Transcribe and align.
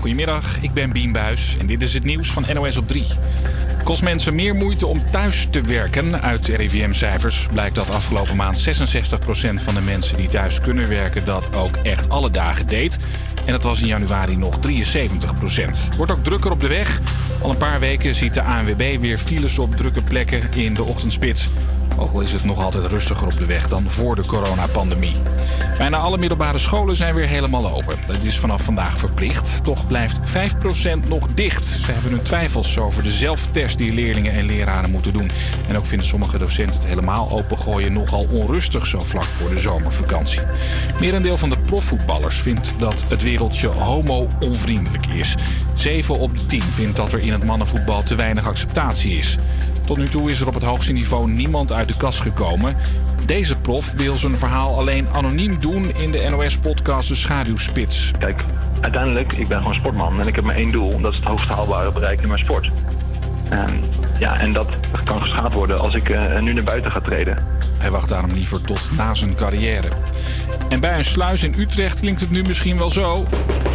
Goedemiddag, 0.00 0.60
ik 0.60 0.72
ben 0.72 0.92
Bien 0.92 1.12
Buis 1.12 1.56
en 1.58 1.66
dit 1.66 1.82
is 1.82 1.94
het 1.94 2.04
nieuws 2.04 2.30
van 2.30 2.44
NOS 2.54 2.76
op 2.76 2.88
3. 2.88 3.06
Het 3.66 3.82
kost 3.82 4.02
mensen 4.02 4.34
meer 4.34 4.54
moeite 4.54 4.86
om 4.86 5.10
thuis 5.10 5.46
te 5.50 5.60
werken. 5.60 6.22
Uit 6.22 6.46
RIVM-cijfers 6.46 7.46
blijkt 7.52 7.74
dat 7.74 7.90
afgelopen 7.90 8.36
maand 8.36 8.68
66% 8.68 8.70
van 9.54 9.74
de 9.74 9.80
mensen 9.80 10.16
die 10.16 10.28
thuis 10.28 10.60
kunnen 10.60 10.88
werken 10.88 11.24
dat 11.24 11.54
ook 11.54 11.76
echt 11.76 12.08
alle 12.08 12.30
dagen 12.30 12.66
deed. 12.66 12.98
En 13.44 13.52
dat 13.52 13.62
was 13.62 13.80
in 13.80 13.86
januari 13.86 14.36
nog 14.36 14.58
73%. 14.58 14.60
Het 15.84 15.96
wordt 15.96 16.12
ook 16.12 16.24
drukker 16.24 16.50
op 16.50 16.60
de 16.60 16.68
weg. 16.68 17.00
Al 17.42 17.50
een 17.50 17.56
paar 17.56 17.80
weken 17.80 18.14
ziet 18.14 18.34
de 18.34 18.42
ANWB 18.42 18.96
weer 19.00 19.18
files 19.18 19.58
op 19.58 19.76
drukke 19.76 20.02
plekken 20.02 20.52
in 20.52 20.74
de 20.74 20.82
ochtendspits. 20.82 21.48
Ook 21.98 22.12
al 22.12 22.20
is 22.20 22.32
het 22.32 22.44
nog 22.44 22.62
altijd 22.62 22.84
rustiger 22.84 23.26
op 23.26 23.38
de 23.38 23.46
weg 23.46 23.68
dan 23.68 23.90
voor 23.90 24.16
de 24.16 24.26
coronapandemie. 24.26 25.16
Bijna 25.78 25.96
alle 25.96 26.18
middelbare 26.18 26.58
scholen 26.58 26.96
zijn 26.96 27.14
weer 27.14 27.26
helemaal 27.26 27.72
open. 27.72 27.98
Dat 28.06 28.22
is 28.22 28.38
vanaf 28.38 28.62
vandaag 28.62 28.98
verplicht. 28.98 29.64
Toch 29.64 29.86
blijft 29.86 30.18
5% 30.18 31.08
nog 31.08 31.26
dicht. 31.34 31.66
Ze 31.66 31.92
hebben 31.92 32.10
hun 32.10 32.22
twijfels 32.22 32.78
over 32.78 33.02
de 33.02 33.10
zelftest 33.10 33.78
die 33.78 33.92
leerlingen 33.92 34.32
en 34.32 34.46
leraren 34.46 34.90
moeten 34.90 35.12
doen. 35.12 35.30
En 35.68 35.76
ook 35.76 35.86
vinden 35.86 36.06
sommige 36.06 36.38
docenten 36.38 36.80
het 36.80 36.88
helemaal 36.88 37.30
opengooien 37.30 37.92
nogal 37.92 38.26
onrustig 38.30 38.86
zo 38.86 39.00
vlak 39.00 39.22
voor 39.22 39.50
de 39.50 39.58
zomervakantie. 39.58 40.40
Merendeel 41.00 41.36
van 41.36 41.50
de 41.50 41.58
profvoetballers 41.58 42.40
vindt 42.40 42.74
dat 42.78 43.04
het 43.08 43.22
wereldje 43.22 43.66
homo-onvriendelijk 43.66 45.06
is. 45.06 45.34
7 45.74 46.18
op 46.18 46.38
de 46.38 46.46
10 46.46 46.62
vindt 46.62 46.96
dat 46.96 47.12
er 47.12 47.20
in 47.20 47.32
het 47.32 47.44
mannenvoetbal 47.44 48.02
te 48.02 48.14
weinig 48.14 48.46
acceptatie 48.46 49.16
is. 49.16 49.38
Tot 49.90 49.98
nu 49.98 50.08
toe 50.08 50.30
is 50.30 50.40
er 50.40 50.48
op 50.48 50.54
het 50.54 50.62
hoogste 50.62 50.92
niveau 50.92 51.30
niemand 51.30 51.72
uit 51.72 51.88
de 51.88 51.96
kast 51.96 52.20
gekomen. 52.20 52.76
Deze 53.24 53.56
prof 53.56 53.92
wil 53.92 54.16
zijn 54.16 54.36
verhaal 54.36 54.78
alleen 54.78 55.08
anoniem 55.08 55.60
doen 55.60 55.96
in 55.96 56.10
de 56.10 56.26
NOS-podcast 56.30 57.08
De 57.08 57.14
Schaduwspits. 57.14 58.10
Kijk, 58.18 58.44
uiteindelijk, 58.80 59.32
ik 59.32 59.48
ben 59.48 59.58
gewoon 59.58 59.74
sportman 59.74 60.20
en 60.20 60.28
ik 60.28 60.34
heb 60.34 60.44
maar 60.44 60.54
één 60.54 60.70
doel. 60.70 61.00
Dat 61.00 61.12
is 61.12 61.18
het 61.18 61.28
hoogste 61.28 61.52
haalbare 61.52 61.92
bereiken 61.92 62.22
in 62.22 62.28
mijn 62.28 62.40
sport. 62.44 62.70
En, 63.50 63.80
ja, 64.18 64.38
en 64.38 64.52
dat 64.52 64.66
kan 65.04 65.22
geschaad 65.22 65.52
worden 65.52 65.78
als 65.78 65.94
ik 65.94 66.08
uh, 66.08 66.38
nu 66.38 66.52
naar 66.52 66.64
buiten 66.64 66.92
ga 66.92 67.00
treden. 67.00 67.46
Hij 67.78 67.90
wacht 67.90 68.08
daarom 68.08 68.32
liever 68.32 68.60
tot 68.60 68.88
na 68.96 69.14
zijn 69.14 69.34
carrière. 69.34 69.88
En 70.68 70.80
bij 70.80 70.98
een 70.98 71.04
sluis 71.04 71.42
in 71.42 71.54
Utrecht 71.56 72.00
klinkt 72.00 72.20
het 72.20 72.30
nu 72.30 72.42
misschien 72.42 72.78
wel 72.78 72.90
zo. 72.90 73.26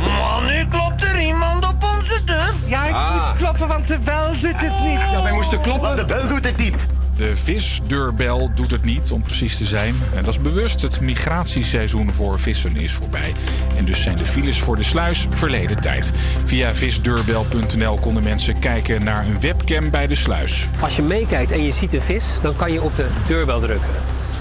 Man, 0.02 0.46
nu 0.46 0.68
klopt 0.68 1.04
er 1.04 1.22
iemand 1.22 1.68
op 1.68 1.84
onze 1.98 2.24
deur. 2.26 2.54
Ja, 2.66 2.86
ik 2.86 2.94
ah. 2.94 3.14
moest 3.14 3.38
kloppen, 3.38 3.68
want 3.68 3.88
de 3.88 4.00
bel 4.04 4.32
doet 4.32 4.62
het 4.62 4.84
niet. 4.84 5.00
Ja, 5.12 5.22
wij 5.24 5.34
moesten 5.34 5.62
kloppen, 5.62 5.96
de 5.96 6.06
bel 6.06 6.28
doet 6.28 6.46
het 6.46 6.58
niet. 6.58 6.86
De 7.18 7.36
visdeurbel 7.36 8.52
doet 8.56 8.72
het 8.72 8.84
niet, 8.84 9.12
om 9.12 9.22
precies 9.22 9.58
te 9.58 9.66
zijn. 9.66 9.96
En 10.16 10.24
dat 10.24 10.34
is 10.34 10.42
bewust. 10.42 10.82
Het 10.82 11.02
migratieseizoen 11.02 12.12
voor 12.12 12.40
vissen 12.40 12.76
is 12.76 12.94
voorbij. 12.94 13.34
En 13.78 13.86
dus 13.86 14.02
zijn 14.02 14.16
de 14.16 14.26
files 14.26 14.60
voor 14.60 14.76
de 14.76 14.84
sluis 14.84 15.28
verleden 15.30 15.82
tijd. 15.82 16.12
Via 16.46 16.76
visdeurbel.nl 16.76 17.98
konden 17.98 18.24
mensen 18.24 18.60
kijken 18.60 19.04
naar 19.04 19.28
een 19.28 19.40
webcam 19.40 19.90
bij 19.90 20.08
de 20.08 20.16
sluis. 20.16 20.70
Als 20.80 20.96
je 20.96 21.02
meekijkt 21.02 21.52
en 21.52 21.64
je 21.64 21.72
ziet 21.72 21.94
een 21.94 22.02
vis, 22.02 22.40
dan 22.42 22.56
kan 22.56 22.72
je 22.72 22.82
op 22.82 22.96
de 22.96 23.08
deurbel 23.28 23.60
drukken. 23.60 23.90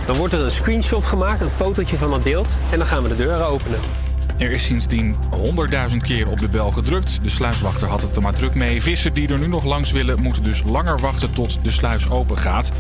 Dan 0.06 0.16
wordt 0.16 0.32
er 0.32 0.40
een 0.40 0.50
screenshot 0.50 1.04
gemaakt, 1.04 1.40
een 1.40 1.50
fotootje 1.50 1.96
van 1.96 2.12
het 2.12 2.22
beeld. 2.22 2.58
En 2.70 2.78
dan 2.78 2.86
gaan 2.86 3.02
we 3.02 3.08
de 3.08 3.16
deuren 3.16 3.46
openen. 3.46 3.78
Er 4.36 4.50
is 4.50 4.66
sindsdien 4.66 5.16
100.000 5.90 5.96
keer 5.96 6.28
op 6.28 6.38
de 6.38 6.48
bel 6.48 6.70
gedrukt. 6.70 7.18
De 7.22 7.30
sluiswachter 7.30 7.88
had 7.88 8.02
het 8.02 8.16
er 8.16 8.22
maar 8.22 8.34
druk 8.34 8.54
mee. 8.54 8.82
Vissen 8.82 9.12
die 9.12 9.28
er 9.28 9.38
nu 9.38 9.46
nog 9.46 9.64
langs 9.64 9.90
willen, 9.90 10.20
moeten 10.22 10.42
dus 10.42 10.62
langer 10.62 10.98
wachten 10.98 11.32
tot 11.32 11.58
de 11.62 11.70
sluis 11.70 12.10
open 12.10 12.38
gaat. 12.38 12.72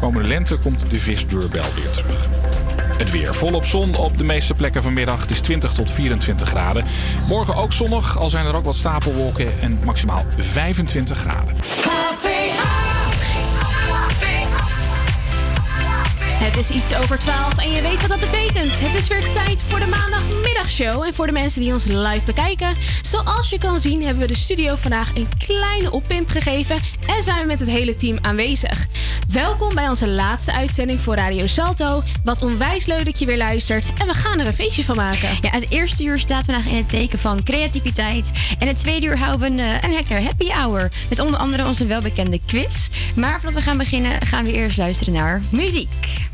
Komende 0.00 0.28
lente 0.28 0.56
komt 0.56 0.90
de 0.90 0.98
visdeurbel 0.98 1.64
weer 1.74 1.90
terug. 1.90 2.28
Het 2.98 3.10
weer 3.10 3.34
volop 3.34 3.64
zon 3.64 3.94
op 3.94 4.18
de 4.18 4.24
meeste 4.24 4.54
plekken 4.54 4.82
vanmiddag. 4.82 5.20
Het 5.20 5.30
is 5.30 5.40
20 5.40 5.72
tot 5.72 5.90
24 5.90 6.48
graden. 6.48 6.84
Morgen 7.28 7.54
ook 7.54 7.72
zonnig, 7.72 8.18
al 8.18 8.30
zijn 8.30 8.46
er 8.46 8.56
ook 8.56 8.64
wat 8.64 8.76
stapelwolken 8.76 9.60
en 9.60 9.78
maximaal 9.84 10.24
25 10.36 11.18
graden. 11.18 11.54
Het 16.38 16.56
is 16.56 16.70
iets 16.70 16.96
over 16.96 17.18
12 17.18 17.58
en 17.58 17.70
je 17.70 17.82
weet 17.82 18.00
wat 18.00 18.10
dat 18.10 18.20
betekent. 18.20 18.80
Het 18.80 18.94
is 18.94 19.08
weer 19.08 19.32
tijd 19.32 19.62
voor 19.62 19.78
de 19.78 19.86
maandagmiddagshow. 19.86 21.02
En 21.02 21.14
voor 21.14 21.26
de 21.26 21.32
mensen 21.32 21.60
die 21.60 21.72
ons 21.72 21.84
live 21.84 22.24
bekijken. 22.26 22.74
Zoals 23.02 23.50
je 23.50 23.58
kan 23.58 23.80
zien 23.80 24.02
hebben 24.02 24.22
we 24.22 24.28
de 24.28 24.36
studio 24.38 24.74
vandaag 24.74 25.14
een 25.14 25.28
kleine 25.38 25.90
oppimp 25.90 26.30
gegeven. 26.30 26.76
En 27.06 27.22
zijn 27.22 27.40
we 27.40 27.46
met 27.46 27.60
het 27.60 27.68
hele 27.68 27.96
team 27.96 28.18
aanwezig. 28.22 28.86
Welkom 29.28 29.74
bij 29.74 29.88
onze 29.88 30.08
laatste 30.08 30.52
uitzending 30.52 31.00
voor 31.00 31.14
Radio 31.14 31.46
Salto. 31.46 32.02
Wat 32.24 32.42
onwijs 32.42 32.86
leuk 32.86 33.04
dat 33.04 33.18
je 33.18 33.26
weer 33.26 33.36
luistert. 33.36 33.92
En 33.98 34.06
we 34.06 34.14
gaan 34.14 34.38
er 34.38 34.46
een 34.46 34.54
feestje 34.54 34.84
van 34.84 34.96
maken. 34.96 35.28
Ja, 35.40 35.50
het 35.50 35.70
eerste 35.70 36.04
uur 36.04 36.18
staat 36.18 36.44
vandaag 36.44 36.66
in 36.66 36.76
het 36.76 36.88
teken 36.88 37.18
van 37.18 37.42
creativiteit. 37.42 38.30
En 38.58 38.68
het 38.68 38.78
tweede 38.78 39.06
uur 39.06 39.18
houden 39.18 39.40
we 39.40 39.46
een, 39.46 39.68
eh, 39.68 39.82
een 39.82 39.92
lekker 39.92 40.22
happy 40.22 40.48
hour. 40.48 40.90
Met 41.08 41.20
onder 41.20 41.40
andere 41.40 41.66
onze 41.66 41.86
welbekende 41.86 42.40
quiz. 42.46 42.88
Maar 43.14 43.40
voordat 43.40 43.54
we 43.54 43.62
gaan 43.62 43.78
beginnen 43.78 44.26
gaan 44.26 44.44
we 44.44 44.52
eerst 44.52 44.76
luisteren 44.76 45.14
naar 45.14 45.40
muziek. 45.50 46.25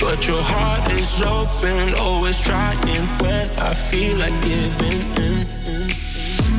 But 0.00 0.26
your 0.26 0.42
heart 0.42 0.92
is 0.92 1.20
open. 1.22 1.94
Always 1.94 2.40
trying 2.40 3.06
when 3.22 3.50
I 3.58 3.74
feel 3.74 4.16
like 4.16 4.36
giving 4.44 5.00
in. 5.24 5.46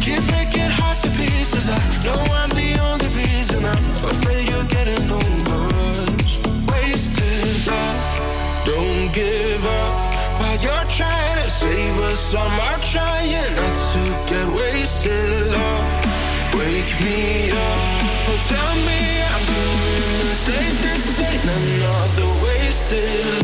Keep 0.04 0.24
breaking 0.32 0.72
hearts 0.80 1.02
to 1.04 1.12
pieces. 1.12 1.70
I 1.70 1.80
know 2.06 2.22
I'm 2.40 2.50
the 2.50 2.72
only 2.88 3.10
reason. 3.16 3.64
I'm 3.66 3.86
afraid 4.14 4.48
you're 4.50 4.70
getting 4.76 5.06
over 5.12 5.62
us. 5.92 6.32
Wasted 6.70 7.68
love. 7.68 8.02
Don't 8.66 9.08
give 9.14 9.66
up 9.66 9.96
while 10.40 10.60
you're 10.66 10.90
trying 11.00 11.38
to 11.42 11.50
save 11.50 11.98
us. 12.12 12.36
I'm 12.36 12.82
trying 12.92 13.56
not 13.56 13.76
to 13.94 14.02
get 14.30 14.48
wasted. 14.54 15.30
Love, 15.52 15.88
wake 16.54 16.94
me 17.04 17.52
up. 17.52 18.10
Oh, 18.30 18.40
tell 18.52 18.76
me 18.88 19.02
I'm 19.32 19.44
doing 19.54 20.28
the. 20.28 20.40
This 20.82 21.20
ain't 21.20 21.44
another 21.44 22.39
still 22.90 23.39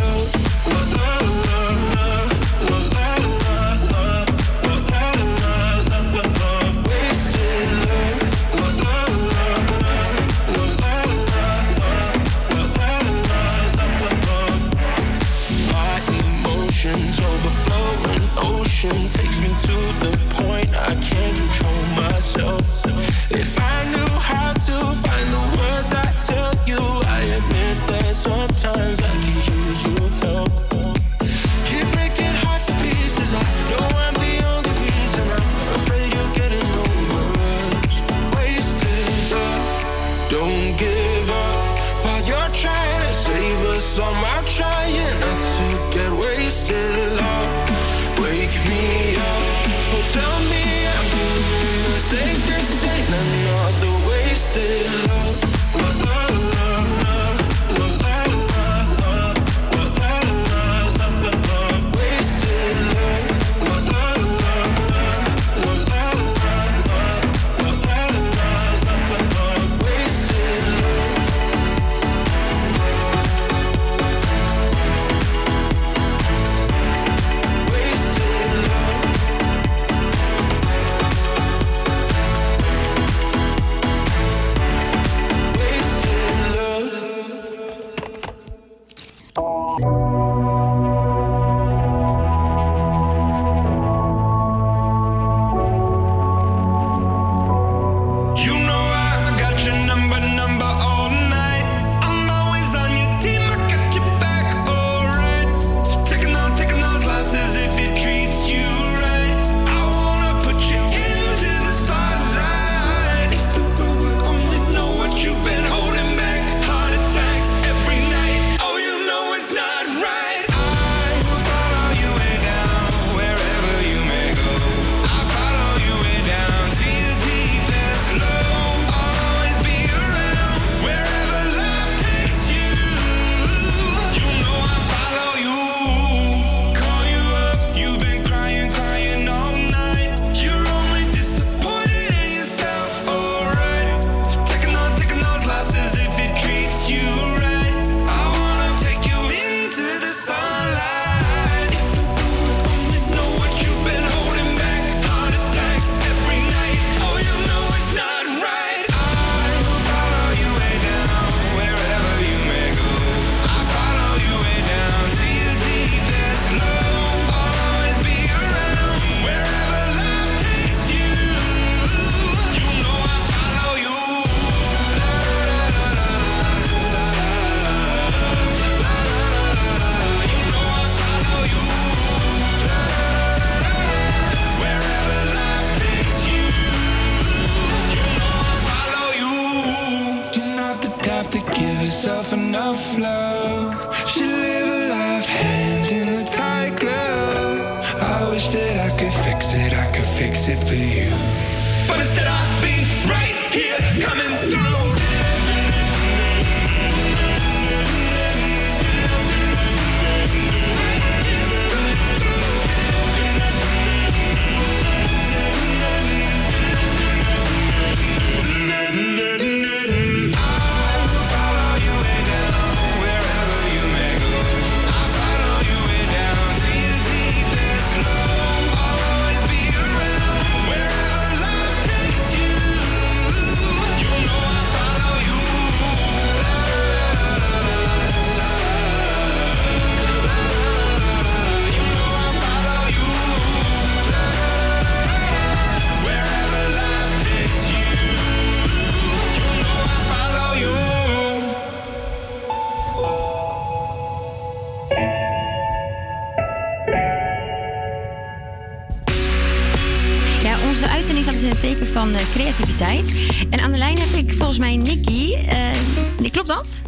dat? 266.65 266.81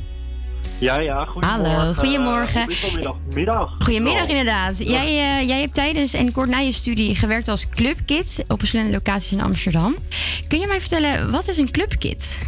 Ja, 0.79 0.99
ja, 0.99 1.25
goedemorgen. 1.25 1.71
Hallo, 1.71 1.93
goedemorgen. 1.93 2.61
Het 2.61 3.05
alweer 3.05 3.13
middag? 3.33 3.75
Goedemiddag 3.79 4.23
Oh. 4.23 4.29
inderdaad. 4.29 4.77
Jij, 4.87 5.07
eh, 5.07 5.47
jij 5.47 5.59
hebt 5.59 5.73
tijdens 5.73 6.13
en 6.13 6.31
kort 6.31 6.49
na 6.49 6.57
je 6.57 6.71
studie 6.71 7.15
gewerkt 7.15 7.47
als 7.47 7.69
clubkid 7.69 8.45
op 8.47 8.59
verschillende 8.59 8.91
locaties 8.91 9.31
in 9.31 9.41
Amsterdam. 9.41 9.95
Kun 10.47 10.59
je 10.59 10.67
mij 10.67 10.79
vertellen, 10.79 11.31
wat 11.31 11.47
is 11.47 11.57
een 11.57 11.71
clubkid? 11.71 12.39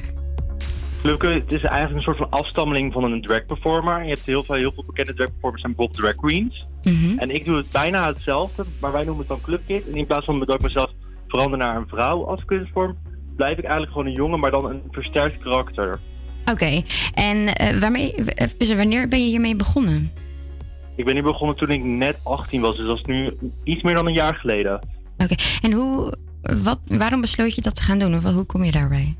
Het 1.03 1.51
is 1.51 1.62
eigenlijk 1.62 1.95
een 1.95 2.01
soort 2.01 2.17
van 2.17 2.29
afstammeling 2.29 2.93
van 2.93 3.03
een 3.03 3.21
drag 3.21 3.45
performer. 3.45 4.01
Je 4.03 4.07
hebt 4.09 4.25
heel 4.25 4.43
veel, 4.43 4.55
heel 4.55 4.71
veel 4.71 4.83
bekende 4.86 5.13
drag 5.13 5.27
performers 5.31 5.62
zijn 5.62 5.75
bijvoorbeeld 5.75 6.05
drag 6.05 6.15
queens. 6.15 6.67
En 7.17 7.29
ik 7.29 7.45
doe 7.45 7.55
het 7.57 7.71
bijna 7.71 8.07
hetzelfde, 8.07 8.65
maar 8.81 8.91
wij 8.91 9.03
noemen 9.03 9.19
het 9.19 9.27
dan 9.27 9.41
clubkid. 9.41 9.88
En 9.89 9.95
in 9.95 10.05
plaats 10.05 10.25
van 10.25 10.39
dat 10.39 10.55
ik 10.55 10.62
mezelf 10.62 10.91
verander 11.27 11.57
naar 11.57 11.75
een 11.75 11.88
vrouw 11.88 12.25
als 12.25 12.45
kunstvorm, 12.45 12.98
blijf 13.36 13.57
ik 13.57 13.63
eigenlijk 13.63 13.91
gewoon 13.91 14.07
een 14.07 14.13
jongen, 14.13 14.39
maar 14.39 14.51
dan 14.51 14.65
een 14.69 14.81
versterkt 14.91 15.43
karakter. 15.43 16.00
Oké, 16.51 16.81
en 17.13 17.48
eh, 17.55 17.79
waarmee, 17.79 18.13
eh, 18.13 18.48
dus 18.58 18.74
wanneer 18.75 19.08
ben 19.08 19.19
je 19.24 19.27
hiermee 19.29 19.55
begonnen? 19.55 20.12
Ik 20.96 21.05
ben 21.05 21.13
hier 21.13 21.24
begonnen 21.24 21.55
toen 21.55 21.69
ik 21.69 21.84
net 21.84 22.19
18 22.24 22.62
was, 22.62 22.77
dus 22.77 22.86
dat 22.86 22.98
is 22.98 23.05
nu 23.05 23.34
iets 23.63 23.84
meer 23.84 23.96
dan 23.96 24.08
een 24.08 24.13
jaar 24.13 24.36
geleden. 24.36 24.79
Oké, 25.17 25.36
en 25.62 25.72
hoe, 25.72 26.13
wat, 26.63 26.79
waarom 26.88 27.22
besloot 27.22 27.55
je 27.55 27.62
dat 27.62 27.75
te 27.75 27.81
gaan 27.81 28.00
doen? 28.00 28.15
Of 28.15 28.24
hoe 28.24 28.46
kom 28.46 28.63
je 28.63 28.72
daarbij? 28.72 29.15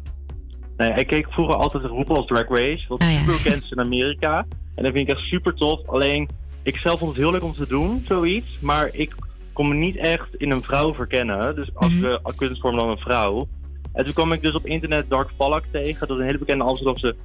Nee, 0.78 0.94
ik 0.94 1.08
keek 1.08 1.34
vroeger 1.34 1.56
altijd 1.56 1.84
RuPaul's 1.84 2.26
Drag 2.28 2.48
Race, 2.50 2.86
wat 2.88 3.04
ja. 3.04 3.20
super 3.20 3.34
bekend 3.44 3.64
is 3.64 3.72
in 3.72 3.80
Amerika. 3.80 4.46
En 4.76 4.84
dat 4.84 4.94
vind 4.94 5.10
ik 5.10 5.16
echt 5.16 5.26
super 5.28 5.54
tof. 5.54 5.88
Alleen, 5.88 6.30
ik 6.64 6.78
zelf 6.78 7.00
vond 7.00 7.12
het 7.12 7.20
heel 7.22 7.32
leuk 7.32 7.44
om 7.44 7.52
te 7.54 7.68
doen, 7.68 8.02
zoiets. 8.08 8.60
Maar 8.60 8.90
ik 8.92 9.16
kon 9.54 9.68
me 9.68 9.74
niet 9.74 9.98
echt 9.98 10.28
in 10.38 10.52
een 10.52 10.62
vrouw 10.64 10.94
verkennen. 10.94 11.56
Dus 11.56 11.76
als 11.76 11.92
Mhm. 11.94 12.02
we 12.02 12.22
kunstvorm 12.36 12.76
dan 12.76 12.90
een 12.90 12.98
vrouw. 12.98 13.48
En 13.94 14.06
toen 14.06 14.14
kwam 14.14 14.34
ik 14.34 14.42
dus 14.42 14.54
op 14.54 14.66
internet 14.66 15.10
Dark 15.10 15.30
Valak 15.38 15.64
tegen. 15.72 16.00
Dat 16.08 16.10
is 16.10 16.16
een 16.18 16.26
hele 16.26 16.38
bekende 16.38 16.64
Amsterdamse 16.64 17.16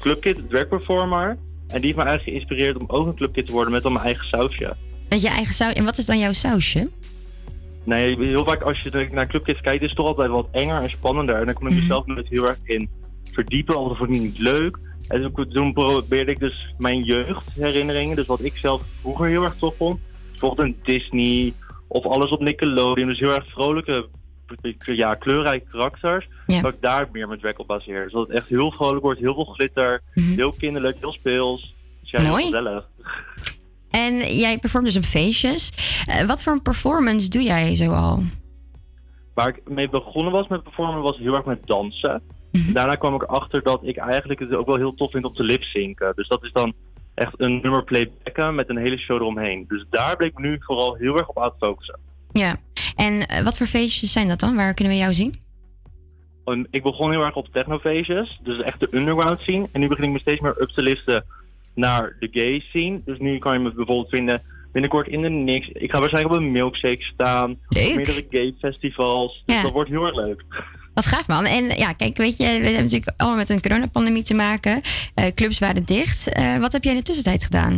clubkid, 0.00 0.38
drag 0.48 0.68
performer. 0.68 1.28
En 1.68 1.76
die 1.80 1.84
heeft 1.84 1.96
me 1.96 2.02
eigenlijk 2.02 2.22
geïnspireerd 2.36 2.76
om 2.78 2.84
ook 2.88 3.06
een 3.06 3.14
clubkid 3.14 3.46
te 3.46 3.52
worden 3.52 3.72
met 3.72 3.82
dan 3.82 3.92
mijn 3.92 4.04
eigen 4.04 4.26
sausje. 4.26 4.76
Met 5.08 5.20
je 5.22 5.28
eigen 5.28 5.54
saus. 5.54 5.72
En 5.72 5.84
wat 5.84 5.98
is 5.98 6.06
dan 6.06 6.18
jouw 6.18 6.32
sausje? 6.32 6.88
Nee, 7.84 8.16
heel 8.18 8.44
vaak 8.44 8.62
als 8.62 8.78
je 8.78 9.08
naar 9.12 9.26
clubkids 9.26 9.60
kijkt, 9.60 9.82
is 9.82 9.88
het 9.88 9.96
toch 9.96 10.06
altijd 10.06 10.30
wat 10.30 10.48
enger 10.52 10.82
en 10.82 10.90
spannender. 10.90 11.36
En 11.36 11.46
dan 11.46 11.54
kon 11.54 11.66
ik 11.66 11.72
Mhm. 11.72 11.80
mezelf 11.82 12.06
nooit 12.06 12.28
heel 12.28 12.48
erg 12.48 12.58
in 12.64 12.88
verdiepen, 13.32 13.74
want 13.74 13.88
dat 13.88 13.96
vond 13.96 14.10
ik 14.16 14.20
niet 14.22 14.38
leuk. 14.38 14.78
En 15.08 15.32
toen, 15.34 15.48
toen 15.48 15.72
probeerde 15.72 16.30
ik 16.30 16.38
dus 16.38 16.74
mijn 16.78 17.02
jeugdherinneringen, 17.02 18.16
dus 18.16 18.26
wat 18.26 18.44
ik 18.44 18.56
zelf 18.56 18.82
vroeger 19.00 19.26
heel 19.26 19.42
erg 19.42 19.54
tof 19.54 19.76
vond. 19.76 20.00
Bijvoorbeeld 20.30 20.68
een 20.68 20.76
Disney 20.82 21.52
of 21.88 22.04
alles 22.04 22.30
op 22.30 22.40
Nickelodeon. 22.40 23.06
Dus 23.08 23.18
heel 23.18 23.34
erg 23.34 23.50
vrolijke, 23.50 24.06
ja, 24.78 25.14
kleurrijke 25.14 25.70
karakters. 25.70 26.28
Ja. 26.46 26.60
Dat 26.60 26.72
ik 26.72 26.80
daar 26.80 27.08
meer 27.12 27.28
mijn 27.28 27.40
drag 27.40 27.56
op 27.56 27.66
baseer. 27.66 28.02
Dus 28.02 28.12
dat 28.12 28.28
het 28.28 28.36
echt 28.36 28.48
heel 28.48 28.72
vrolijk 28.72 29.02
wordt, 29.02 29.20
heel 29.20 29.34
veel 29.34 29.44
glitter, 29.44 30.02
heel 30.12 30.52
kinderlijk, 30.58 30.96
heel 31.00 31.12
speels. 31.12 31.74
Dus 32.00 32.10
ja, 32.10 32.20
heel 32.20 32.34
gezellig. 32.34 32.88
En 33.90 34.36
jij 34.36 34.58
performt 34.58 34.86
dus 34.86 34.96
op 34.96 35.02
feestjes. 35.02 35.72
Eh, 36.06 36.26
wat 36.26 36.42
voor 36.42 36.52
een 36.52 36.62
performance 36.62 37.28
doe 37.28 37.42
jij 37.42 37.76
zoal? 37.76 38.22
Waar 39.34 39.48
ik 39.48 39.68
mee 39.68 39.88
begonnen 39.88 40.32
was 40.32 40.48
met 40.48 40.62
performen 40.62 41.02
was 41.02 41.18
heel 41.18 41.34
erg 41.34 41.44
met 41.44 41.66
dansen. 41.66 42.22
Mhm. 42.52 42.72
Daarna 42.72 42.94
kwam 42.94 43.14
ik 43.14 43.22
erachter 43.22 43.62
dat 43.62 43.80
ik 43.82 43.96
eigenlijk 43.96 44.40
het 44.40 44.54
ook 44.54 44.66
wel 44.66 44.76
heel 44.76 44.94
tof 44.94 45.10
vind 45.10 45.24
om 45.24 45.32
te 45.32 45.44
lipzinken. 45.44 46.12
Dus 46.14 46.28
dat 46.28 46.44
is 46.44 46.52
dan 46.52 46.72
echt 47.14 47.34
een 47.36 47.60
nummer 47.62 47.84
playbacken 47.84 48.54
met 48.54 48.68
een 48.68 48.76
hele 48.76 48.98
show 48.98 49.16
eromheen. 49.16 49.64
Dus 49.68 49.84
daar 49.90 50.16
bleek 50.16 50.30
ik 50.30 50.38
nu 50.38 50.56
vooral 50.60 50.94
heel 50.94 51.18
erg 51.18 51.28
op 51.28 51.38
aan 51.38 51.50
te 51.50 51.56
focussen. 51.66 51.98
Ja. 52.32 52.56
En 52.96 53.26
eh, 53.26 53.42
wat 53.44 53.56
voor 53.58 53.66
feestjes 53.66 54.12
zijn 54.12 54.28
dat 54.28 54.40
dan? 54.40 54.56
Waar 54.56 54.74
kunnen 54.74 54.94
we 54.94 55.00
jou 55.00 55.14
zien? 55.14 55.34
En 56.44 56.66
ik 56.70 56.82
begon 56.82 57.10
heel 57.10 57.24
erg 57.24 57.36
op 57.36 57.48
technofeestjes, 57.52 58.40
dus 58.42 58.62
echt 58.62 58.80
de 58.80 58.88
underground 58.90 59.40
scene. 59.40 59.68
En 59.72 59.80
nu 59.80 59.88
begin 59.88 60.04
ik 60.04 60.10
me 60.10 60.18
steeds 60.18 60.40
meer 60.40 60.60
up 60.62 60.68
te 60.68 60.82
liften 60.82 61.24
naar 61.74 62.16
de 62.20 62.28
gay 62.30 62.60
scene. 62.68 63.00
Dus 63.04 63.18
nu 63.18 63.38
kan 63.38 63.52
je 63.52 63.58
me 63.58 63.64
bijvoorbeeld 63.72 64.08
vinden 64.08 64.42
binnenkort 64.72 65.08
in 65.08 65.18
de 65.18 65.28
Nix. 65.28 65.68
Ik 65.68 65.90
ga 65.90 65.98
waarschijnlijk 66.00 66.34
op 66.34 66.40
een 66.40 66.52
milkshake 66.52 67.04
staan. 67.04 67.50
Op 67.50 67.58
meerdere 67.68 68.26
gay 68.30 68.54
festivals. 68.58 69.42
Dus 69.46 69.56
Ja. 69.56 69.62
dat 69.62 69.72
wordt 69.72 69.90
heel 69.90 70.06
erg 70.06 70.16
leuk. 70.16 70.44
Wat 70.94 71.06
gaaf 71.06 71.28
man. 71.28 71.44
En 71.44 71.64
ja, 71.64 71.92
kijk, 71.92 72.16
weet 72.16 72.36
je, 72.36 72.44
we 72.44 72.50
hebben 72.50 72.72
natuurlijk 72.82 73.12
allemaal 73.16 73.38
met 73.38 73.48
een 73.48 73.60
coronapandemie 73.60 74.22
te 74.22 74.34
maken. 74.34 74.80
Eh, 75.14 75.26
clubs 75.34 75.58
waren 75.58 75.84
dicht. 75.84 76.32
Eh, 76.32 76.58
wat 76.58 76.72
heb 76.72 76.82
jij 76.84 76.92
in 76.92 76.98
de 76.98 77.04
tussentijd 77.04 77.44
gedaan? 77.44 77.72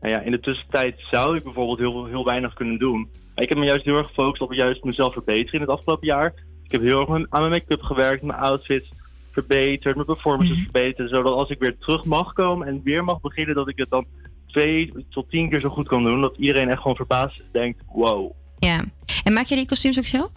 Nou 0.00 0.14
ja, 0.14 0.20
in 0.20 0.30
de 0.30 0.40
tussentijd 0.40 0.94
zou 1.10 1.36
ik 1.36 1.42
bijvoorbeeld 1.44 1.78
heel, 1.78 2.04
heel 2.04 2.24
weinig 2.24 2.54
kunnen 2.54 2.78
doen. 2.78 3.08
Maar 3.34 3.44
ik 3.44 3.48
heb 3.48 3.58
me 3.58 3.64
juist 3.64 3.84
heel 3.84 3.96
erg 3.96 4.06
gefocust 4.06 4.42
op 4.42 4.52
juist 4.52 4.84
mezelf 4.84 5.12
verbeteren 5.12 5.52
in 5.52 5.60
het 5.60 5.70
afgelopen 5.70 6.06
jaar. 6.06 6.34
Ik 6.62 6.72
heb 6.72 6.80
heel 6.80 7.00
erg 7.00 7.08
aan 7.08 7.26
mijn 7.30 7.50
make-up 7.50 7.82
gewerkt, 7.82 8.22
mijn 8.22 8.38
outfits 8.38 8.92
verbeterd, 9.30 9.94
mijn 9.94 10.06
performances 10.06 10.62
verbeterd. 10.62 11.10
Zodat 11.10 11.34
als 11.34 11.50
ik 11.50 11.58
weer 11.58 11.78
terug 11.78 12.04
mag 12.04 12.32
komen 12.32 12.66
en 12.66 12.80
weer 12.84 13.04
mag 13.04 13.20
beginnen, 13.20 13.54
dat 13.54 13.68
ik 13.68 13.78
het 13.78 13.90
dan 13.90 14.06
twee 14.46 14.92
tot 15.10 15.30
tien 15.30 15.48
keer 15.48 15.60
zo 15.60 15.68
goed 15.68 15.88
kan 15.88 16.02
doen. 16.04 16.20
Dat 16.20 16.36
iedereen 16.36 16.68
echt 16.68 16.80
gewoon 16.80 16.96
verbaasd 16.96 17.40
is 17.40 17.46
denkt, 17.52 17.82
wow. 17.92 18.32
Ja. 18.58 18.84
En 19.24 19.32
maak 19.32 19.44
je 19.44 19.54
die 19.54 19.66
kostuums 19.66 19.98
ook 19.98 20.04
zelf? 20.04 20.30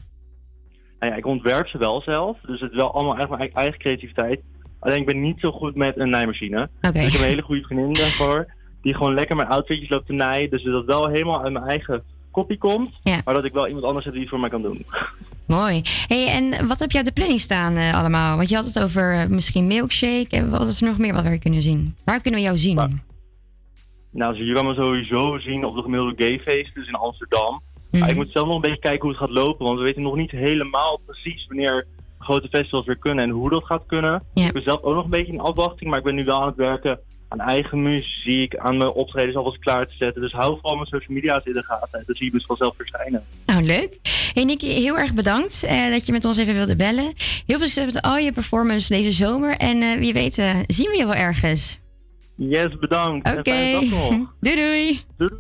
Nou 1.00 1.12
ja, 1.12 1.18
ik 1.18 1.26
ontwerp 1.26 1.68
ze 1.68 1.78
wel 1.78 2.02
zelf, 2.02 2.38
dus 2.42 2.60
het 2.60 2.72
is 2.72 2.78
wel 2.78 2.94
allemaal 2.94 3.18
echt 3.18 3.30
mijn 3.30 3.54
eigen- 3.54 3.80
creativiteit. 3.80 4.42
Alleen 4.80 4.98
ik 5.00 5.06
ben 5.06 5.22
niet 5.22 5.40
zo 5.40 5.52
goed 5.52 5.76
met 5.76 5.98
een 5.98 6.10
naaimachine. 6.10 6.70
Oké. 6.82 6.92
Dus 6.92 7.06
ik 7.06 7.12
heb 7.12 7.22
een 7.22 7.28
hele 7.28 7.42
goede 7.42 7.62
vriendin 7.62 7.94
daarvoor, 7.94 8.54
die 8.82 8.94
gewoon 8.94 9.14
lekker 9.14 9.36
mijn 9.36 9.48
outfitjes 9.48 9.90
loopt 9.90 10.06
te 10.06 10.14
naaien. 10.14 10.50
Dus 10.50 10.64
dat 10.64 10.86
wel 10.86 11.08
helemaal 11.08 11.44
uit 11.44 11.54
mijn 11.54 11.66
eigen 11.66 12.04
kopie 12.38 12.58
komt, 12.58 12.90
Ja. 13.04 13.22
maar 13.26 13.34
dat 13.34 13.44
ik 13.46 13.54
wel 13.54 13.68
iemand 13.68 13.86
anders 13.86 14.06
heb 14.06 14.14
die 14.14 14.22
het 14.22 14.32
voor 14.32 14.40
mij 14.40 14.50
kan 14.50 14.62
doen. 14.62 14.86
Mooi. 15.58 15.82
Hey, 16.08 16.28
en 16.28 16.68
wat 16.68 16.80
heb 16.80 16.92
je 16.92 17.00
op 17.00 17.06
de 17.06 17.12
planning 17.12 17.40
staan 17.40 17.76
eh, 17.76 17.98
allemaal? 17.98 18.38
Want 18.38 18.50
je 18.50 18.56
had 18.56 18.66
het 18.66 18.84
over 18.84 19.14
eh, 19.14 19.26
misschien 19.28 19.68
milkshake. 19.68 20.28
En 20.30 20.50
wat 20.50 20.68
is 20.68 20.82
er 20.82 20.88
nog 20.88 20.98
meer 20.98 21.14
wat 21.14 21.24
we 21.24 21.40
kunnen 21.40 21.62
zien? 21.62 21.96
Waar 22.06 22.22
kunnen 22.22 22.40
we 22.40 22.46
jou 22.46 22.58
zien? 22.58 23.02
Nou, 24.12 24.38
dus 24.38 24.48
je 24.48 24.54
kan 24.54 24.66
me 24.66 24.74
sowieso 24.74 25.40
zien 25.40 25.66
op 25.66 25.76
de 25.76 25.82
gemiddelde 25.82 26.16
gayfeest, 26.16 26.76
dus 26.76 26.88
in 26.88 26.94
Amsterdam. 26.96 27.62
Mhm. 27.92 28.00
Maar 28.00 28.10
ik 28.10 28.16
moet 28.16 28.32
zelf 28.32 28.46
nog 28.46 28.56
een 28.56 28.62
beetje 28.62 28.80
kijken 28.80 29.02
hoe 29.02 29.10
het 29.10 29.20
gaat 29.20 29.30
lopen, 29.30 29.66
want 29.66 29.78
we 29.78 29.84
weten 29.84 30.02
nog 30.02 30.16
niet 30.16 30.32
helemaal 30.32 31.00
precies 31.06 31.46
wanneer 31.48 31.86
grote 32.20 32.48
festivals 32.48 32.86
weer 32.86 32.98
kunnen 32.98 33.24
en 33.24 33.30
hoe 33.30 33.50
dat 33.50 33.66
gaat 33.66 33.84
kunnen. 33.86 34.24
Ik 34.34 34.54
ben 34.54 34.64
zelf 34.64 34.82
ook 34.82 34.94
nog 34.94 35.04
een 35.04 35.10
beetje 35.10 35.34
in 35.34 35.40
afwachting, 35.40 35.90
maar 35.90 36.00
ik 36.00 36.06
ben 36.06 36.16
nu 36.16 36.24
wel 36.24 36.42
aan 36.42 36.48
het 36.48 36.56
werken 36.56 37.00
aan 37.28 37.40
eigen 37.40 37.82
muziek, 37.82 38.56
aan 38.56 38.78
mijn 38.78 38.90
optredens 38.90 39.36
alvast 39.36 39.60
klaar 39.60 39.88
te 39.88 39.96
zetten. 39.96 40.22
Dus 40.22 40.32
hou 40.32 40.54
vooral 40.54 40.76
mijn 40.76 40.88
social 40.88 41.16
media's 41.16 41.46
in 41.46 41.54
de 41.54 41.64
gaten, 41.64 42.04
dan 42.06 42.16
zie 42.16 42.26
je 42.26 42.32
dus 42.32 42.46
vanzelf 42.46 42.76
verschijnen. 42.76 43.24
Nou, 43.46 43.64
leuk. 43.64 44.00
Hey 44.34 44.44
Nicky, 44.44 44.68
heel 44.68 44.98
erg 44.98 45.14
bedankt 45.14 45.64
eh, 45.64 45.90
dat 45.90 46.06
je 46.06 46.12
met 46.12 46.26
ons 46.26 46.38
even 46.38 46.54
wilde 46.54 46.76
bellen. 46.76 47.14
Heel 47.46 47.58
veel 47.58 47.68
succes 47.68 47.94
met 47.94 48.02
al 48.02 48.18
je 48.18 48.32
performance 48.32 48.94
deze 48.94 49.12
zomer. 49.12 49.58
En 49.58 49.82
eh, 49.82 49.98
wie 49.98 50.14
weet 50.14 50.38
eh, 50.38 50.56
zien 50.68 50.90
we 50.90 50.98
je 50.98 51.06
wel 51.06 51.16
ergens. 51.16 51.80
Yes, 52.36 52.78
bedankt. 52.80 53.38
Oké. 53.38 53.72
Nog. 53.72 54.10
doei 54.40 54.56
doei. 54.56 55.00
Doei. 55.18 55.32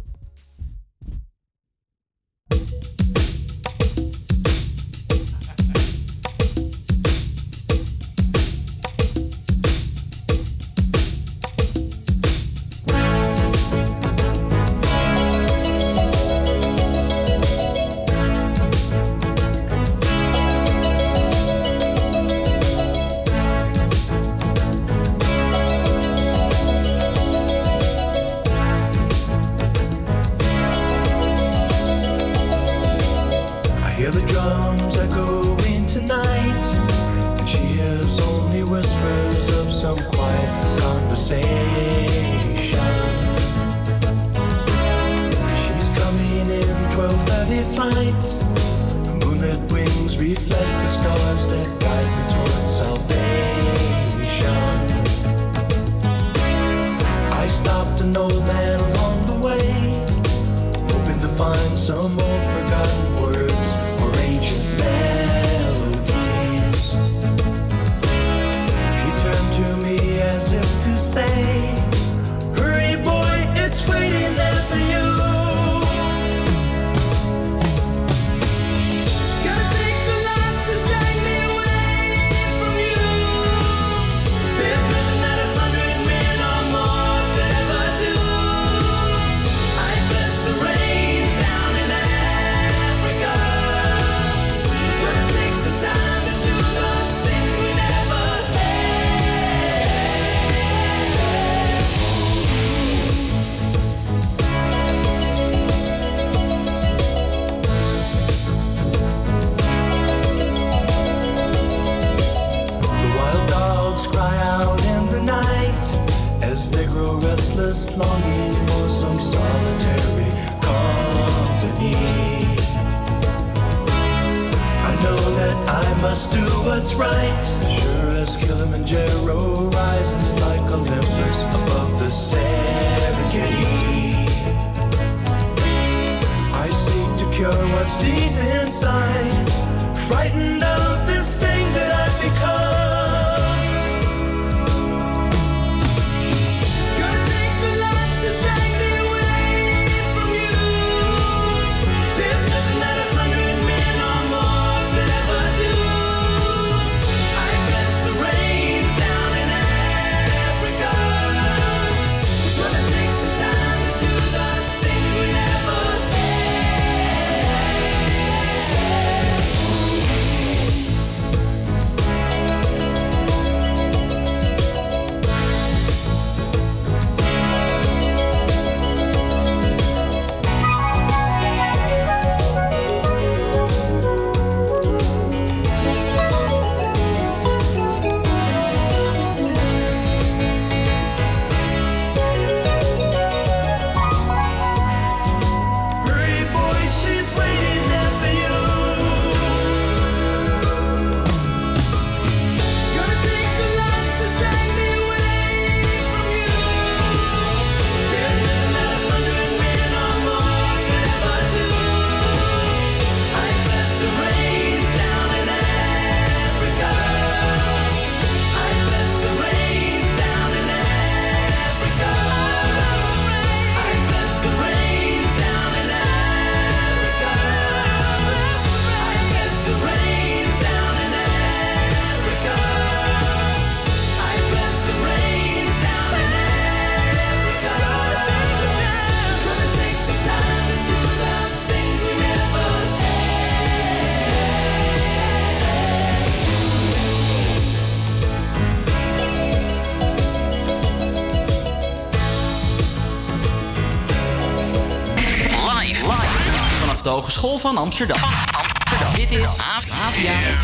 Hogeschool 257.27 257.57
van 257.57 257.77
Amsterdam. 257.77 258.17
Amsterdam. 258.24 259.15
Dit 259.15 259.31
is 259.31 259.57
APA 259.57 260.12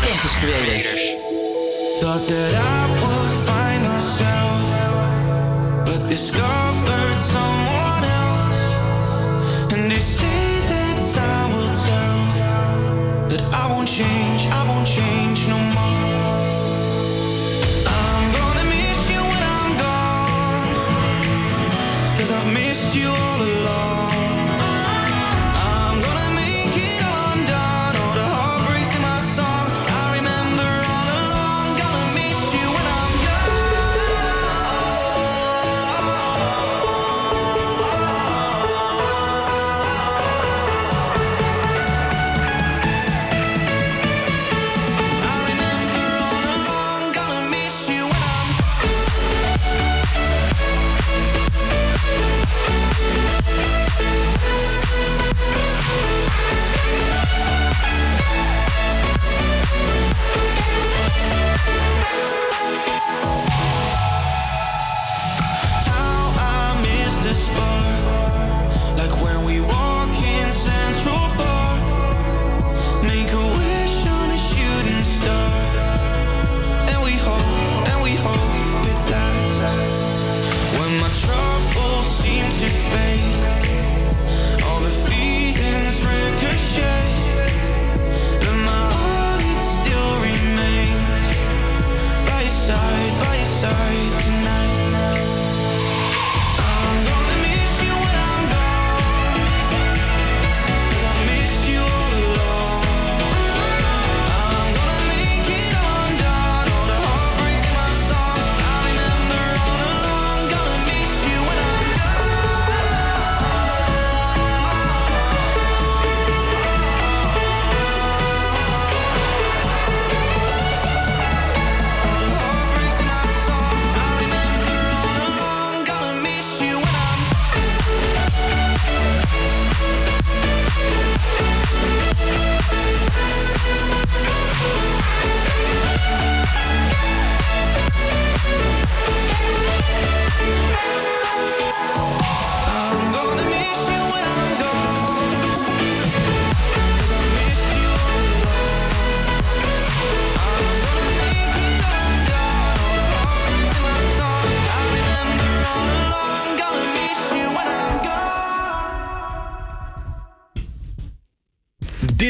Campus 0.06 0.38
Creators. 0.40 1.14
Thought 2.00 2.26
that 2.28 2.52
I 2.52 2.88
would 2.88 3.32
find 3.44 3.82
myself, 3.82 4.60
but 5.84 6.08
discovered 6.08 7.18
some 7.18 7.63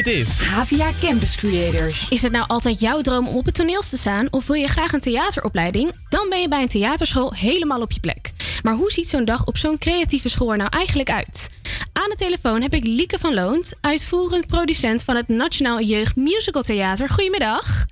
Dit 0.05 0.13
is 0.15 0.41
Havia 0.41 0.91
Campus 0.99 1.35
Creators. 1.35 2.09
Is 2.09 2.21
het 2.21 2.31
nou 2.31 2.47
altijd 2.47 2.79
jouw 2.79 3.01
droom 3.01 3.27
om 3.27 3.35
op 3.35 3.45
het 3.45 3.55
toneel 3.55 3.81
te 3.81 3.97
staan 3.97 4.27
of 4.31 4.47
wil 4.47 4.55
je 4.55 4.67
graag 4.67 4.93
een 4.93 4.99
theateropleiding? 4.99 5.91
Dan 6.09 6.29
ben 6.29 6.41
je 6.41 6.47
bij 6.47 6.61
een 6.61 6.67
theaterschool 6.67 7.33
helemaal 7.33 7.81
op 7.81 7.91
je 7.91 7.99
plek. 7.99 8.31
Maar 8.63 8.73
hoe 8.73 8.91
ziet 8.91 9.07
zo'n 9.07 9.25
dag 9.25 9.45
op 9.45 9.57
zo'n 9.57 9.77
creatieve 9.77 10.29
school 10.29 10.51
er 10.51 10.57
nou 10.57 10.69
eigenlijk 10.69 11.11
uit? 11.11 11.49
Aan 11.93 12.09
de 12.09 12.15
telefoon 12.15 12.61
heb 12.61 12.73
ik 12.73 12.85
Lieke 12.85 13.19
van 13.19 13.33
Loont, 13.33 13.73
uitvoerend 13.81 14.47
producent 14.47 15.03
van 15.03 15.15
het 15.15 15.27
Nationaal 15.27 15.81
Jeugd 15.81 16.15
Musical 16.15 16.61
Theater. 16.61 17.09
Goedemiddag. 17.09 17.85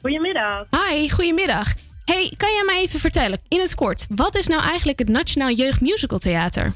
Goedemiddag. 0.00 0.66
Hi, 0.70 1.10
goedemiddag. 1.10 1.74
Hey, 2.04 2.32
kan 2.36 2.52
jij 2.52 2.62
mij 2.66 2.80
even 2.80 3.00
vertellen, 3.00 3.40
in 3.48 3.60
het 3.60 3.74
kort, 3.74 4.06
wat 4.08 4.36
is 4.36 4.46
nou 4.46 4.62
eigenlijk 4.62 4.98
het 4.98 5.08
Nationaal 5.08 5.50
Jeugd 5.50 5.80
Musical 5.80 6.18
Theater? 6.18 6.72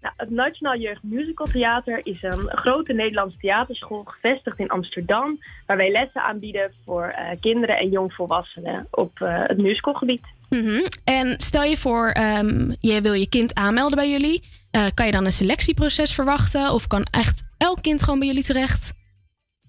Nou, 0.00 0.14
het 0.16 0.30
Nationaal 0.30 0.78
Jeugd 0.78 1.02
Musical 1.02 1.46
Theater 1.46 2.00
is 2.02 2.22
een 2.22 2.50
grote 2.50 2.92
Nederlandse 2.92 3.38
theaterschool 3.38 4.04
gevestigd 4.04 4.58
in 4.58 4.68
Amsterdam, 4.68 5.38
waar 5.66 5.76
wij 5.76 5.90
lessen 5.90 6.22
aanbieden 6.22 6.72
voor 6.84 7.04
eh, 7.04 7.40
kinderen 7.40 7.78
en 7.78 7.90
jongvolwassenen 7.90 8.86
op 8.90 9.20
eh, 9.20 9.42
het 9.42 9.62
musicalgebied. 9.62 10.26
Mhm. 10.48 10.80
En 11.04 11.40
stel 11.40 11.62
je 11.62 11.76
voor, 11.76 12.08
ehm, 12.08 12.72
je 12.80 13.00
wil 13.00 13.12
je 13.12 13.28
kind 13.28 13.54
aanmelden 13.54 13.96
bij 13.96 14.10
jullie. 14.10 14.42
Eh, 14.70 14.86
kan 14.94 15.06
je 15.06 15.12
dan 15.12 15.24
een 15.24 15.32
selectieproces 15.32 16.14
verwachten? 16.14 16.72
Of 16.72 16.86
kan 16.86 17.02
echt 17.02 17.48
elk 17.56 17.82
kind 17.82 18.02
gewoon 18.02 18.18
bij 18.18 18.28
jullie 18.28 18.44
terecht? 18.44 18.96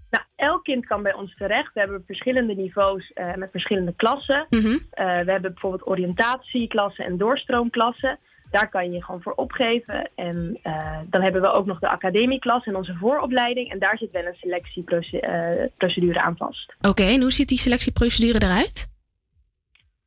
Nou, 0.09 0.23
elk 0.35 0.63
kind 0.63 0.85
kan 0.85 1.03
bij 1.03 1.13
ons 1.13 1.35
terecht. 1.35 1.73
We 1.73 1.79
hebben 1.79 2.03
verschillende 2.05 2.55
niveaus 2.55 3.11
met 3.35 3.51
verschillende 3.51 3.95
klassen. 3.95 4.45
Mhm. 4.49 4.77
We 4.95 5.31
hebben 5.31 5.41
bijvoorbeeld 5.41 5.87
oriëntatieklassen 5.87 7.05
en 7.05 7.17
doorstroomklassen. 7.17 8.19
Daar 8.51 8.69
kan 8.69 8.85
je 8.85 8.91
je 8.91 9.03
gewoon 9.03 9.21
voor 9.21 9.33
opgeven. 9.33 10.11
En 10.15 10.59
eh, 10.63 10.99
dan 11.09 11.21
hebben 11.21 11.41
we 11.41 11.51
ook 11.51 11.65
nog 11.65 11.79
de 11.79 11.89
academieklas 11.89 12.65
en 12.65 12.75
onze 12.75 12.93
vooropleiding. 12.93 13.71
En 13.71 13.79
daar 13.79 13.97
zit 13.97 14.11
wel 14.11 14.25
een 14.25 14.35
selectieprocedure 14.35 16.21
aan 16.21 16.37
vast. 16.37 16.75
Oké, 16.81 17.03
en 17.03 17.21
hoe 17.21 17.31
ziet 17.31 17.47
die 17.47 17.57
selectieprocedure 17.57 18.45
eruit? 18.45 18.87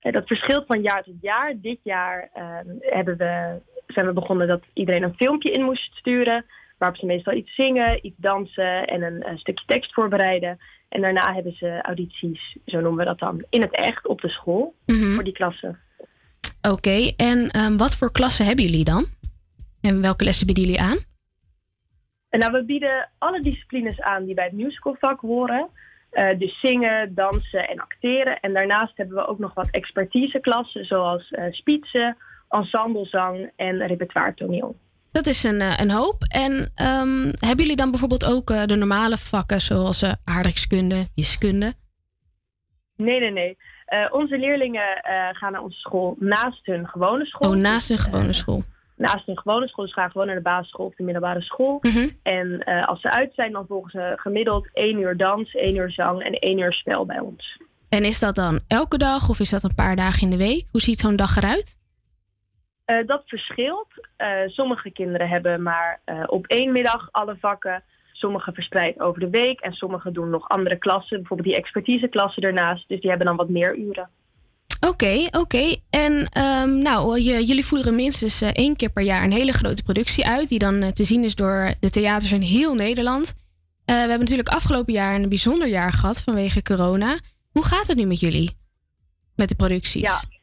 Eh, 0.00 0.12
dat 0.12 0.26
verschilt 0.26 0.64
van 0.66 0.82
jaar 0.82 1.02
tot 1.02 1.14
jaar. 1.20 1.54
Dit 1.56 1.78
jaar 1.82 2.30
eh, 2.32 2.58
hebben 2.80 3.16
we, 3.16 3.60
zijn 3.86 4.06
we 4.06 4.12
begonnen 4.12 4.46
dat 4.48 4.62
iedereen 4.72 5.02
een 5.02 5.14
filmpje 5.16 5.52
in 5.52 5.62
moest 5.62 5.94
sturen. 5.94 6.44
Waarop 6.78 6.98
ze 6.98 7.06
meestal 7.06 7.32
iets 7.32 7.54
zingen, 7.54 8.06
iets 8.06 8.16
dansen 8.18 8.84
en 8.86 9.02
een, 9.02 9.22
eh, 9.22 9.36
stukje 9.36 9.64
tekst 9.66 9.94
voorbereiden. 9.94 10.58
En 10.88 11.00
daarna 11.00 11.34
hebben 11.34 11.52
ze 11.52 11.78
audities, 11.82 12.56
zo 12.66 12.80
noemen 12.80 12.98
we 12.98 13.04
dat 13.04 13.18
dan, 13.18 13.44
in 13.50 13.60
het 13.60 13.74
echt 13.74 14.06
op 14.06 14.20
de 14.20 14.28
school 14.28 14.74
Mhm. 14.86 15.14
voor 15.14 15.24
die 15.24 15.32
klassen. 15.32 15.78
Oké, 16.70 17.12
en 17.16 17.50
ehm, 17.50 17.76
wat 17.76 17.96
voor 17.96 18.12
klassen 18.12 18.46
hebben 18.46 18.64
jullie 18.64 18.84
dan? 18.84 19.04
En 19.80 20.00
welke 20.00 20.24
lessen 20.24 20.46
bieden 20.46 20.64
jullie 20.64 20.80
aan? 20.80 20.98
En 22.28 22.38
nou, 22.38 22.52
we 22.52 22.64
bieden 22.64 23.10
alle 23.18 23.42
disciplines 23.42 24.00
aan 24.00 24.24
die 24.24 24.34
bij 24.34 24.44
het 24.44 24.52
musicalvak 24.52 25.20
horen. 25.20 25.68
Eh, 26.10 26.38
dus 26.38 26.60
zingen, 26.60 27.14
dansen 27.14 27.68
en 27.68 27.80
acteren. 27.80 28.40
En 28.40 28.52
daarnaast 28.52 28.96
hebben 28.96 29.16
we 29.16 29.26
ook 29.26 29.38
nog 29.38 29.54
wat 29.54 29.70
expertiseklassen, 29.70 30.84
zoals 30.84 31.30
eh 31.30 31.44
spitsen, 31.50 32.16
ensemblezang 32.48 33.50
en 33.56 33.86
repertoire 33.86 34.34
toneel. 34.34 34.76
Dat 35.12 35.26
is 35.26 35.44
een, 35.44 35.60
eh, 35.60 35.76
een 35.76 35.90
hoop. 35.90 36.24
En 36.28 36.72
ehm, 36.74 37.24
hebben 37.24 37.56
jullie 37.56 37.76
dan 37.76 37.90
bijvoorbeeld 37.90 38.26
ook 38.26 38.50
eh, 38.50 38.64
de 38.64 38.76
normale 38.76 39.18
vakken, 39.18 39.60
zoals 39.60 40.02
eh 40.02 40.12
aardrijkskunde, 40.24 41.06
wiskunde? 41.14 41.72
Nee, 42.96 43.20
nee, 43.20 43.30
nee. 43.30 43.56
Eh, 43.92 44.06
onze 44.10 44.38
leerlingen 44.38 45.02
eh, 45.02 45.28
gaan 45.32 45.52
naar 45.52 45.62
onze 45.62 45.78
school 45.78 46.16
naast 46.18 46.66
hun 46.66 46.88
gewone 46.88 47.24
school. 47.24 47.50
Oh, 47.50 47.56
naast 47.56 47.90
een 47.90 47.98
gewone 47.98 48.32
school. 48.32 48.62
Naast 48.96 49.26
hun 49.26 49.38
gewone 49.38 49.68
school. 49.68 49.84
Dus 49.84 49.94
gaan 49.94 50.10
gewoon 50.10 50.26
naar 50.26 50.36
de 50.36 50.42
basisschool 50.42 50.86
of 50.86 50.94
de 50.94 51.02
middelbare 51.02 51.40
school. 51.40 51.78
Mhm. 51.80 52.08
En 52.22 52.60
eh, 52.60 52.88
als 52.88 53.00
ze 53.00 53.10
uit 53.10 53.34
zijn, 53.34 53.52
dan 53.52 53.66
volgen 53.66 53.90
ze 53.90 54.12
gemiddeld 54.16 54.68
één 54.72 54.98
uur 54.98 55.16
dans, 55.16 55.54
één 55.54 55.76
uur 55.76 55.90
zang 55.90 56.22
en 56.22 56.32
één 56.32 56.58
uur 56.58 56.72
spel 56.72 57.06
bij 57.06 57.18
ons. 57.18 57.60
En 57.88 58.04
is 58.04 58.18
dat 58.18 58.34
dan 58.34 58.60
elke 58.68 58.98
dag 58.98 59.28
of 59.28 59.40
is 59.40 59.50
dat 59.50 59.62
een 59.62 59.74
paar 59.74 59.96
dagen 59.96 60.22
in 60.22 60.30
de 60.30 60.44
week? 60.44 60.66
Hoe 60.70 60.80
ziet 60.80 60.98
zo'n 60.98 61.16
dag 61.16 61.36
eruit? 61.36 61.78
Eh, 62.84 63.06
dat 63.06 63.22
verschilt. 63.26 64.08
Eh, 64.16 64.28
sommige 64.46 64.90
kinderen 64.90 65.28
hebben 65.28 65.62
maar 65.62 66.00
eh, 66.04 66.22
op 66.26 66.46
één 66.46 66.72
middag 66.72 67.08
alle 67.10 67.36
vakken. 67.40 67.82
Sommige 68.22 68.52
verspreid 68.52 69.00
over 69.00 69.20
de 69.20 69.30
week. 69.30 69.60
En 69.60 69.72
sommige 69.72 70.12
doen 70.12 70.30
nog 70.30 70.48
andere 70.48 70.76
klassen. 70.78 71.16
Bijvoorbeeld 71.18 71.48
die 71.48 71.58
expertiseklassen 71.58 72.42
ernaast. 72.42 72.88
Dus 72.88 73.00
die 73.00 73.08
hebben 73.08 73.26
dan 73.26 73.36
wat 73.36 73.48
meer 73.48 73.76
uren. 73.76 74.08
Oké, 74.88 75.26
oké. 75.30 75.76
En 75.90 76.28
ehm, 76.28 76.78
nou, 76.78 77.20
je- 77.20 77.44
jullie 77.44 77.64
voeren 77.66 77.94
minstens 77.94 78.40
eh, 78.42 78.48
één 78.52 78.76
keer 78.76 78.90
per 78.90 79.02
jaar 79.02 79.22
een 79.24 79.32
hele 79.32 79.52
grote 79.52 79.82
productie 79.82 80.26
uit. 80.26 80.48
Die 80.48 80.58
dan 80.58 80.82
eh, 80.82 80.88
te 80.88 81.04
zien 81.04 81.24
is 81.24 81.34
door 81.34 81.74
de 81.80 81.90
theaters 81.90 82.32
in 82.32 82.40
heel 82.40 82.74
Nederland. 82.74 83.26
Eh, 83.84 83.94
we 83.94 84.00
hebben 84.00 84.18
natuurlijk 84.18 84.48
afgelopen 84.48 84.92
jaar 84.92 85.14
een 85.14 85.28
bijzonder 85.28 85.68
jaar 85.68 85.92
gehad 85.92 86.22
vanwege 86.22 86.62
corona. 86.62 87.18
Hoe 87.52 87.64
gaat 87.64 87.86
het 87.86 87.96
nu 87.96 88.04
met 88.06 88.20
jullie? 88.20 88.56
Met 89.36 89.48
de 89.48 89.56
producties? 89.56 90.02
Ja. 90.22 90.40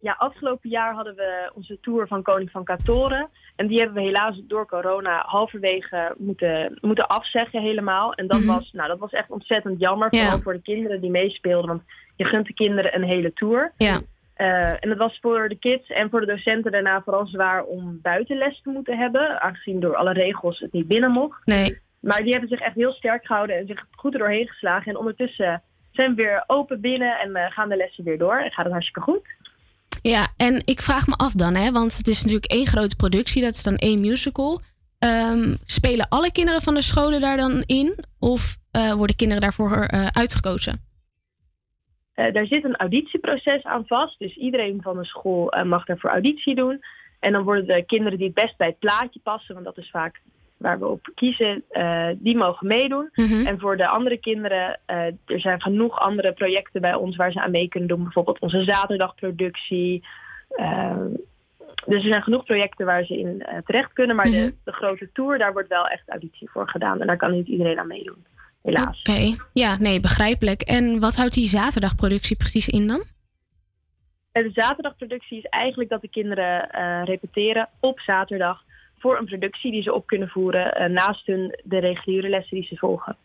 Ja, 0.00 0.14
afgelopen 0.18 0.70
jaar 0.70 0.94
hadden 0.94 1.14
we 1.14 1.50
onze 1.54 1.78
tour 1.80 2.06
van 2.06 2.22
Koning 2.22 2.50
van 2.50 2.64
Katoren. 2.64 3.28
En 3.56 3.66
die 3.66 3.78
hebben 3.78 3.96
we 3.96 4.02
helaas 4.02 4.40
door 4.44 4.66
corona 4.66 5.22
halverwege 5.26 6.14
moeten, 6.18 6.78
moeten 6.80 7.06
afzeggen 7.06 7.60
helemaal. 7.62 8.12
En 8.14 8.26
dat, 8.26 8.38
Mhm. 8.38 8.46
was, 8.48 8.70
nou, 8.72 8.88
dat 8.88 8.98
was 8.98 9.10
echt 9.10 9.30
ontzettend 9.30 9.80
jammer. 9.80 10.08
Ja. 10.14 10.20
Vooral 10.22 10.40
voor 10.40 10.52
de 10.52 10.62
kinderen 10.62 11.00
die 11.00 11.10
meespeelden. 11.10 11.68
Want 11.68 11.82
je 12.16 12.24
gunt 12.24 12.46
de 12.46 12.54
kinderen 12.54 12.94
een 12.94 13.02
hele 13.02 13.32
tour. 13.32 13.72
Ja. 13.76 14.00
Eh, 14.34 14.68
en 14.68 14.88
het 14.88 14.98
was 14.98 15.18
voor 15.20 15.48
de 15.48 15.58
kids 15.58 15.88
en 15.90 16.10
voor 16.10 16.20
de 16.20 16.26
docenten 16.26 16.72
daarna 16.72 17.02
vooral 17.02 17.26
zwaar 17.26 17.62
om 17.64 17.98
buitenles 18.02 18.60
te 18.62 18.70
moeten 18.70 18.98
hebben. 18.98 19.40
Aangezien 19.40 19.80
door 19.80 19.96
alle 19.96 20.12
regels 20.12 20.58
het 20.58 20.72
niet 20.72 20.88
binnen 20.88 21.10
mocht. 21.10 21.46
Nee. 21.46 21.80
Maar 22.00 22.22
die 22.22 22.30
hebben 22.30 22.48
zich 22.48 22.60
echt 22.60 22.74
heel 22.74 22.92
sterk 22.92 23.26
gehouden 23.26 23.56
en 23.56 23.66
zich 23.66 23.84
goed 23.90 24.12
er 24.12 24.18
doorheen 24.18 24.48
geslagen. 24.48 24.92
En 24.92 24.98
ondertussen 24.98 25.62
zijn 25.90 26.14
we 26.14 26.22
weer 26.22 26.44
open 26.46 26.80
binnen 26.80 27.18
en 27.18 27.34
eh, 27.36 27.50
gaan 27.50 27.68
de 27.68 27.76
lessen 27.76 28.04
weer 28.04 28.18
door. 28.18 28.36
En 28.36 28.50
gaat 28.50 28.64
het 28.64 28.72
hartstikke 28.72 29.00
goed. 29.10 29.28
Ja, 30.02 30.26
en 30.36 30.62
ik 30.64 30.80
vraag 30.80 31.06
me 31.06 31.14
af 31.16 31.32
dan, 31.32 31.54
hè, 31.54 31.72
want 31.72 31.96
het 31.96 32.08
is 32.08 32.22
natuurlijk 32.22 32.52
één 32.52 32.66
grote 32.66 32.96
productie, 32.96 33.42
dat 33.42 33.54
is 33.54 33.62
dan 33.62 33.76
één 33.76 34.00
musical. 34.00 34.60
Ehm, 34.98 35.54
spelen 35.64 36.08
alle 36.08 36.32
kinderen 36.32 36.62
van 36.62 36.74
de 36.74 36.82
scholen 36.82 37.20
daar 37.20 37.36
dan 37.36 37.62
in? 37.66 38.04
Of 38.18 38.56
eh, 38.70 38.92
worden 38.92 39.16
kinderen 39.16 39.42
daarvoor 39.42 39.70
eh, 39.70 40.06
uitgekozen? 40.06 40.80
Eh, 42.14 42.32
daar 42.32 42.46
zit 42.46 42.64
een 42.64 42.76
auditieproces 42.76 43.64
aan 43.64 43.86
vast. 43.86 44.18
Dus 44.18 44.36
iedereen 44.36 44.82
van 44.82 44.96
de 44.96 45.04
school 45.04 45.64
mag 45.64 45.84
daarvoor 45.84 46.10
auditie 46.10 46.54
doen. 46.54 46.80
En 47.20 47.32
dan 47.32 47.42
worden 47.42 47.66
de 47.66 47.84
kinderen 47.86 48.18
die 48.18 48.26
het 48.26 48.36
best 48.36 48.56
bij 48.56 48.66
het 48.66 48.78
plaatje 48.78 49.20
passen, 49.22 49.54
want 49.54 49.66
dat 49.66 49.78
is 49.78 49.90
vaak 49.90 50.20
waar 50.62 50.78
we 50.78 50.86
op 50.86 51.10
kiezen, 51.14 51.62
eh, 51.68 52.08
die 52.14 52.36
mogen 52.36 52.66
meedoen. 52.66 53.08
Mhm. 53.14 53.46
En 53.46 53.58
voor 53.58 53.76
de 53.76 53.88
andere 53.88 54.16
kinderen, 54.16 54.80
eh, 54.86 54.96
er 55.06 55.40
zijn 55.40 55.62
genoeg 55.62 55.98
andere 55.98 56.32
projecten 56.32 56.80
bij 56.80 56.94
ons 56.94 57.16
waar 57.16 57.32
ze 57.32 57.40
aan 57.40 57.50
mee 57.50 57.68
kunnen 57.68 57.88
doen. 57.88 58.02
Bijvoorbeeld 58.02 58.38
onze 58.38 58.62
zaterdagproductie. 58.64 60.04
Eh, 60.48 60.96
dus 61.86 62.02
er 62.02 62.08
zijn 62.08 62.22
genoeg 62.22 62.44
projecten 62.44 62.86
waar 62.86 63.04
ze 63.04 63.18
in 63.18 63.46
terecht 63.64 63.92
kunnen. 63.92 64.16
Maar 64.16 64.28
Mhm. 64.28 64.36
de, 64.36 64.54
de 64.64 64.72
grote 64.72 65.08
tour, 65.12 65.38
daar 65.38 65.52
wordt 65.52 65.68
wel 65.68 65.86
echt 65.86 66.08
auditie 66.08 66.50
voor 66.50 66.68
gedaan. 66.68 67.00
En 67.00 67.06
daar 67.06 67.16
kan 67.16 67.32
niet 67.32 67.46
iedereen 67.46 67.78
aan 67.78 67.86
meedoen, 67.86 68.24
helaas. 68.62 68.98
Oké, 68.98 69.36
ja, 69.52 69.76
nee, 69.78 70.00
begrijpelijk. 70.00 70.60
En 70.60 71.00
wat 71.00 71.16
houdt 71.16 71.34
die 71.34 71.46
zaterdagproductie 71.46 72.36
precies 72.36 72.68
in 72.68 72.86
dan? 72.86 73.04
De 74.32 74.50
zaterdagproductie 74.54 75.38
is 75.38 75.44
eigenlijk 75.44 75.90
dat 75.90 76.00
de 76.00 76.08
kinderen 76.08 76.68
repeteren 77.04 77.68
op 77.80 78.00
zaterdag 78.00 78.62
voor 79.02 79.18
een 79.18 79.24
productie 79.24 79.70
die 79.70 79.82
ze 79.82 79.92
op 79.92 80.06
kunnen 80.06 80.28
voeren 80.28 80.74
eh, 80.74 80.88
naast 80.88 81.26
hun 81.26 81.58
de 81.64 81.78
reguliere 81.78 82.28
lessen 82.28 82.56
die 82.56 82.66
ze 82.66 82.76
volgen. 82.76 83.16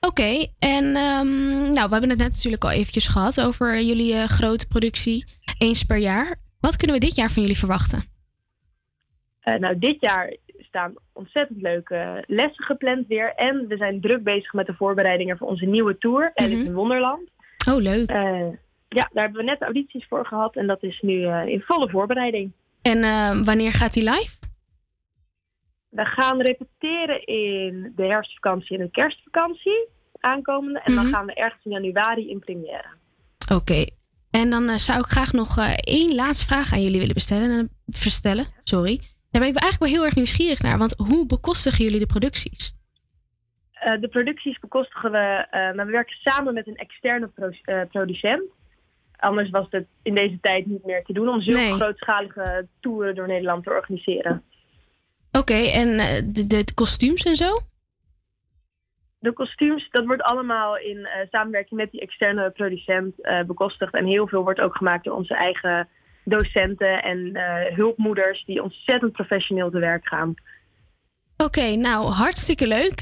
Oké, 0.00 0.46
en 0.58 0.84
ehm, 0.84 1.62
nou, 1.76 1.86
we 1.86 1.92
hebben 1.92 2.10
het 2.10 2.18
net 2.18 2.30
natuurlijk 2.30 2.64
al 2.64 2.70
eventjes 2.70 3.08
gehad 3.08 3.40
over 3.40 3.80
jullie 3.80 4.14
eh, 4.14 4.24
grote 4.24 4.68
productie, 4.68 5.24
eens 5.58 5.82
per 5.84 5.96
jaar. 5.96 6.36
Wat 6.60 6.76
kunnen 6.76 6.96
we 6.96 7.06
dit 7.06 7.16
jaar 7.16 7.30
van 7.30 7.42
jullie 7.42 7.58
verwachten? 7.58 8.02
Eh, 9.40 9.58
nou, 9.58 9.78
dit 9.78 9.96
jaar 10.00 10.36
staan 10.58 10.94
ontzettend 11.12 11.62
leuke 11.62 12.24
lessen 12.26 12.64
gepland 12.64 13.06
weer. 13.06 13.34
En 13.34 13.66
we 13.68 13.76
zijn 13.76 14.00
druk 14.00 14.22
bezig 14.22 14.52
met 14.52 14.66
de 14.66 14.74
voorbereidingen 14.74 15.38
voor 15.38 15.48
onze 15.48 15.66
nieuwe 15.66 15.98
tour, 15.98 16.30
Alice 16.34 16.64
in 16.64 16.74
Wonderland. 16.74 17.30
Oh, 17.68 17.76
leuk. 17.76 18.10
Ja, 18.88 19.10
daar 19.12 19.24
hebben 19.24 19.44
we 19.44 19.50
net 19.50 19.62
audities 19.62 20.06
voor 20.08 20.26
gehad 20.26 20.56
en 20.56 20.66
dat 20.66 20.82
is 20.82 21.00
nu 21.00 21.26
in 21.28 21.60
volle 21.60 21.90
voorbereiding. 21.90 22.52
En 22.82 23.00
wanneer 23.44 23.72
gaat 23.72 23.92
die 23.92 24.10
live? 24.10 24.45
We 25.96 26.04
gaan 26.04 26.40
repeteren 26.40 27.26
in 27.26 27.92
de 27.96 28.02
herfstvakantie 28.04 28.78
en 28.78 28.84
de 28.84 28.90
kerstvakantie 28.90 29.88
aankomende. 30.20 30.80
En 30.80 30.94
dan 30.94 31.04
Mhm. 31.04 31.14
gaan 31.14 31.26
we 31.26 31.34
ergens 31.34 31.64
in 31.64 31.70
januari 31.70 32.30
in 32.30 32.38
première. 32.38 32.86
Oké. 33.54 33.84
En 34.30 34.50
dan 34.50 34.68
eh, 34.68 34.74
zou 34.74 34.98
ik 34.98 35.04
graag 35.06 35.32
nog 35.32 35.58
eh, 35.58 35.72
één 35.76 36.14
laatste 36.14 36.46
vraag 36.46 36.72
aan 36.72 36.82
jullie 36.82 36.98
willen 36.98 37.14
bestellen, 37.14 37.50
eh, 37.58 37.64
verstellen. 37.86 38.46
Sorry. 38.64 38.96
Daar 39.30 39.40
ben 39.44 39.50
ik 39.54 39.60
eigenlijk 39.62 39.78
wel 39.78 39.88
heel 39.92 40.04
erg 40.04 40.14
nieuwsgierig 40.14 40.60
naar. 40.62 40.78
Want 40.78 40.94
hoe 40.96 41.26
bekostigen 41.26 41.84
jullie 41.84 41.98
de 41.98 42.06
producties? 42.06 42.74
De 44.00 44.08
producties 44.10 44.58
bekostigen 44.58 45.10
we, 45.10 45.46
maar 45.50 45.86
we 45.86 45.92
werken 45.92 46.16
samen 46.22 46.54
met 46.54 46.66
een 46.66 46.76
externe 46.76 47.28
pro- 47.28 47.86
producent. 47.88 48.42
Anders 49.16 49.50
was 49.50 49.66
het 49.70 49.86
in 50.02 50.14
deze 50.14 50.38
tijd 50.40 50.66
niet 50.66 50.84
meer 50.84 51.02
te 51.04 51.12
doen 51.12 51.28
om 51.28 51.40
zulke 51.40 51.60
Nee. 51.60 51.72
grootschalige 51.72 52.66
toeren 52.80 53.14
door 53.14 53.26
Nederland 53.26 53.64
te 53.64 53.70
organiseren. 53.70 54.42
Oké, 55.38 55.54
en 55.54 55.98
eh, 55.98 56.22
de, 56.24 56.46
de 56.46 56.74
kostuums 56.74 57.22
en 57.22 57.36
zo? 57.36 57.58
de 59.18 59.32
kostuums, 59.32 59.88
dat 59.90 60.04
wordt 60.04 60.22
allemaal 60.22 60.78
in 60.78 61.06
eh, 61.06 61.26
samenwerking 61.30 61.80
met 61.80 61.90
die 61.90 62.00
externe 62.00 62.50
producent 62.50 63.22
eh, 63.22 63.42
bekostigd. 63.42 63.94
En 63.94 64.06
heel 64.06 64.28
veel 64.28 64.42
wordt 64.42 64.60
ook 64.60 64.76
gemaakt 64.76 65.04
door 65.04 65.16
onze 65.16 65.34
eigen 65.34 65.88
docenten 66.24 67.02
en 67.02 67.38
hulpmoeders 67.74 68.44
die 68.44 68.62
ontzettend 68.62 69.12
professioneel 69.12 69.70
te 69.70 69.78
werk 69.78 70.08
gaan. 70.08 70.34
Oké, 71.36 71.76
nou 71.76 72.04
hartstikke 72.04 72.66
leuk. 72.66 73.00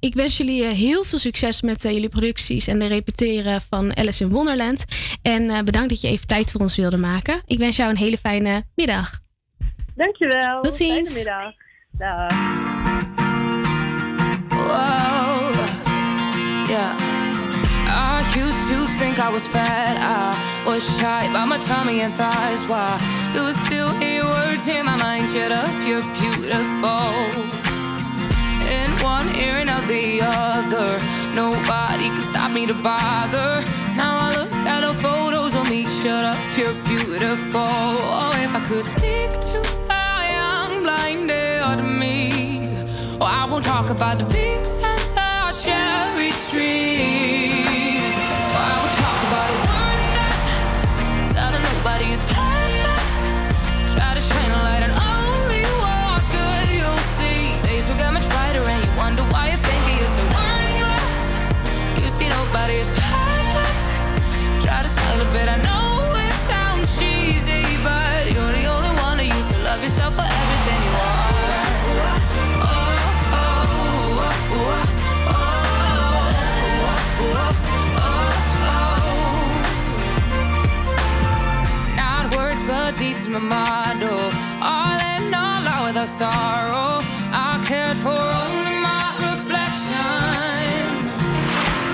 Ik 0.00 0.14
wens 0.14 0.36
jullie 0.36 0.64
heel 0.64 1.04
veel 1.04 1.18
succes 1.18 1.62
met 1.62 1.82
jullie 1.82 2.08
producties 2.08 2.66
en 2.66 2.78
de 2.78 2.86
repeteren 2.86 3.60
van 3.60 3.96
Alice 3.96 4.24
in 4.24 4.30
Wonderland. 4.30 4.84
En 5.22 5.64
bedankt 5.64 5.88
dat 5.88 6.00
je 6.00 6.08
even 6.08 6.26
tijd 6.26 6.50
voor 6.50 6.60
ons 6.60 6.76
wilde 6.76 6.96
maken. 6.96 7.42
Ik 7.46 7.58
wens 7.58 7.76
jou 7.76 7.90
een 7.90 7.96
hele 7.96 8.18
fijne 8.18 8.62
middag. 8.74 9.10
Dankjewel. 9.94 10.60
Tot 10.60 10.76
ziens. 10.76 11.12
Fijne 11.12 11.40
middag. 11.40 11.61
Whoa, 11.98 12.08
yeah. 16.68 16.96
I 17.86 18.24
used 18.34 18.66
to 18.68 18.86
think 18.98 19.18
I 19.18 19.28
was 19.30 19.46
fat. 19.46 19.98
I 20.00 20.64
was 20.66 20.82
shy 20.98 21.30
by 21.32 21.44
my 21.44 21.58
tummy 21.58 22.00
and 22.00 22.12
thighs. 22.14 22.64
Why 22.66 22.98
you 23.34 23.52
still 23.66 23.92
hear 24.00 24.24
words 24.24 24.66
in 24.68 24.86
my 24.86 24.96
mind? 24.96 25.28
Shut 25.28 25.52
up, 25.52 25.68
you're 25.86 26.02
beautiful. 26.16 27.12
In 28.72 28.90
one 29.04 29.28
ear 29.36 29.60
and 29.60 29.68
out 29.68 29.86
the 29.86 30.22
other. 30.22 30.98
Nobody 31.34 32.08
can 32.08 32.22
stop 32.22 32.52
me 32.52 32.66
to 32.66 32.74
bother. 32.74 33.62
Now 33.96 34.16
I 34.18 34.34
look 34.38 34.52
at 34.66 34.80
the 34.80 34.94
photos 34.94 35.54
of 35.54 35.68
me. 35.68 35.84
Shut 35.84 36.24
up, 36.24 36.38
you're 36.56 36.74
beautiful. 36.84 37.60
Oh, 37.60 38.32
if 38.42 38.54
I 38.54 38.60
could 38.66 38.84
speak 38.84 39.30
to 39.52 39.82
young 39.88 40.01
blinded 41.16 41.98
me. 41.98 42.30
Oh, 43.20 43.26
I 43.26 43.46
won't 43.50 43.64
talk 43.64 43.90
about 43.90 44.18
the 44.18 44.24
peaks 44.24 44.80
and 44.80 45.00
the 45.16 45.62
cherry 45.62 46.30
trees. 46.50 47.51
My 83.32 83.38
model. 83.38 84.20
All 84.60 85.00
in 85.16 85.32
all, 85.32 85.66
out 85.66 85.84
without 85.86 86.08
sorrow. 86.08 87.00
I 87.32 87.64
cared 87.66 87.96
for 87.96 88.12
only 88.12 88.76
my 88.84 89.08
reflection. 89.24 89.96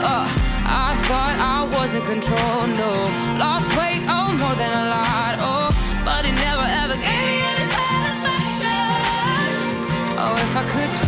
Uh, 0.03 0.27
I 0.67 0.91
thought 1.07 1.37
I 1.39 1.59
was 1.77 1.95
in 1.95 2.03
control, 2.03 2.67
no. 2.83 2.91
Lost 3.39 3.71
weight, 3.79 4.03
oh, 4.11 4.35
more 4.35 4.57
than 4.59 4.73
a 4.83 4.85
lot, 4.91 5.35
oh. 5.39 5.71
But 6.05 6.27
it 6.27 6.35
never 6.35 6.67
ever 6.83 6.97
gave 7.07 7.23
me 7.31 7.39
any 7.51 7.67
satisfaction. 7.79 8.75
Oh, 10.19 10.35
if 10.35 10.57
I 10.57 10.65
could 10.67 11.08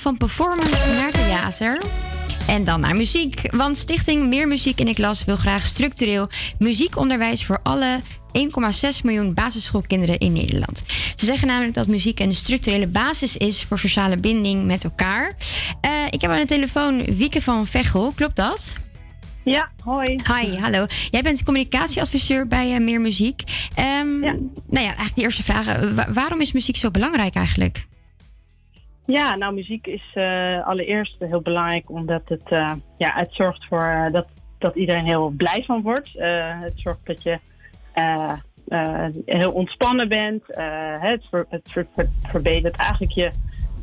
van 0.00 0.16
performance 0.16 0.90
naar 0.92 1.10
theater. 1.10 1.82
En 2.46 2.64
dan 2.64 2.80
naar 2.80 2.96
muziek. 2.96 3.54
Want 3.56 3.76
Stichting 3.76 4.28
Meer 4.28 4.48
Muziek 4.48 4.78
in 4.80 4.86
de 4.86 4.94
Klas 4.94 5.24
wil 5.24 5.36
graag 5.36 5.66
structureel 5.66 6.28
muziekonderwijs 6.58 7.44
voor 7.44 7.60
alle 7.62 8.00
1,6 8.02 8.88
miljoen 9.02 9.34
basisschoolkinderen 9.34 10.18
in 10.18 10.32
Nederland. 10.32 10.82
Ze 11.16 11.24
zeggen 11.26 11.48
namelijk 11.48 11.74
dat 11.74 11.86
muziek 11.86 12.20
een 12.20 12.34
structurele 12.34 12.86
basis 12.86 13.36
is 13.36 13.62
voor 13.64 13.78
sociale 13.78 14.16
binding 14.16 14.64
met 14.66 14.84
elkaar. 14.84 15.36
Eh, 15.80 15.90
ik 16.10 16.20
heb 16.20 16.30
aan 16.30 16.40
de 16.40 16.46
telefoon 16.46 17.04
Wieke 17.04 17.42
van 17.42 17.66
Vechel, 17.66 18.12
klopt 18.14 18.36
dat? 18.36 18.74
Ja, 19.44 19.70
hoi. 19.84 20.20
Hi, 20.38 20.56
hallo. 20.58 20.86
Jij 21.10 21.22
bent 21.22 21.42
communicatieadviseur 21.44 22.46
bij 22.46 22.74
eh, 22.74 22.80
Meer 22.80 23.00
Muziek. 23.00 23.42
Ehm, 23.74 24.18
Nou 24.20 24.34
ja, 24.68 24.78
eigenlijk 24.80 25.14
de 25.14 25.22
eerste 25.22 25.42
vraag. 25.44 25.66
eh, 25.66 25.90
wa- 25.90 26.12
waarom 26.12 26.40
is 26.40 26.52
muziek 26.52 26.76
zo 26.76 26.90
belangrijk 26.90 27.34
eigenlijk? 27.34 27.86
Ja, 29.10 29.36
nou, 29.36 29.54
muziek 29.54 29.86
is 29.86 30.10
eh, 30.14 30.66
allereerst 30.66 31.16
heel 31.18 31.40
belangrijk 31.40 31.90
omdat 31.90 32.28
het, 32.28 32.50
eh, 32.50 32.72
ja, 32.96 33.12
het 33.14 33.28
zorgt 33.32 33.64
voor 33.64 33.82
eh, 33.82 34.12
dat, 34.12 34.28
dat 34.58 34.76
iedereen 34.76 35.04
heel 35.04 35.28
blij 35.28 35.62
van 35.66 35.82
wordt. 35.82 36.10
Het 36.12 36.72
zorgt 36.76 37.06
dat 37.06 37.22
je 37.22 37.38
heel 39.24 39.52
ontspannen 39.52 40.08
bent. 40.08 40.44
Het, 41.00 41.26
ver- 41.30 41.46
het 41.48 41.68
ver- 41.70 41.86
ver- 41.92 42.10
verbetert 42.22 42.76
eigenlijk 42.76 43.12
je, 43.12 43.30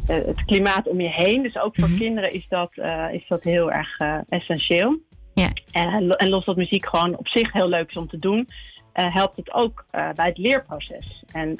het 0.08 0.46
klimaat 0.46 0.88
om 0.88 1.02
je 1.02 1.10
heen. 1.10 1.44
Dus 1.44 1.58
ook 1.58 1.76
voor 1.76 1.90
kinderen 1.98 2.32
is 2.32 2.46
dat, 2.50 2.72
is 3.12 3.26
dat 3.28 3.44
heel 3.44 3.72
erg 3.72 4.00
essentieel. 4.30 5.00
Ja. 5.34 5.50
En, 5.72 6.10
en 6.10 6.30
los 6.30 6.46
dat 6.46 6.56
muziek 6.56 6.86
gewoon 6.86 7.18
op 7.18 7.28
zich 7.28 7.54
heel 7.54 7.70
leuk 7.70 7.90
is 7.90 7.98
om 7.98 8.08
te 8.08 8.20
doen, 8.20 8.48
helpt 8.94 9.36
het 9.36 9.54
ook 9.54 9.86
bij 9.92 10.28
het 10.28 10.38
leerproces. 10.38 11.24
En 11.32 11.58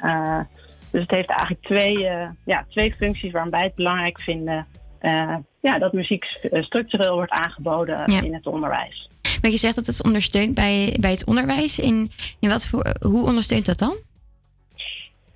dus 0.90 1.02
het 1.02 1.10
heeft 1.10 1.28
eigenlijk 1.28 1.62
twee, 1.62 2.06
eh, 2.06 2.28
ja, 2.44 2.64
twee 2.68 2.94
functies 2.94 3.32
waarom 3.32 3.50
wij 3.50 3.62
het 3.62 3.74
belangrijk 3.74 4.20
vinden 4.20 4.66
eh, 4.98 5.36
ja, 5.60 5.78
dat 5.78 5.92
muziek 5.92 6.24
eh, 6.24 6.62
structureel 6.62 7.14
wordt 7.14 7.32
aangeboden 7.32 8.12
Ja. 8.12 8.22
in 8.22 8.34
het 8.34 8.46
onderwijs. 8.46 9.10
Want 9.40 9.52
je 9.52 9.58
zegt 9.58 9.74
dat 9.74 9.86
het 9.86 10.04
ondersteunt 10.04 10.54
bij, 10.54 10.96
bij 11.00 11.10
het 11.10 11.26
onderwijs. 11.26 11.78
In, 11.78 12.10
in 12.40 12.48
wat 12.48 12.66
voor, 12.66 12.94
hoe 13.00 13.26
ondersteunt 13.26 13.66
dat 13.66 13.78
dan? 13.78 13.96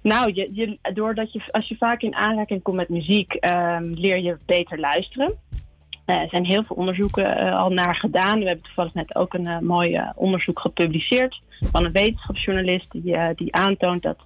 Nou, 0.02 0.32
je, 0.34 0.48
je, 0.52 0.78
doordat 0.94 1.32
je, 1.32 1.42
als 1.50 1.68
je 1.68 1.76
vaak 1.76 2.00
in 2.02 2.14
aanraking 2.14 2.62
komt 2.62 2.76
met 2.76 2.88
muziek, 2.88 3.32
ehm, 3.32 3.84
leer 3.84 4.18
je 4.18 4.36
beter 4.46 4.78
luisteren. 4.78 5.34
Er 6.04 6.28
zijn 6.28 6.44
heel 6.44 6.64
veel 6.64 6.76
onderzoeken 6.76 7.52
al 7.52 7.70
naar 7.70 7.94
gedaan. 7.94 8.38
We 8.38 8.46
hebben 8.46 8.64
toevallig 8.64 8.94
net 8.94 9.14
ook 9.14 9.34
een 9.34 9.64
mooi 9.64 10.02
onderzoek 10.14 10.60
gepubliceerd 10.60 11.40
van 11.60 11.84
een 11.84 11.92
wetenschapsjournalist 11.92 12.90
die, 12.90 13.16
die 13.34 13.54
aantoont 13.54 14.02
dat, 14.02 14.16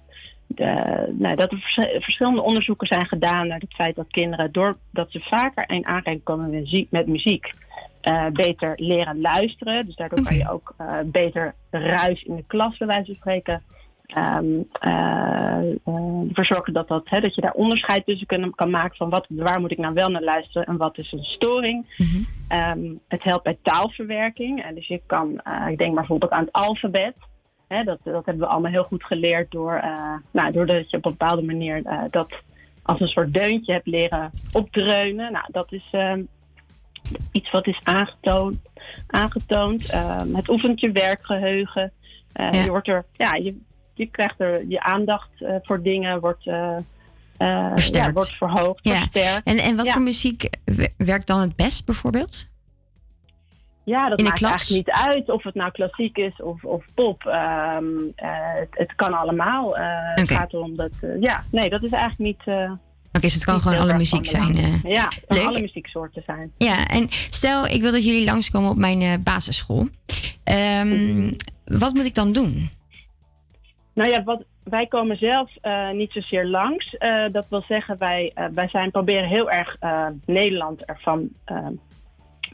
de, 0.47 1.13
nou, 1.17 1.35
dat 1.35 1.51
er 1.51 1.59
vers- 1.59 2.03
verschillende 2.03 2.41
onderzoeken 2.41 2.87
zijn 2.87 3.05
gedaan 3.05 3.47
naar 3.47 3.59
het 3.59 3.73
feit 3.73 3.95
dat 3.95 4.07
kinderen, 4.11 4.51
doordat 4.51 5.11
ze 5.11 5.19
vaker 5.19 5.69
in 5.69 5.85
aanraking 5.85 6.23
komen 6.23 6.49
met 6.49 6.59
muziek, 6.59 6.91
met 6.91 7.07
muziek 7.07 7.51
eh, 8.01 8.25
beter 8.27 8.73
leren 8.75 9.21
luisteren. 9.21 9.85
Dus 9.85 9.95
daardoor 9.95 10.23
kan 10.23 10.37
je 10.37 10.51
ook 10.51 10.73
eh, 10.77 10.97
beter 11.05 11.53
ruis 11.69 12.23
in 12.23 12.35
de 12.35 12.43
klas, 12.47 12.77
bij 12.77 12.87
wijze 12.87 13.05
van 13.05 13.15
spreken, 13.15 13.63
ehm, 14.05 14.45
eh, 14.71 15.69
eh, 15.85 16.27
ervoor 16.27 16.45
zorgen 16.45 16.73
dat, 16.73 16.87
dat, 16.87 17.09
hè, 17.09 17.19
dat 17.19 17.35
je 17.35 17.41
daar 17.41 17.51
onderscheid 17.51 18.05
tussen 18.05 18.27
kan, 18.27 18.55
kan 18.55 18.69
maken 18.69 18.97
van 18.97 19.09
wat, 19.09 19.25
waar 19.29 19.59
moet 19.59 19.71
ik 19.71 19.77
nou 19.77 19.93
wel 19.93 20.09
naar 20.09 20.23
luisteren 20.23 20.67
en 20.67 20.77
wat 20.77 20.97
is 20.97 21.11
een 21.11 21.23
storing. 21.23 21.85
Ehm, 22.47 22.95
het 23.07 23.23
helpt 23.23 23.43
bij 23.43 23.57
taalverwerking. 23.61 24.63
En 24.63 24.75
dus 24.75 24.87
je 24.87 25.01
kan, 25.05 25.41
ik 25.69 25.77
denk 25.77 25.95
bijvoorbeeld 25.95 26.31
aan 26.31 26.43
het 26.43 26.51
alfabet. 26.51 27.15
Hè, 27.67 27.83
dat, 27.83 27.99
dat 28.03 28.25
hebben 28.25 28.43
we 28.47 28.51
allemaal 28.51 28.71
heel 28.71 28.83
goed 28.83 29.03
geleerd 29.03 29.51
door, 29.51 29.73
eh, 29.73 30.13
nou, 30.31 30.51
doordat 30.51 30.89
je 30.91 30.97
op 30.97 31.05
een 31.05 31.11
bepaalde 31.17 31.41
manier 31.43 31.85
eh, 31.85 32.01
dat 32.11 32.33
als 32.83 32.99
een 32.99 33.07
soort 33.07 33.33
deuntje 33.33 33.73
hebt 33.73 33.85
leren 33.87 34.31
opdreunen. 34.51 35.31
Nou, 35.31 35.45
dat 35.51 35.71
is 35.71 35.87
ehm, 35.91 36.21
iets 37.31 37.49
wat 37.51 37.67
is 37.67 37.79
aangetoond. 37.83 38.57
aangetoond. 39.07 39.91
Ehm, 39.91 40.35
het 40.35 40.49
oefent 40.49 40.79
je 40.79 40.91
werkgeheugen. 40.91 41.91
Eh, 42.33 42.63
Je, 42.63 42.69
wordt 42.69 42.87
er, 42.87 43.05
ja, 43.13 43.35
je, 43.35 43.57
je 43.93 44.05
krijgt 44.05 44.39
er 44.39 44.65
je 44.67 44.81
aandacht 44.81 45.29
voor 45.61 45.81
dingen 45.81 46.19
wordt, 46.19 46.47
eh, 46.47 46.77
ja, 47.37 48.11
wordt 48.13 48.35
verhoogd, 48.35 48.79
Ja. 48.83 48.97
versterkt. 48.99 49.47
En, 49.47 49.57
en 49.57 49.75
wat 49.75 49.85
Ja. 49.85 49.91
voor 49.93 50.01
muziek 50.01 50.49
werkt 50.97 51.27
dan 51.27 51.39
het 51.39 51.55
best 51.55 51.85
bijvoorbeeld? 51.85 52.47
Ja, 53.87 54.09
dat 54.09 54.21
maakt 54.21 54.37
klas? 54.39 54.49
eigenlijk 54.51 54.87
niet 54.87 54.95
uit 55.15 55.29
of 55.29 55.43
het 55.43 55.53
nou 55.55 55.71
klassiek 55.71 56.17
is 56.17 56.41
of, 56.41 56.63
of 56.63 56.85
pop. 56.93 57.25
Ehm, 57.25 57.85
eh, 58.15 58.29
het, 58.59 58.67
het 58.69 58.95
kan 58.95 59.13
allemaal. 59.13 59.77
Eh, 59.77 59.85
Het 60.15 60.31
gaat 60.31 60.53
erom 60.53 60.75
dat. 60.75 60.89
eh, 61.01 61.09
ja, 61.21 61.43
nee, 61.51 61.69
dat 61.69 61.83
is 61.83 61.89
eigenlijk 61.91 62.19
niet. 62.19 62.55
Oké, 63.11 63.19
dus 63.19 63.33
het 63.33 63.45
kan 63.45 63.61
gewoon 63.61 63.77
alle 63.77 63.93
muziek 63.97 64.25
zijn. 64.25 64.53
ja, 64.83 65.03
het 65.03 65.23
kan 65.27 65.37
leuk. 65.37 65.45
alle 65.47 65.59
muzieksoorten 65.61 66.23
zijn. 66.25 66.51
Ja, 66.57 66.87
en 66.87 67.07
stel 67.09 67.67
ik 67.67 67.81
wil 67.81 67.91
dat 67.91 68.05
jullie 68.05 68.25
langskomen 68.25 68.69
op 68.69 68.77
mijn 68.77 69.23
basisschool. 69.23 69.87
Ehm, 70.43 71.31
Wat 71.65 71.93
moet 71.93 72.05
ik 72.05 72.15
dan 72.15 72.31
doen? 72.31 72.69
Nou 73.93 74.09
ja, 74.09 74.23
wat, 74.23 74.43
wij 74.63 74.87
komen 74.87 75.17
zelf 75.17 75.51
niet 75.93 76.11
zozeer 76.11 76.45
langs. 76.45 76.95
Dat 77.31 77.45
wil 77.49 77.63
zeggen, 77.67 77.97
wij, 77.97 78.31
wij 78.53 78.67
zijn, 78.67 78.91
proberen 78.91 79.27
heel 79.27 79.51
erg 79.51 79.77
Nederland 80.25 80.85
ervan 80.85 81.29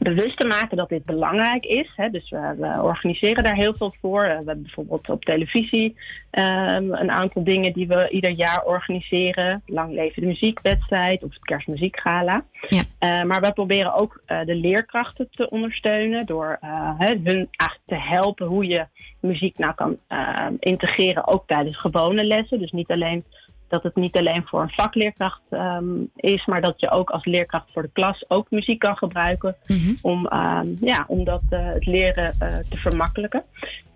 bewust 0.04 0.38
te 0.38 0.48
maken 0.48 0.78
dat 0.78 0.89
dit 0.89 1.06
belangrijk 1.06 1.66
is. 1.66 1.92
Hè. 1.96 2.10
Dus 2.10 2.30
we, 2.30 2.56
we 2.58 2.82
organiseren 2.82 3.44
daar 3.44 3.56
heel 3.56 3.74
veel 3.74 3.96
voor. 4.02 4.24
Eh, 4.24 4.30
we 4.30 4.46
hebben 4.46 4.62
bijvoorbeeld 4.62 5.10
op 5.10 5.26
televisie 5.26 5.96
ehm, 6.30 6.94
een 6.94 7.12
aantal 7.12 7.44
dingen 7.44 7.74
die 7.74 7.88
we 7.88 8.10
ieder 8.10 8.32
jaar 8.32 8.63
organiseren. 8.66 9.62
Lang 9.66 9.94
leven 9.94 10.22
de 10.22 10.28
muziekwedstrijd 10.28 11.24
of 11.24 11.34
het 11.34 11.44
kerstmuziekgala. 11.44 12.46
Eh, 12.70 13.24
maar 13.24 13.42
wij 13.42 13.54
proberen 13.54 13.94
ook 13.94 14.22
eh, 14.26 14.46
de 14.46 14.56
leerkrachten 14.56 15.28
te 15.32 15.50
ondersteunen 15.50 16.26
door 16.26 16.58
hè, 16.98 17.08
hun 17.08 17.48
eigenlijk 17.56 17.82
te 17.86 17.96
helpen 17.96 18.48
hoe 18.48 18.68
je 18.68 18.86
muziek 19.28 19.58
nou 19.58 19.74
kan 19.74 19.98
eh, 20.08 20.48
integreren, 20.60 21.28
ook 21.28 21.48
tijdens 21.48 21.78
gewone 21.78 22.24
lessen. 22.24 22.60
Dus 22.60 22.72
niet 22.72 22.92
alleen 22.92 23.24
dat 23.74 23.84
het 23.84 23.96
niet 23.96 24.18
alleen 24.18 24.44
voor 24.46 24.62
een 24.62 24.70
vakleerkracht 24.70 25.42
ehm, 25.50 25.86
is, 26.16 26.46
maar 26.46 26.62
dat 26.62 26.80
je 26.80 26.90
ook 26.90 27.10
als 27.10 27.26
leerkracht 27.26 27.70
voor 27.74 27.82
de 27.82 27.90
klas 27.94 28.26
ook 28.28 28.52
muziek 28.52 28.80
kan 28.80 28.98
gebruiken 28.98 29.56
om, 30.02 30.28
ehm, 30.28 30.67
ja, 30.80 31.04
om 31.08 31.24
dat, 31.24 31.42
eh, 31.50 31.65
het 31.65 31.86
leren 31.86 32.36
eh, 32.40 32.58
te 32.69 32.78
vermakkelijken. 32.78 33.44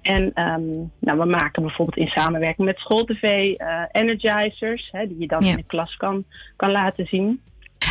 En 0.01 0.31
ehm, 0.33 0.61
nou, 0.99 1.19
we 1.19 1.25
maken 1.25 1.61
bijvoorbeeld 1.63 1.97
in 1.97 2.07
samenwerking 2.07 2.67
met 2.67 2.77
SchoolTV 2.79 3.53
eh 3.57 3.81
energizers, 3.91 4.89
hè, 4.91 5.07
die 5.07 5.19
je 5.19 5.27
dan 5.27 5.41
Ja. 5.41 5.49
in 5.49 5.55
de 5.55 5.63
klas 5.63 5.95
kan, 5.95 6.23
kan 6.55 6.71
laten 6.71 7.05
zien. 7.05 7.41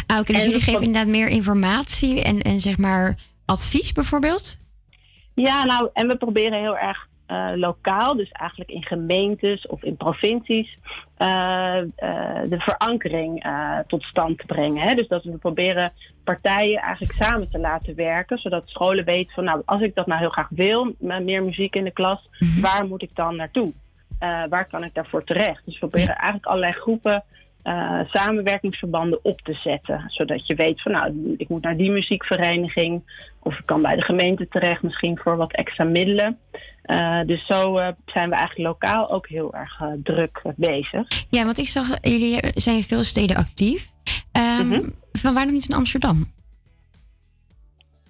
Ah, 0.07 0.19
oké, 0.19 0.33
dus 0.33 0.43
En 0.43 0.49
jullie 0.49 0.63
geven 0.65 0.73
van- 0.81 0.83
inderdaad 0.87 1.11
meer 1.11 1.29
informatie 1.29 2.23
en, 2.23 2.41
en 2.43 2.61
zeg 2.61 2.79
maar 2.79 3.15
advies 3.45 3.93
bijvoorbeeld? 3.93 4.59
Ja, 5.35 5.65
nou, 5.65 5.89
en 5.93 6.09
we 6.09 6.17
proberen 6.17 6.61
heel 6.61 6.79
erg 6.79 7.09
eh, 7.27 7.51
lokaal, 7.55 8.17
dus 8.17 8.31
eigenlijk 8.31 8.71
in 8.71 8.85
gemeentes 8.85 9.67
of 9.67 9.83
in 9.83 9.97
provincies, 9.97 10.79
eh, 11.17 11.79
eh, 11.79 12.43
de 12.49 12.59
verankering 12.59 13.47
tot 13.87 14.03
stand 14.03 14.39
te 14.39 14.47
brengen. 14.47 14.89
Hè? 14.89 14.95
Dus 14.95 15.09
dat 15.09 15.25
we 15.25 15.39
proberen 15.39 15.93
partijen 16.25 16.79
eigenlijk 16.79 17.13
samen 17.13 17.51
te 17.51 17.59
laten 17.59 17.95
werken, 17.95 18.39
zodat 18.39 18.63
scholen 18.67 19.05
weten 19.05 19.35
van, 19.35 19.45
nou, 19.45 19.63
als 19.65 19.81
ik 19.81 19.95
dat 19.95 20.07
nou 20.07 20.21
heel 20.21 20.29
graag 20.29 20.49
wil, 20.51 20.95
met 20.99 21.25
meer 21.25 21.43
muziek 21.43 21.75
in 21.75 21.85
de 21.85 21.91
klas, 21.91 22.29
waar 22.61 22.87
moet 22.87 23.03
ik 23.03 23.15
dan 23.15 23.37
naartoe? 23.37 23.73
Waar 24.49 24.67
kan 24.67 24.85
ik 24.85 24.95
daarvoor 24.95 25.25
terecht? 25.25 25.63
Dus 25.65 25.79
we 25.79 25.89
proberen 25.89 26.17
eigenlijk 26.17 26.47
allerlei 26.47 26.73
groepen 26.73 27.25
eh, 27.67 28.01
samenwerkingsverbanden 28.13 29.19
op 29.25 29.41
te 29.41 29.55
zetten. 29.55 30.05
Zodat 30.07 30.47
je 30.47 30.55
weet 30.55 30.83
van 30.83 30.93
nou, 30.93 31.35
ik 31.39 31.49
moet 31.49 31.63
naar 31.63 31.77
die 31.77 31.91
muziekvereniging. 31.91 33.03
Of 33.43 33.59
ik 33.59 33.67
kan 33.67 33.83
bij 33.83 33.97
de 33.97 34.03
gemeente 34.03 34.49
terecht 34.49 34.83
misschien 34.83 35.19
voor 35.19 35.37
wat 35.37 35.53
extra 35.53 35.85
middelen. 35.85 36.39
Eh, 36.83 37.21
dus 37.27 37.47
zo 37.47 37.77
eh, 37.77 37.89
zijn 38.07 38.29
we 38.31 38.37
eigenlijk 38.37 38.69
lokaal 38.69 39.11
ook 39.11 39.29
heel 39.29 39.55
erg 39.55 39.83
druk 40.03 40.43
bezig. 40.57 41.07
Ja, 41.31 41.45
want 41.45 41.59
ik 41.59 41.69
zag, 41.69 41.89
jullie 42.01 42.41
zijn 42.55 42.77
in 42.77 42.83
veel 42.83 43.05
steden 43.05 43.37
actief. 43.37 43.87
Ehm, 44.33 44.67
Mhm. 44.67 44.89
Van 45.13 45.35
waar 45.35 45.45
nog 45.45 45.53
niet 45.53 45.69
in 45.69 45.77
Amsterdam? 45.77 46.25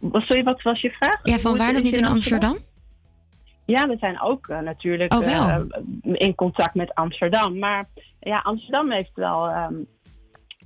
Wat, 0.00 0.22
sorry, 0.22 0.42
wat 0.42 0.62
was 0.62 0.80
je 0.80 0.90
vraag? 0.90 1.20
Ja, 1.22 1.38
van 1.38 1.56
waar 1.56 1.72
nog 1.72 1.82
niet 1.82 1.96
in 1.96 2.04
Amsterdam? 2.06 2.56
Ja, 3.66 3.88
we 3.88 3.96
zijn 4.00 4.20
ook 4.20 4.48
eh, 4.48 4.58
natuurlijk 4.58 5.14
Oh, 5.14 5.26
eh, 5.26 5.60
in 6.02 6.34
contact 6.34 6.74
met 6.74 6.94
Amsterdam. 6.94 7.58
Maar 7.58 7.88
ja, 8.20 8.40
Amsterdam 8.40 8.90
heeft 8.90 9.14
wel 9.14 9.48
ehm, 9.48 9.74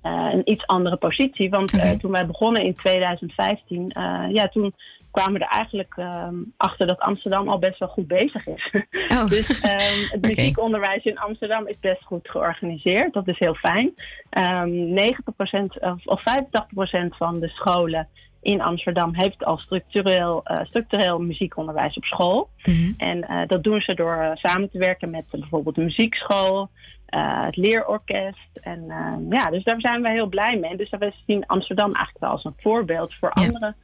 eh, 0.02 0.28
een 0.32 0.50
iets 0.50 0.66
andere 0.66 0.96
positie. 0.96 1.50
Want 1.50 2.00
toen 2.00 2.10
wij 2.10 2.26
begonnen 2.26 2.62
in 2.62 2.74
2015, 2.74 3.90
eh, 3.90 4.24
ja, 4.32 4.48
toen 4.48 4.74
kwamen 5.10 5.32
we 5.32 5.38
er 5.38 5.56
eigenlijk 5.56 5.94
ehm, 5.96 6.34
achter 6.56 6.86
dat 6.86 6.98
Amsterdam 6.98 7.48
al 7.48 7.58
best 7.58 7.78
wel 7.78 7.88
goed 7.88 8.06
bezig 8.06 8.46
is. 8.46 8.70
dus 9.28 9.60
ehm, 9.60 10.10
het 10.10 10.20
muziekonderwijs 10.26 11.04
in 11.04 11.18
Amsterdam 11.18 11.66
is 11.66 11.78
best 11.80 12.02
goed 12.04 12.30
georganiseerd. 12.30 13.12
Dat 13.12 13.28
is 13.28 13.38
heel 13.38 13.54
fijn. 13.54 13.94
Ehm 14.30 14.70
90% 14.70 15.80
of, 15.80 16.06
of 16.06 16.20
85% 16.20 17.16
van 17.16 17.40
de 17.40 17.48
scholen 17.48 18.08
in 18.42 18.60
Amsterdam 18.60 19.14
heeft 19.14 19.44
al 19.44 19.58
structureel, 19.58 20.40
eh, 20.44 20.64
structureel 20.64 21.18
muziekonderwijs 21.18 21.96
op 21.96 22.04
school. 22.04 22.50
En 22.96 23.28
eh, 23.28 23.46
dat 23.46 23.62
doen 23.62 23.80
ze 23.80 23.94
door 23.94 24.14
eh, 24.14 24.30
samen 24.34 24.70
te 24.70 24.78
werken 24.78 25.10
met 25.10 25.24
bijvoorbeeld 25.30 25.74
de 25.74 25.82
muziekschool, 25.82 26.70
het 27.06 27.56
leerorkest. 27.56 28.48
En 28.52 28.84
ja, 29.30 29.50
dus 29.50 29.64
daar 29.64 29.80
zijn 29.80 30.02
wij 30.02 30.12
heel 30.12 30.26
blij 30.26 30.58
mee. 30.58 30.76
Dus 30.76 30.90
we 30.90 31.12
zien 31.26 31.46
Amsterdam 31.46 31.94
eigenlijk 31.94 32.18
wel 32.18 32.30
als 32.30 32.44
een 32.44 32.54
voorbeeld 32.56 33.14
voor 33.14 33.30
andere, 33.30 33.74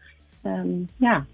ehm, 0.43 0.69
ja, 0.97 1.27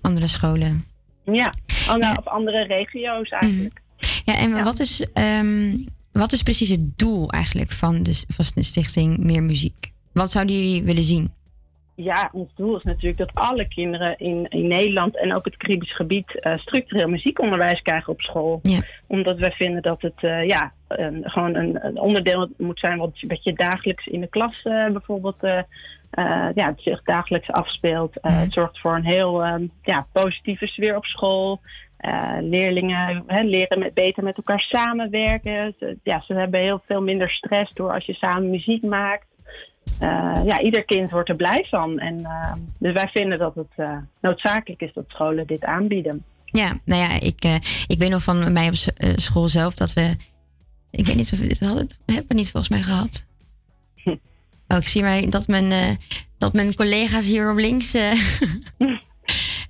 Andere 0.00 0.26
scholen. 0.26 0.84
ja, 1.24 1.54
andere, 1.88 2.18
of 2.18 2.26
andere 2.26 2.62
regio's 2.64 3.28
eigenlijk. 3.28 3.80
Ja, 4.24 4.36
en 4.36 4.64
Wat, 4.64 4.80
is, 4.80 5.12
ehm, 5.12 5.76
wat 6.12 6.32
is 6.32 6.42
precies 6.42 6.68
het 6.68 6.98
doel 6.98 7.30
eigenlijk 7.30 7.72
van 7.72 8.02
de, 8.02 8.24
van 8.28 8.44
de 8.54 8.62
stichting 8.62 9.18
Meer 9.18 9.42
Muziek? 9.42 9.92
Wat 10.12 10.30
zouden 10.30 10.56
jullie 10.56 10.82
willen 10.82 11.04
zien? 11.04 11.32
Ja, 12.02 12.28
ons 12.32 12.54
doel 12.54 12.76
is 12.76 12.82
natuurlijk 12.82 13.18
dat 13.18 13.34
alle 13.34 13.68
kinderen 13.68 14.18
in, 14.18 14.46
in 14.48 14.68
Nederland 14.68 15.16
en 15.16 15.34
ook 15.34 15.44
het 15.44 15.56
Caribisch 15.56 15.96
gebied 15.96 16.40
eh, 16.40 16.58
structureel 16.58 17.08
muziekonderwijs 17.08 17.82
krijgen 17.82 18.12
op 18.12 18.20
school. 18.20 18.60
Omdat 19.06 19.38
wij 19.38 19.50
vinden 19.50 19.82
dat 19.82 20.02
het 20.02 20.22
eh, 20.22 20.46
ja, 20.46 20.72
een, 20.88 21.30
gewoon 21.30 21.54
een, 21.54 21.84
een 21.84 21.98
onderdeel 21.98 22.48
moet 22.56 22.78
zijn 22.78 22.98
wat, 22.98 23.20
wat 23.20 23.44
je 23.44 23.52
dagelijks 23.52 24.06
in 24.06 24.20
de 24.20 24.26
klas 24.26 24.62
eh, 24.62 24.90
bijvoorbeeld 24.90 25.36
ja, 26.54 26.66
het 26.66 26.80
zich 26.80 27.02
dagelijks 27.02 27.50
afspeelt. 27.50 28.14
Het 28.20 28.52
zorgt 28.52 28.80
voor 28.80 28.94
een 28.94 29.04
heel 29.04 29.44
ehm, 29.44 29.66
ja, 29.82 30.06
positieve 30.12 30.66
sfeer 30.66 30.96
op 30.96 31.04
school. 31.04 31.60
Leerlingen 32.40 33.22
hè, 33.26 33.42
leren 33.42 33.78
met, 33.78 33.94
beter 33.94 34.22
met 34.22 34.36
elkaar 34.36 34.60
samenwerken. 34.60 35.74
Ze, 35.78 35.98
ja, 36.02 36.20
ze 36.20 36.34
hebben 36.34 36.60
heel 36.60 36.82
veel 36.86 37.02
minder 37.02 37.30
stress 37.30 37.72
door 37.74 37.92
als 37.92 38.06
je 38.06 38.14
samen 38.14 38.50
muziek 38.50 38.82
maakt. 38.82 39.29
Eh, 39.98 40.40
ja, 40.44 40.60
ieder 40.60 40.84
kind 40.84 41.10
wordt 41.10 41.28
er 41.28 41.36
blij 41.36 41.66
van. 41.70 41.98
En, 41.98 42.24
eh, 42.24 42.52
dus 42.78 42.92
wij 42.92 43.08
vinden 43.12 43.38
dat 43.38 43.54
het 43.54 43.72
eh, 43.76 43.96
noodzakelijk 44.20 44.80
is 44.80 44.92
dat 44.92 45.04
scholen 45.08 45.46
dit 45.46 45.64
aanbieden. 45.64 46.24
Ja, 46.44 46.78
nou 46.84 47.00
ja, 47.00 47.20
ik, 47.20 47.44
ik 47.86 47.98
weet 47.98 48.10
nog 48.10 48.22
van 48.22 48.52
mij 48.52 48.68
op 48.68 48.74
school 49.20 49.48
zelf 49.48 49.74
dat 49.74 49.92
we. 49.92 50.16
Ik 50.90 51.06
weet 51.06 51.16
niet 51.16 51.32
of 51.32 51.38
we 51.38 51.46
dit 51.46 51.60
hadden. 51.60 51.88
Hebben 52.06 52.24
we 52.28 52.34
niet 52.34 52.50
volgens 52.50 52.72
mij 52.72 52.82
gehad. 52.82 53.26
Oh, 54.68 54.76
ik 54.76 54.86
zie 54.86 55.02
maar 55.02 55.30
dat 55.30 55.46
mijn, 55.46 55.98
dat 56.38 56.52
mijn 56.52 56.74
collega's 56.74 57.26
hier 57.26 57.50
op 57.50 57.56
links. 57.56 57.94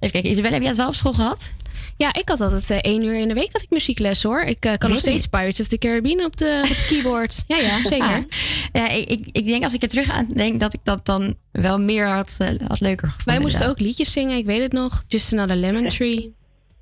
Even 0.01 0.11
kijken, 0.11 0.27
Isabelle, 0.31 0.53
heb 0.53 0.61
jij 0.61 0.71
het 0.71 0.77
wel 0.77 0.89
op 0.89 0.95
school 0.95 1.13
gehad? 1.13 1.53
Ja, 2.01 2.15
ik 2.15 2.29
had 2.29 2.41
altijd 2.41 2.71
eh, 2.71 2.79
één 2.81 3.05
uur 3.05 3.15
in 3.15 3.29
de 3.29 3.35
week 3.35 3.53
had 3.53 3.63
ik 3.63 3.71
muziekles 3.71 4.23
hoor. 4.23 4.43
Ik 4.43 4.65
eh, 4.65 4.77
kan 4.79 4.91
nog 4.91 4.99
steeds 4.99 5.27
Pirates 5.27 5.61
of 5.61 5.67
the 5.67 5.79
Caribbean 5.79 6.25
op, 6.25 6.37
de, 6.37 6.61
op 6.63 6.69
het 6.69 6.87
keyboard. 6.87 7.43
Ja, 7.47 7.57
ja, 7.57 7.83
zeker. 7.89 8.27
ja, 8.73 8.89
ik, 8.89 9.29
ik, 9.33 9.45
denk 9.45 9.63
als 9.63 9.75
ik 9.75 9.83
er 9.83 9.89
terug 9.89 10.11
aan 10.11 10.27
denk 10.35 10.61
dat 10.61 10.75
ik 10.75 10.81
dat 10.83 11.07
dan 11.07 11.35
wel 11.53 11.81
meer 11.81 12.07
had, 12.07 12.35
eh, 12.39 12.49
had 12.67 12.81
leuker 12.81 13.09
gevonden. 13.09 13.35
Wij 13.35 13.39
moesten 13.39 13.69
ook 13.69 13.81
liedjes 13.81 14.13
zingen, 14.13 14.37
ik 14.37 14.47
weet 14.47 14.61
het 14.61 14.73
nog. 14.73 15.05
Just 15.07 15.33
Another 15.33 15.57
Lemon 15.57 15.89
Tree. 15.89 16.35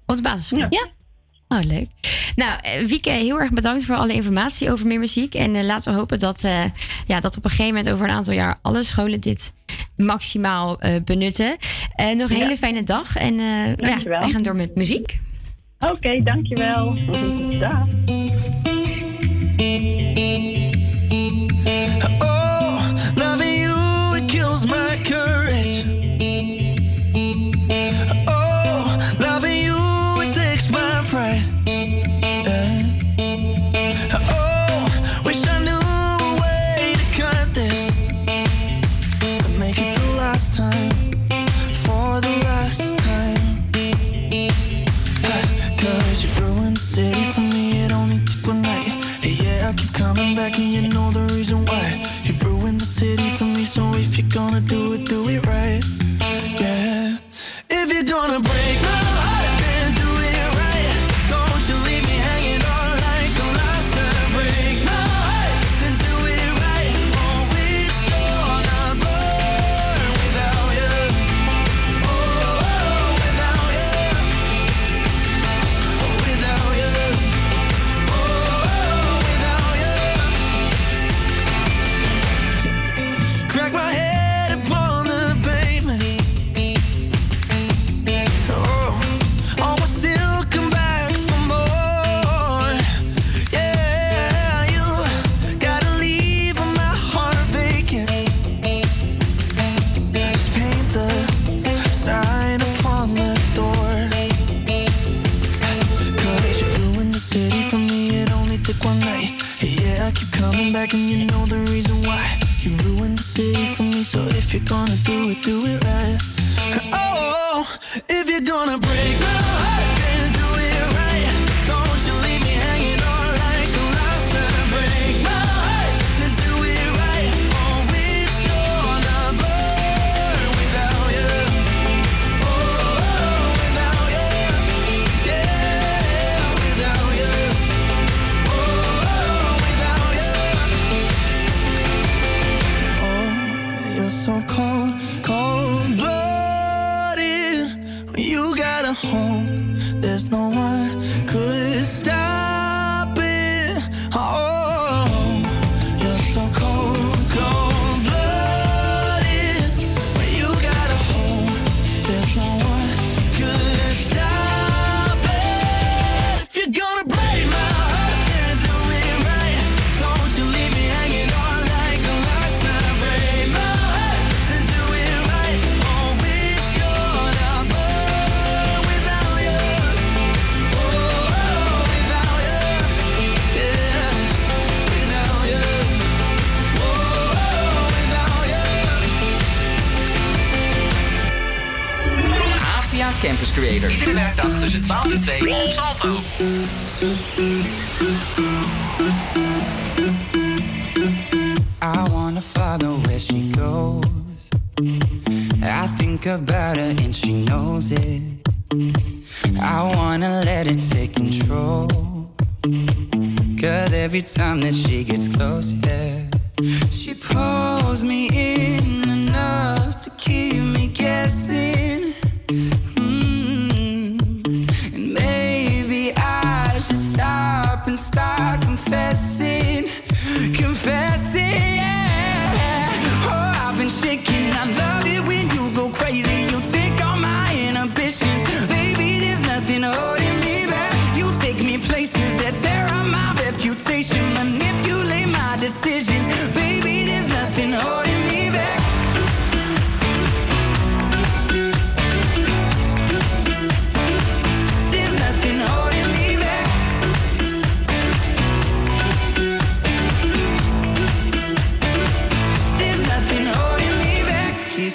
Op 0.07 0.17
de 0.17 0.23
basisschool? 0.23 0.67
Ja. 0.71 0.89
Oh, 1.49 1.59
leuk. 1.63 1.87
Nou, 2.37 2.59
eh, 2.63 2.87
Wieke, 2.87 3.11
heel 3.11 3.41
erg 3.41 3.51
bedankt 3.51 3.85
voor 3.85 3.95
alle 3.97 4.13
informatie 4.13 4.73
over 4.73 4.87
meer 4.87 4.99
muziek. 4.99 5.35
En 5.35 5.55
eh, 5.55 5.65
laten 5.65 5.93
we 5.93 5.99
hopen 5.99 6.19
dat, 6.19 6.45
eh, 6.45 6.65
ja, 7.07 7.21
dat 7.21 7.37
op 7.37 7.45
een 7.45 7.51
gegeven 7.51 7.75
moment 7.75 7.93
over 7.95 8.05
een 8.09 8.15
aantal 8.15 8.35
jaar 8.35 8.59
alle 8.63 8.83
scholen 8.83 9.21
dit 9.21 9.53
maximaal 9.97 10.81
eh, 10.81 10.95
benutten. 11.05 11.57
Nog 11.97 12.31
een 12.31 12.37
Ja. 12.37 12.43
hele 12.45 12.57
fijne 12.57 12.83
dag. 12.83 13.17
En 13.17 13.35
ja, 13.77 13.99
wij 14.05 14.29
gaan 14.29 14.43
door 14.43 14.57
met 14.57 14.75
muziek. 14.75 15.21
Oké, 15.79 16.23
dankjewel. 16.23 16.97
Dag. 17.61 17.87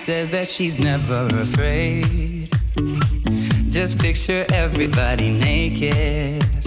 Says 0.03 0.29
that 0.29 0.45
she's 0.45 0.79
never 0.79 1.27
afraid. 1.41 2.49
Just 3.69 3.97
picture 3.99 4.45
everybody 4.51 5.29
naked. 5.29 6.62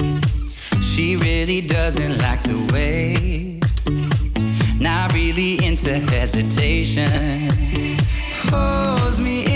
She 0.96 1.14
really 1.14 1.60
doesn't 1.60 2.16
like 2.22 2.40
to 2.44 2.66
wait. 2.72 3.60
Not 4.80 5.12
really 5.12 5.62
into 5.62 5.98
hesitation. 5.98 7.10
Pulls 8.48 9.20
me 9.20 9.44
in 9.44 9.55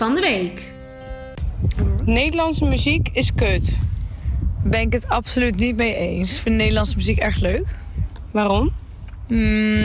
Van 0.00 0.14
de 0.14 0.20
week. 0.20 0.72
Nederlandse 2.04 2.64
muziek 2.64 3.08
is 3.12 3.34
kut. 3.34 3.78
Ben 4.64 4.80
ik 4.80 4.92
het 4.92 5.08
absoluut 5.08 5.56
niet 5.56 5.76
mee 5.76 5.94
eens. 5.94 6.36
Ik 6.36 6.42
vind 6.42 6.56
Nederlandse 6.56 6.96
muziek 6.96 7.18
erg 7.18 7.40
leuk. 7.40 7.66
Waarom? 8.30 8.72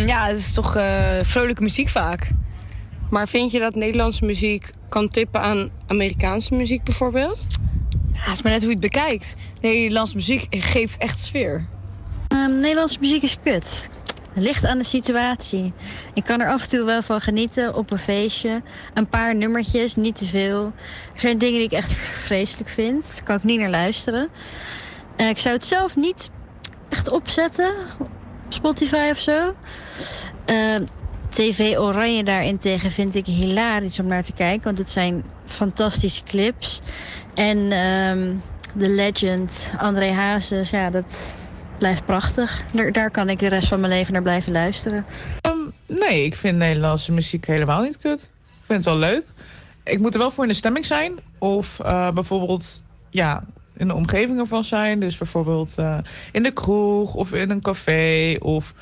ja, 0.06 0.28
het 0.28 0.38
is 0.38 0.54
toch 0.54 0.76
eh, 0.76 1.20
vrolijke 1.22 1.62
muziek 1.62 1.90
vaak. 1.90 2.30
Maar 3.10 3.28
vind 3.28 3.52
je 3.52 3.60
dat 3.60 3.76
Nederlandse 3.76 4.26
muziek 4.26 4.70
kan 4.90 5.10
tippen 5.10 5.42
aan 5.42 5.70
Amerikaanse 5.88 6.54
muziek 6.54 6.84
bijvoorbeeld? 6.84 7.46
Ja, 8.14 8.22
het 8.22 8.34
is 8.34 8.42
maar 8.42 8.52
net 8.52 8.62
hoe 8.62 8.72
je 8.72 8.78
het 8.78 8.92
bekijkt. 8.92 9.36
Nederlandse 9.62 10.16
muziek 10.16 10.46
geeft 10.50 10.98
echt 10.98 11.22
sfeer. 11.22 11.66
Ehm, 12.28 12.60
Nederlandse 12.60 12.98
muziek 13.00 13.24
is 13.24 13.38
kut. 13.44 13.90
Het 14.36 14.44
ligt 14.44 14.66
aan 14.66 14.78
de 14.78 14.84
situatie. 14.84 15.74
Ik 16.14 16.24
kan 16.24 16.42
er 16.42 16.50
af 16.50 16.62
en 16.64 16.70
toe 16.70 16.86
wel 16.86 17.02
van 17.02 17.22
genieten 17.22 17.76
op 17.76 17.92
een 17.92 17.98
feestje. 17.98 18.62
Een 18.94 19.08
paar 19.08 19.36
nummertjes, 19.36 19.96
niet 19.96 20.18
te 20.18 20.26
veel. 20.26 20.74
Er 21.14 21.20
zijn 21.20 21.38
dingen 21.38 21.58
die 21.58 21.68
ik 21.68 21.72
echt 21.72 21.94
vreselijk 21.94 22.70
vind. 22.70 23.06
Daar 23.14 23.24
kan 23.24 23.36
ik 23.36 23.44
niet 23.44 23.60
naar 23.60 23.70
luisteren. 23.70 24.30
Eh, 25.16 25.30
ik 25.30 25.38
zou 25.38 25.56
het 25.56 25.66
zelf 25.66 25.96
niet 25.96 26.32
echt 26.90 27.10
opzetten. 27.10 27.74
Op 28.00 28.10
Spotify 28.50 29.08
of 29.12 29.20
zo. 29.20 29.56
Ehm, 30.46 30.84
TV 31.30 31.78
Oranje 31.78 32.24
daarentegen 32.24 32.92
vind 32.92 33.16
ik 33.16 33.26
hilarisch 33.26 34.00
om 34.00 34.08
naar 34.08 34.24
te 34.24 34.34
kijken. 34.34 34.64
Want 34.64 34.78
het 34.78 34.90
zijn 34.90 35.24
fantastische 35.46 36.24
clips. 36.24 36.82
En 37.34 37.72
ehm 37.72 38.36
The 38.78 38.90
Legend, 38.90 39.72
André 39.78 40.12
Hazes, 40.12 40.70
ja, 40.70 40.90
dat 40.90 41.36
blijft 41.78 42.06
prachtig. 42.06 42.64
Daar, 42.74 42.92
daar 42.92 43.12
kan 43.12 43.30
ik 43.30 43.40
de 43.40 43.48
rest 43.48 43.68
van 43.68 43.80
mijn 43.80 43.92
leven 43.92 44.14
naar 44.14 44.22
blijven 44.22 44.52
luisteren. 44.52 45.06
Nee, 45.88 46.24
ik 46.24 46.36
vind 46.36 46.58
Nederlandse 46.58 47.12
muziek 47.12 47.48
helemaal 47.48 47.82
niet 47.82 47.98
kut. 47.98 48.32
Ik 48.46 48.66
vind 48.66 48.86
het 48.86 48.94
wel 48.94 48.98
leuk. 48.98 49.28
Ik 49.84 50.00
moet 50.00 50.14
er 50.14 50.20
wel 50.20 50.32
voor 50.32 50.44
in 50.44 50.50
de 50.50 50.56
stemming 50.56 50.86
zijn. 50.86 51.20
Of 51.40 51.80
eh, 51.80 52.12
bijvoorbeeld 52.12 52.84
ja, 53.10 53.44
in 53.78 53.88
de 53.88 53.94
omgeving 53.94 54.40
ervan 54.40 54.64
zijn. 54.64 55.00
Dus 55.00 55.18
bijvoorbeeld 55.18 55.78
eh, 55.78 55.98
in 56.32 56.44
de 56.44 56.52
kroeg 56.52 57.14
of 57.14 57.34
in 57.34 57.50
een 57.50 57.62
café. 57.62 58.36
Of 58.40 58.74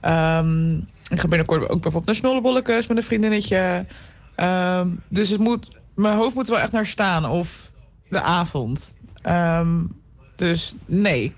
ehm, 0.00 0.76
ik 1.08 1.20
ga 1.20 1.28
binnenkort 1.28 1.62
ook 1.62 1.68
bijvoorbeeld 1.68 2.06
naar 2.06 2.14
Snollebollekes 2.14 2.86
met 2.86 2.96
een 2.96 3.02
vriendinnetje. 3.02 3.86
Ehm, 4.34 4.88
dus 5.08 5.28
het 5.28 5.40
moet, 5.40 5.68
mijn 5.94 6.16
hoofd 6.16 6.34
moet 6.34 6.48
wel 6.48 6.58
echt 6.58 6.72
naar 6.72 6.86
staan. 6.86 7.26
Of 7.26 7.70
de 8.08 8.20
avond. 8.20 8.96
Ehm, 9.22 9.78
dus 10.36 10.74
nee. 10.86 11.34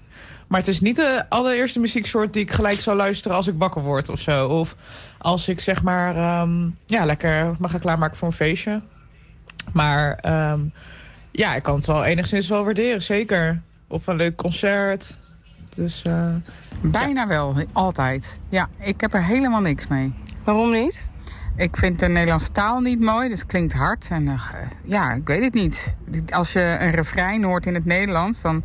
Maar 0.53 0.61
het 0.61 0.71
is 0.71 0.81
niet 0.81 0.97
de 0.97 1.25
allereerste 1.29 1.81
muzieksoort 1.81 2.33
die 2.33 2.43
ik 2.43 2.51
gelijk 2.51 2.81
zou 2.81 2.97
luisteren 2.97 3.37
als 3.37 3.47
ik 3.47 3.55
wakker 3.59 3.83
word 3.83 4.09
of 4.09 4.21
zo. 4.21 4.49
Of 4.49 4.77
als 5.19 5.49
ik 5.49 5.61
zeg 5.61 5.83
maar, 5.83 6.17
ehm, 6.17 6.69
ja, 6.87 7.05
lekker 7.05 7.55
me 7.59 7.69
ga 7.69 7.79
klaarmaken 7.79 8.17
voor 8.17 8.29
een 8.29 8.35
feestje. 8.35 8.83
Maar 9.73 10.15
ehm, 10.15 10.61
ja, 11.31 11.55
ik 11.55 11.63
kan 11.63 11.75
het 11.75 11.87
wel 11.87 12.05
enigszins 12.05 12.49
wel 12.49 12.65
waarderen, 12.65 13.03
zeker. 13.03 13.63
Of 13.89 14.07
een 14.07 14.17
leuk 14.17 14.37
concert. 14.37 15.17
Dus, 15.75 16.03
eh, 16.03 16.35
Bijna 16.83 17.27
wel, 17.27 17.65
altijd. 17.73 18.39
Ja, 18.49 18.69
ik 18.79 19.01
heb 19.01 19.15
er 19.15 19.25
helemaal 19.25 19.61
niks 19.61 19.87
mee. 19.87 20.15
Waarom 20.45 20.71
niet? 20.71 21.05
Ik 21.57 21.77
vind 21.77 21.99
de 21.99 22.09
Nederlandse 22.09 22.51
taal 22.51 22.81
niet 22.81 23.01
mooi, 23.01 23.29
dus 23.29 23.39
het 23.39 23.49
klinkt 23.49 23.73
hard. 23.73 24.09
En 24.11 24.29
eh, 24.29 24.43
ja, 24.85 25.13
ik 25.13 25.27
weet 25.27 25.45
het 25.45 25.55
niet. 25.55 25.97
Als 26.31 26.53
je 26.53 26.77
een 26.81 26.91
refrein 26.91 27.45
hoort 27.45 27.67
in 27.67 27.75
het 27.75 27.85
Nederlands, 27.85 28.43
dan 28.43 28.65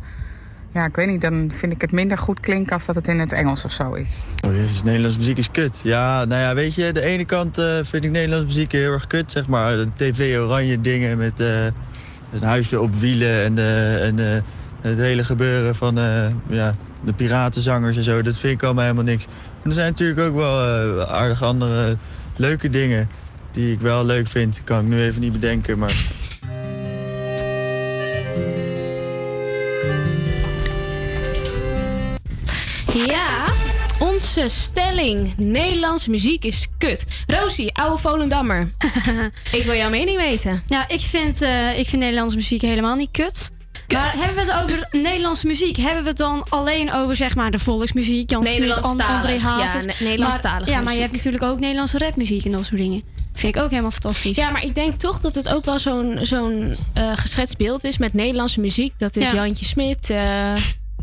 ja, 0.72 0.84
ik 0.84 0.96
weet 0.96 1.08
niet, 1.08 1.20
dan 1.20 1.50
vind 1.54 1.72
ik 1.72 1.80
het 1.80 1.92
minder 1.92 2.18
goed 2.18 2.40
klinken 2.40 2.72
als 2.72 2.86
dat 2.86 2.94
het 2.94 3.08
in 3.08 3.18
het 3.18 3.32
Engels 3.32 3.64
of 3.64 3.72
zo 3.72 3.92
is. 3.92 4.08
Oh, 4.46 4.54
jezus, 4.54 4.82
Nederlandse 4.82 5.18
muziek 5.18 5.38
is 5.38 5.50
kut. 5.50 5.80
Ja, 5.82 6.24
nou 6.24 6.42
ja, 6.42 6.54
weet 6.54 6.74
je, 6.74 6.92
de 6.92 7.00
ene 7.00 7.24
kant 7.24 7.58
eh, 7.58 7.64
vind 7.82 8.04
ik 8.04 8.10
Nederlandse 8.10 8.46
muziek 8.46 8.72
heel 8.72 8.92
erg 8.92 9.06
kut, 9.06 9.32
zeg 9.32 9.46
maar. 9.46 9.76
De 9.76 9.88
tv-oranje 9.96 10.80
dingen 10.80 11.18
met 11.18 11.40
eh, 11.40 11.64
een 12.32 12.42
huisje 12.42 12.80
op 12.80 12.94
wielen 12.94 13.44
en, 13.44 13.58
eh, 13.58 14.06
en 14.06 14.44
het 14.80 14.98
hele 14.98 15.24
gebeuren 15.24 15.74
van 15.74 15.98
ja, 16.48 16.74
de 17.04 17.12
piratenzangers 17.12 17.96
en 17.96 18.02
zo. 18.02 18.22
Dat 18.22 18.36
vind 18.36 18.54
ik 18.54 18.62
allemaal 18.62 18.84
helemaal 18.84 19.04
niks. 19.04 19.26
Maar 19.26 19.66
er 19.66 19.72
zijn 19.72 19.90
natuurlijk 19.90 20.20
ook 20.20 20.34
wel 20.34 21.06
aardig 21.06 21.42
andere 21.42 21.96
leuke 22.36 22.70
dingen 22.70 23.08
die 23.50 23.72
ik 23.72 23.80
wel 23.80 24.04
leuk 24.04 24.26
vind. 24.26 24.60
Kan 24.64 24.80
ik 24.80 24.88
nu 24.88 25.02
even 25.02 25.20
niet 25.20 25.32
bedenken, 25.32 25.78
maar... 25.78 26.26
Ja, 33.06 33.44
onze 33.98 34.48
stelling. 34.48 35.34
Nederlandse 35.36 36.10
muziek 36.10 36.44
is 36.44 36.66
kut. 36.78 37.04
Rosie, 37.26 37.74
oude 37.74 37.98
Volendammer. 37.98 38.70
ik 39.58 39.62
wil 39.64 39.74
jouw 39.74 39.90
mening 39.90 40.16
weten. 40.16 40.62
Ja, 40.66 40.88
ik 40.88 41.00
vind, 41.00 41.42
eh, 41.42 41.78
ik 41.78 41.86
vind 41.88 42.02
Nederlandse 42.02 42.36
muziek 42.36 42.60
helemaal 42.62 42.94
niet 42.94 43.10
kut. 43.10 43.50
Maar 43.92 44.14
hebben 44.16 44.46
we 44.46 44.52
het 44.52 44.62
over 44.62 44.88
Nederlandse 44.90 45.46
muziek? 45.46 45.76
Hebben 45.76 46.02
we 46.02 46.08
het 46.08 46.18
dan 46.18 46.44
alleen 46.48 46.92
over 46.92 47.16
zeg 47.16 47.34
maar 47.34 47.50
de 47.50 47.58
volksmuziek? 47.58 48.30
Jan 48.30 48.46
Smit, 48.46 48.70
And-. 48.82 49.02
André 49.02 49.38
Hazes? 49.38 49.84
Ja, 49.84 50.04
Nederlandstalige 50.04 50.64
Maar- 50.70 50.78
Ja, 50.78 50.80
maar 50.84 50.94
je 50.94 51.00
hebt 51.00 51.12
natuurlijk 51.12 51.42
ook 51.42 51.58
Nederlandse 51.60 51.98
rapmuziek 51.98 52.44
en 52.44 52.52
dat 52.52 52.64
soort 52.64 52.80
dingen. 52.80 53.02
Vind 53.34 53.56
ik 53.56 53.62
ook 53.62 53.70
helemaal 53.70 53.90
fantastisch. 53.90 54.36
Ja, 54.36 54.50
maar 54.50 54.64
ik 54.64 54.74
denk 54.74 54.94
toch 54.94 55.20
dat 55.20 55.34
het 55.34 55.48
ook 55.48 55.64
wel 55.64 55.78
zo'n 55.78 56.18
zo'n 56.22 56.76
eh, 56.94 57.12
geschetst 57.14 57.56
beeld 57.56 57.84
is 57.84 57.98
met 57.98 58.12
Nederlandse 58.14 58.60
muziek. 58.60 58.92
Dat 58.98 59.16
is 59.16 59.30
Ja. 59.30 59.34
Jantje 59.34 59.64
Smit, 59.64 60.10
eh 60.10 60.52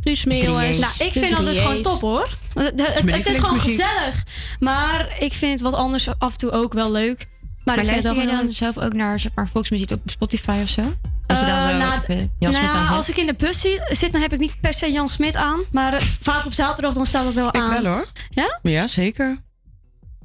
Guus 0.06 0.26
Meeuwis. 0.26 0.80
Nou, 0.80 0.94
ik 0.98 1.12
vind 1.12 1.30
dat 1.30 1.46
dus 1.46 1.58
gewoon 1.58 1.82
top 1.82 2.02
hoor. 2.02 2.38
Het, 2.54 2.74
het- 3.12 3.28
is 3.28 3.38
gewoon 3.38 3.60
gezellig. 3.60 4.24
Maar 4.60 5.16
ik 5.20 5.34
vind 5.34 5.62
wat 5.62 5.74
anders 5.74 6.08
af 6.18 6.32
en 6.32 6.38
toe 6.38 6.52
ook 6.52 6.74
wel 6.74 6.92
leuk. 6.92 7.18
Maar, 7.18 7.76
Maar, 7.76 7.86
ik 7.86 7.92
luister 7.92 8.16
jij 8.16 8.26
dan 8.26 8.52
zelf 8.52 8.78
ook 8.78 8.94
naar 8.94 9.20
zeg 9.20 9.32
maar, 9.36 9.48
volksmuziek 9.48 9.92
op 9.92 10.02
Spotify 10.06 10.60
of 10.64 10.70
zo? 10.70 10.82
Dan 10.82 11.38
Eh, 11.38 11.40
zo 11.70 11.78
nou, 11.78 12.02
even 12.02 12.32
Jan 12.40 12.54
Smit 12.54 12.72
nou, 12.72 12.90
als 12.90 13.10
ik 13.10 13.18
in 13.18 13.26
de 13.26 13.34
bus 13.38 13.62
zit, 13.90 14.12
dan 14.12 14.22
heb 14.22 14.34
ik 14.34 14.40
niet 14.40 14.62
per 14.62 14.74
se 14.74 14.92
Jan 14.92 15.10
Smit 15.10 15.36
aan. 15.36 15.60
Maar 15.72 15.94
eh, 15.94 16.00
vaak 16.22 16.46
op 16.46 16.54
zaterdag 16.54 16.94
dan 16.94 17.06
staat 17.06 17.24
dat 17.24 17.34
wel 17.34 17.48
Ik 17.48 17.56
aan. 17.56 17.84
wel 17.84 17.94
hoor. 17.94 18.08
Ja? 18.30 18.60
Ja, 18.64 18.88
zeker. 18.88 19.38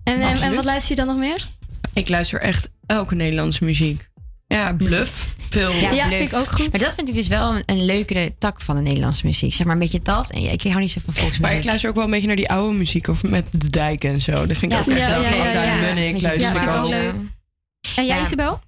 En, 0.05 0.20
en, 0.20 0.37
en 0.43 0.55
wat 0.55 0.64
luister 0.64 0.91
je 0.91 0.97
dan 0.97 1.07
nog 1.07 1.16
meer? 1.16 1.49
Ik 1.93 2.09
luister 2.09 2.41
echt 2.41 2.68
elke 2.87 3.14
Nederlandse 3.14 3.64
muziek. 3.64 4.09
Ja, 4.47 4.72
bluff. 4.72 5.35
Veel. 5.51 5.70
Bluff. 5.70 6.70
Maar 6.70 6.80
dat 6.80 6.94
vind 6.94 7.09
ik 7.09 7.14
dus 7.14 7.28
wel 7.28 7.55
een, 7.55 7.62
een 7.66 7.84
leukere 7.84 8.32
tak 8.38 8.61
van 8.61 8.76
de 8.76 8.82
Nederlandse 8.82 9.26
muziek. 9.26 9.53
Zeg 9.55 9.66
maar 9.66 9.74
een 9.74 9.80
beetje 9.80 10.01
dat. 10.03 10.30
En 10.30 10.42
ja, 10.42 10.51
ik 10.51 10.62
hou 10.62 10.80
niet 10.80 10.90
zo 10.90 11.01
van 11.05 11.14
volksmuziek. 11.14 11.42
Maar 11.42 11.55
ik 11.55 11.64
luister 11.64 11.88
ook 11.90 11.96
wel 11.96 12.05
een 12.05 12.11
beetje 12.11 12.26
naar 12.26 12.36
die 12.36 12.51
oude 12.51 12.76
muziek. 12.78 13.09
Of 13.09 13.22
met 13.22 13.46
de 13.51 13.68
dijk 13.68 14.05
en 14.05 14.20
zo. 14.20 14.32
Dat 14.46 14.57
vind 14.57 14.62
ik 14.62 14.70
Ja, 14.72 14.78
ook 14.80 14.86
echt 14.88 15.01
ja, 15.01 15.18
leuk. 15.18 15.30
ja, 15.32 15.53
ja, 15.53 15.62
ja. 15.86 15.94
Beetje 15.94 16.22
luister 16.22 16.40
ja, 16.40 16.51
ik 16.51 16.57
vind 16.59 16.62
ik 16.70 16.76
ook. 16.76 16.84
ook 16.84 16.90
leuk. 16.90 17.14
En 17.96 18.07
jij, 18.07 18.16
Ja. 18.16 18.22
Isabel? 18.22 18.61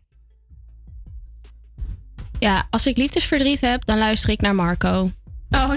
Ja, 2.39 2.67
als 2.71 2.87
ik 2.87 2.97
liefdesverdriet 2.97 3.61
heb, 3.61 3.85
dan 3.87 3.99
luister 3.99 4.31
ik 4.31 4.41
naar 4.41 4.55
Marco. 4.55 5.11
Oh, 5.51 5.71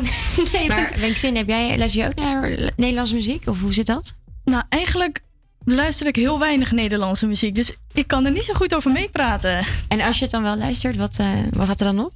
nee. 0.54 0.68
Maar 0.68 0.94
Wenkzin, 1.00 1.36
heb 1.36 1.48
jij, 1.48 1.78
luister 1.78 2.02
je 2.02 2.08
ook 2.08 2.16
naar 2.16 2.72
Nederlandse 2.76 3.16
muziek? 3.16 3.48
Of 3.48 3.62
hoe 3.62 3.74
zit 3.74 3.86
dat? 3.86 4.16
Nou, 4.44 4.64
eigenlijk 4.70 5.22
luister 5.66 6.08
ik 6.08 6.16
heel 6.16 6.40
weinig 6.40 6.72
Nederlandse 6.72 7.26
muziek. 7.28 7.56
Dus 7.56 7.72
ik 7.94 8.08
kan 8.08 8.26
er 8.26 8.32
niet 8.32 8.44
zo 8.44 8.54
goed 8.54 8.76
over 8.76 8.92
meepraten. 8.92 9.66
En 9.88 10.02
als 10.02 10.18
je 10.18 10.24
het 10.24 10.34
dan 10.34 10.44
wel 10.44 10.58
luistert, 10.58 10.96
wat, 10.96 11.18
eh, 11.20 11.28
wat 11.54 11.68
had 11.68 11.80
er 11.80 11.86
dan 11.86 12.06
op? 12.06 12.12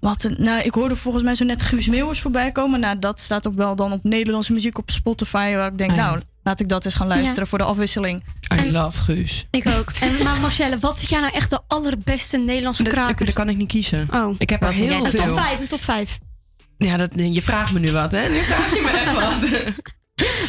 Wat 0.00 0.24
een, 0.24 0.36
nou, 0.38 0.62
ik 0.62 0.74
hoorde 0.74 0.96
volgens 0.96 1.22
mij 1.24 1.34
zo 1.34 1.44
net 1.44 1.62
Guus 1.62 1.86
Meeuwers 1.88 2.20
voorbij 2.20 2.52
komen. 2.52 2.80
Nou, 2.80 2.98
dat 2.98 3.20
staat 3.20 3.46
ook 3.46 3.54
wel 3.54 3.76
dan 3.76 3.92
op 3.92 4.04
Nederlandse 4.04 4.52
muziek 4.52 4.78
op 4.78 4.90
Spotify. 4.90 5.54
Waar 5.54 5.70
ik 5.72 5.78
denk, 5.78 5.90
Ah, 5.90 5.96
ja. 5.96 6.06
nou, 6.10 6.20
laat 6.42 6.60
ik 6.60 6.68
dat 6.68 6.84
eens 6.84 6.94
gaan 6.94 7.06
luisteren 7.06 7.42
Ja. 7.42 7.46
voor 7.46 7.58
de 7.58 7.64
afwisseling. 7.64 8.22
I 8.60 8.70
love 8.70 8.98
Guus. 9.00 9.44
Ik 9.50 9.68
ook. 9.68 9.92
En, 10.00 10.24
maar 10.24 10.40
Marcelle, 10.40 10.78
wat 10.78 10.98
vind 10.98 11.10
jij 11.10 11.20
nou 11.20 11.32
echt 11.32 11.50
de 11.50 11.60
allerbeste 11.68 12.36
Nederlandse 12.38 12.82
kraker? 12.82 13.26
dat 13.26 13.34
kan 13.34 13.48
ik 13.48 13.56
niet 13.56 13.68
kiezen. 13.68 14.08
Oh. 14.12 14.34
Ik 14.38 14.50
heb 14.50 14.62
er 14.62 14.72
heel 14.72 14.84
jij? 15.02 15.10
veel. 15.10 15.20
Een 15.20 15.26
top 15.28 15.38
5, 15.38 15.60
een 15.60 15.66
top 15.66 15.84
5. 15.84 16.18
Ja, 16.78 16.96
dat, 16.96 17.10
je 17.14 17.42
vraagt 17.42 17.72
me 17.72 17.78
nu 17.78 17.92
wat, 17.92 18.12
hè? 18.12 18.28
Nu 18.28 18.38
vraag 18.38 18.74
je 18.74 18.80
me 18.82 18.90
echt 18.90 19.12
wat. 19.14 19.50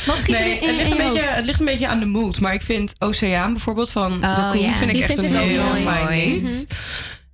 Wat 0.06 0.22
schiet 0.22 0.28
Nee, 0.28 0.60
in, 0.60 0.68
het, 0.68 0.76
ligt 0.76 0.92
een 0.92 0.98
je 0.98 1.12
beetje, 1.14 1.28
het 1.28 1.46
ligt 1.46 1.60
een 1.60 1.66
beetje 1.66 1.88
aan 1.88 2.00
de 2.00 2.06
mood. 2.06 2.40
Maar 2.40 2.54
ik 2.54 2.62
vind 2.62 2.94
Oceaan 3.00 3.54
bijvoorbeeld 3.54 3.92
van 3.92 4.22
Raccoon 4.22 4.62
ja. 4.62 4.74
vind 4.76 4.90
ik 4.90 4.96
Die 4.96 5.04
echt 5.04 5.14
vind 5.14 5.24
een 5.34 5.36
heel 5.40 5.64
mooi. 5.64 5.82
fijn. 5.82 6.42
Mhm. 6.42 6.64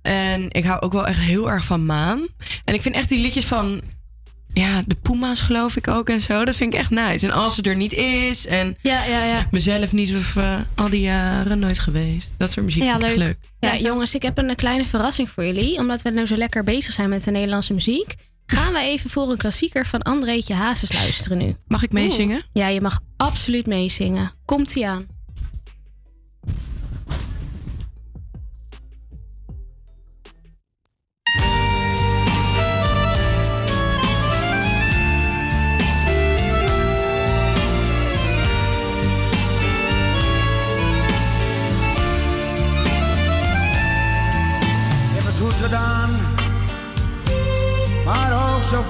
En 0.02 0.46
ik 0.50 0.64
hou 0.64 0.80
ook 0.80 0.92
wel 0.92 1.06
echt 1.06 1.18
heel 1.18 1.50
erg 1.50 1.64
van 1.64 1.86
Maan. 1.86 2.28
En 2.64 2.74
ik 2.74 2.82
vind 2.82 2.94
echt 2.94 3.08
die 3.08 3.18
liedjes 3.18 3.44
van... 3.44 3.80
Ja, 4.54 4.82
de 4.86 4.94
Puma's 5.02 5.40
geloof 5.40 5.76
ik 5.76 5.88
ook 5.88 6.08
en 6.08 6.20
zo. 6.20 6.44
Dat 6.44 6.56
vind 6.56 6.72
ik 6.72 6.78
echt 6.78 6.90
nice. 6.90 7.26
En 7.26 7.32
als 7.32 7.54
ze 7.54 7.62
er 7.62 7.76
niet 7.76 7.92
is 7.92 8.46
en 8.46 8.76
ja, 8.80 9.04
ja, 9.04 9.24
ja. 9.24 9.46
mezelf 9.50 9.92
niet 9.92 10.14
of 10.14 10.36
eh, 10.36 10.54
al 10.74 10.88
die 10.88 11.00
jaren 11.00 11.58
nooit 11.58 11.78
geweest. 11.78 12.30
Dat 12.38 12.50
soort 12.50 12.66
muziek 12.66 12.82
echt 12.82 13.16
leuk. 13.16 13.36
Ja, 13.58 13.76
jongens, 13.76 14.14
ik 14.14 14.22
heb 14.22 14.38
een 14.38 14.54
kleine 14.56 14.86
verrassing 14.86 15.30
voor 15.30 15.44
jullie. 15.44 15.78
Omdat 15.78 16.02
we 16.02 16.10
nu 16.10 16.26
zo 16.26 16.36
lekker 16.36 16.64
bezig 16.64 16.92
zijn 16.92 17.08
met 17.08 17.24
de 17.24 17.30
Nederlandse 17.30 17.74
muziek. 17.74 18.14
Gaan 18.52 18.72
we 18.72 18.80
even 18.80 19.10
voor 19.10 19.30
een 19.30 19.36
klassieker 19.36 19.86
van 19.86 20.02
Andreetje 20.02 20.54
Hazes 20.54 20.92
luisteren 20.92 21.38
nu. 21.38 21.56
Mag 21.66 21.82
ik 21.82 21.92
meezingen? 21.92 22.42
Ja, 22.52 22.66
je 22.68 22.80
mag 22.80 23.00
absoluut 23.16 23.66
meezingen. 23.66 24.32
Komt-ie 24.44 24.86
aan. 24.86 25.06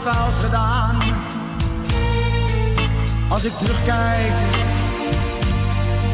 Fout 0.02 0.44
gedaan. 0.44 0.96
Als 3.28 3.44
ik 3.44 3.52
terugkijk 3.52 4.32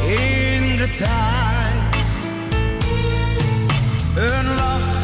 in 0.07 0.77
de 0.77 0.91
tijd. 0.91 1.97
Een 4.17 4.55
lach 4.55 4.98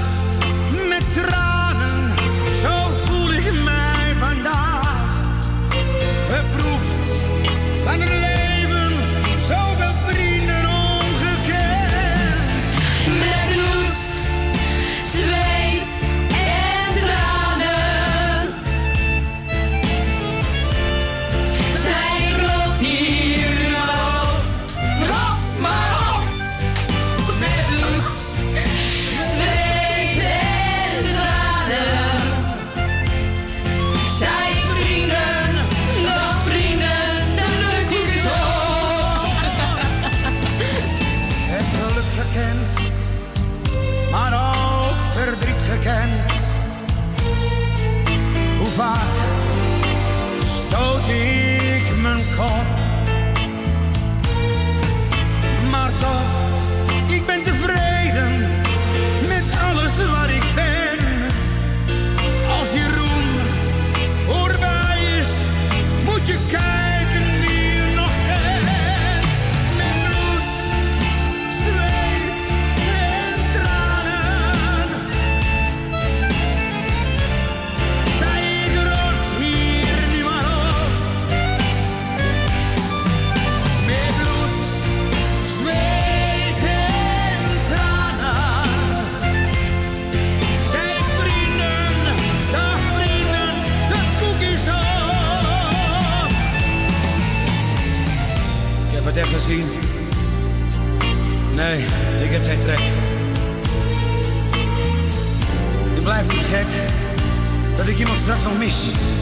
dat 107.95 108.03
ik 108.03 108.09
iemand 108.09 109.13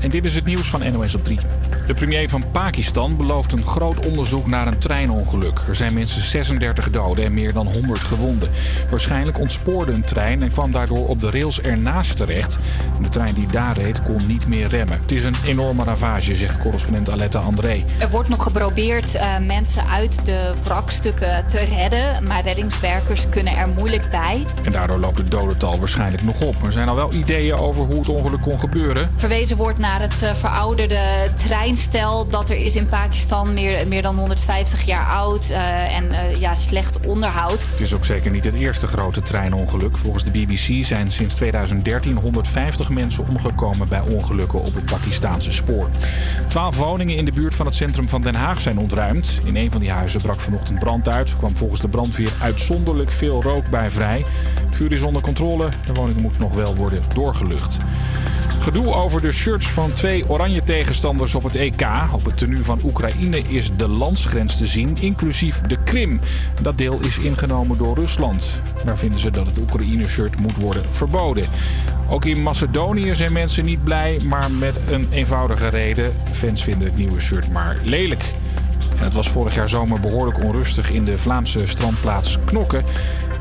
en 0.00 0.10
dit 0.10 0.24
is 0.24 0.34
het 0.34 0.44
nieuws 0.44 0.66
van 0.66 0.92
NOS 0.92 1.14
op 1.14 1.24
3. 1.24 1.38
De 1.86 1.94
premier 1.94 2.28
van 2.28 2.44
Pakistan 2.52 3.16
belooft 3.16 3.52
een 3.52 3.66
groot 3.66 4.06
onderzoek 4.06 4.46
naar 4.46 4.66
een 4.66 4.78
treinongeluk. 4.78 5.62
Er 5.68 5.74
zijn 5.74 5.94
minstens 5.94 6.30
36 6.30 6.90
doden 6.90 7.24
en 7.24 7.34
meer 7.34 7.52
dan 7.52 7.72
100 7.72 8.00
gewonden. 8.00 8.50
Waarschijnlijk 8.90 9.38
ontspoorde 9.38 9.92
een 9.92 10.04
trein 10.04 10.42
en 10.42 10.52
kwam 10.52 10.72
daardoor 10.72 11.08
op 11.08 11.20
de 11.20 11.30
rails 11.30 11.60
ernaast 11.60 12.16
terecht. 12.16 12.58
De 13.02 13.08
trein 13.08 13.34
die 13.34 13.46
daar 13.46 13.76
reed 13.76 14.02
kon 14.02 14.26
niet 14.26 14.46
meer 14.46 14.68
remmen. 14.68 15.00
Het 15.00 15.12
is 15.12 15.24
een 15.24 15.34
enorme 15.46 15.84
ravage, 15.84 16.34
zegt 16.34 16.58
correspondent 16.58 17.10
Aletta 17.10 17.38
André. 17.38 17.84
Er 17.98 18.10
wordt 18.10 18.28
nog 18.28 18.42
geprobeerd 18.42 19.14
eh, 19.14 19.38
mensen 19.38 19.86
uit 19.86 20.24
de 20.24 20.52
wrakstukken 20.62 21.46
te 21.46 21.58
redden, 21.58 22.26
maar 22.26 22.42
reddingswerkers 22.42 23.28
kunnen 23.28 23.56
er 23.56 23.68
moeilijk 23.68 24.10
bij. 24.10 24.46
En 24.62 24.72
daardoor 24.72 24.98
loopt 24.98 25.18
het 25.18 25.30
dodental 25.30 25.78
waarschijnlijk 25.78 26.22
nog 26.22 26.40
op. 26.40 26.62
Er 26.62 26.72
zijn 26.72 26.88
al 26.88 26.94
wel 26.94 27.12
ideeën 27.12 27.54
over 27.54 27.84
hoe 27.84 27.98
het 27.98 28.08
ongeluk 28.08 28.40
kon 28.40 28.58
gebeuren. 28.58 29.10
Verwezen 29.16 29.56
wordt 29.56 29.78
naar 29.78 30.00
het 30.00 30.22
eh, 30.22 30.34
verouderde 30.34 31.00
treinstel 31.34 32.28
dat 32.28 32.50
er 32.50 32.56
is 32.56 32.76
in 32.76 32.86
Pakistan, 32.86 33.54
meer, 33.54 33.88
meer 33.88 34.02
dan 34.02 34.16
150 34.16 34.82
jaar 34.82 35.06
oud 35.06 35.48
eh, 35.50 35.96
en 35.96 36.38
ja, 36.38 36.54
slecht 36.54 37.06
onderhoud. 37.06 37.66
Het 37.70 37.80
is 37.80 37.94
ook 37.94 38.04
zeker 38.04 38.30
niet 38.30 38.44
het 38.44 38.54
eerste 38.54 38.86
grote 38.86 39.22
treinongeluk. 39.22 39.96
Volgens 39.96 40.24
de 40.24 40.30
BBC 40.30 40.84
zijn 40.84 41.10
sinds 41.10 41.34
2013 41.34 42.16
150 42.16 42.89
mensen 42.90 43.28
omgekomen 43.28 43.88
bij 43.88 44.00
ongelukken 44.00 44.58
op 44.58 44.74
het 44.74 44.84
Pakistaanse 44.84 45.52
spoor. 45.52 45.88
Twaalf 46.48 46.76
woningen 46.76 47.16
in 47.16 47.24
de 47.24 47.32
buurt 47.32 47.54
van 47.54 47.66
het 47.66 47.74
centrum 47.74 48.08
van 48.08 48.22
Den 48.22 48.34
Haag 48.34 48.60
zijn 48.60 48.78
ontruimd. 48.78 49.40
In 49.44 49.56
een 49.56 49.70
van 49.70 49.80
die 49.80 49.90
huizen 49.90 50.20
brak 50.20 50.40
vanochtend 50.40 50.78
brand 50.78 51.08
uit. 51.08 51.30
Er 51.30 51.36
kwam 51.36 51.56
volgens 51.56 51.80
de 51.80 51.88
brandweer 51.88 52.32
uitzonderlijk 52.42 53.10
veel 53.10 53.42
rook 53.42 53.68
bij 53.70 53.90
vrij. 53.90 54.24
Het 54.66 54.76
vuur 54.76 54.92
is 54.92 55.02
onder 55.02 55.22
controle. 55.22 55.68
De 55.86 55.92
woning 55.92 56.20
moet 56.20 56.38
nog 56.38 56.54
wel 56.54 56.76
worden 56.76 57.02
doorgelucht. 57.14 57.78
Gedoe 58.60 58.94
over 58.94 59.20
de 59.20 59.32
shirts 59.32 59.66
van 59.66 59.92
twee 59.92 60.28
oranje 60.28 60.62
tegenstanders 60.62 61.34
op 61.34 61.42
het 61.42 61.56
EK. 61.56 61.86
Op 62.12 62.24
het 62.24 62.36
tenue 62.36 62.64
van 62.64 62.80
Oekraïne 62.84 63.38
is 63.38 63.70
de 63.76 63.88
landsgrens 63.88 64.56
te 64.56 64.66
zien, 64.66 64.96
inclusief 65.00 65.60
de 65.60 65.79
Dat 66.62 66.78
deel 66.78 66.98
is 67.06 67.18
ingenomen 67.18 67.78
door 67.78 67.94
Rusland. 67.94 68.60
Daar 68.84 68.98
vinden 68.98 69.18
ze 69.18 69.30
dat 69.30 69.46
het 69.46 69.58
Oekraïne-shirt 69.58 70.40
moet 70.40 70.56
worden 70.56 70.84
verboden. 70.90 71.44
Ook 72.08 72.24
in 72.24 72.42
Macedonië 72.42 73.14
zijn 73.14 73.32
mensen 73.32 73.64
niet 73.64 73.84
blij, 73.84 74.20
maar 74.26 74.50
met 74.50 74.80
een 74.90 75.08
eenvoudige 75.10 75.68
reden. 75.68 76.12
Fans 76.32 76.62
vinden 76.62 76.88
het 76.88 76.96
nieuwe 76.96 77.20
shirt 77.20 77.52
maar 77.52 77.76
lelijk. 77.82 78.24
En 78.98 79.04
het 79.04 79.14
was 79.14 79.28
vorig 79.28 79.54
jaar 79.54 79.68
zomer 79.68 80.00
behoorlijk 80.00 80.38
onrustig 80.38 80.90
in 80.90 81.04
de 81.04 81.18
Vlaamse 81.18 81.66
strandplaats 81.66 82.38
Knokke. 82.44 82.82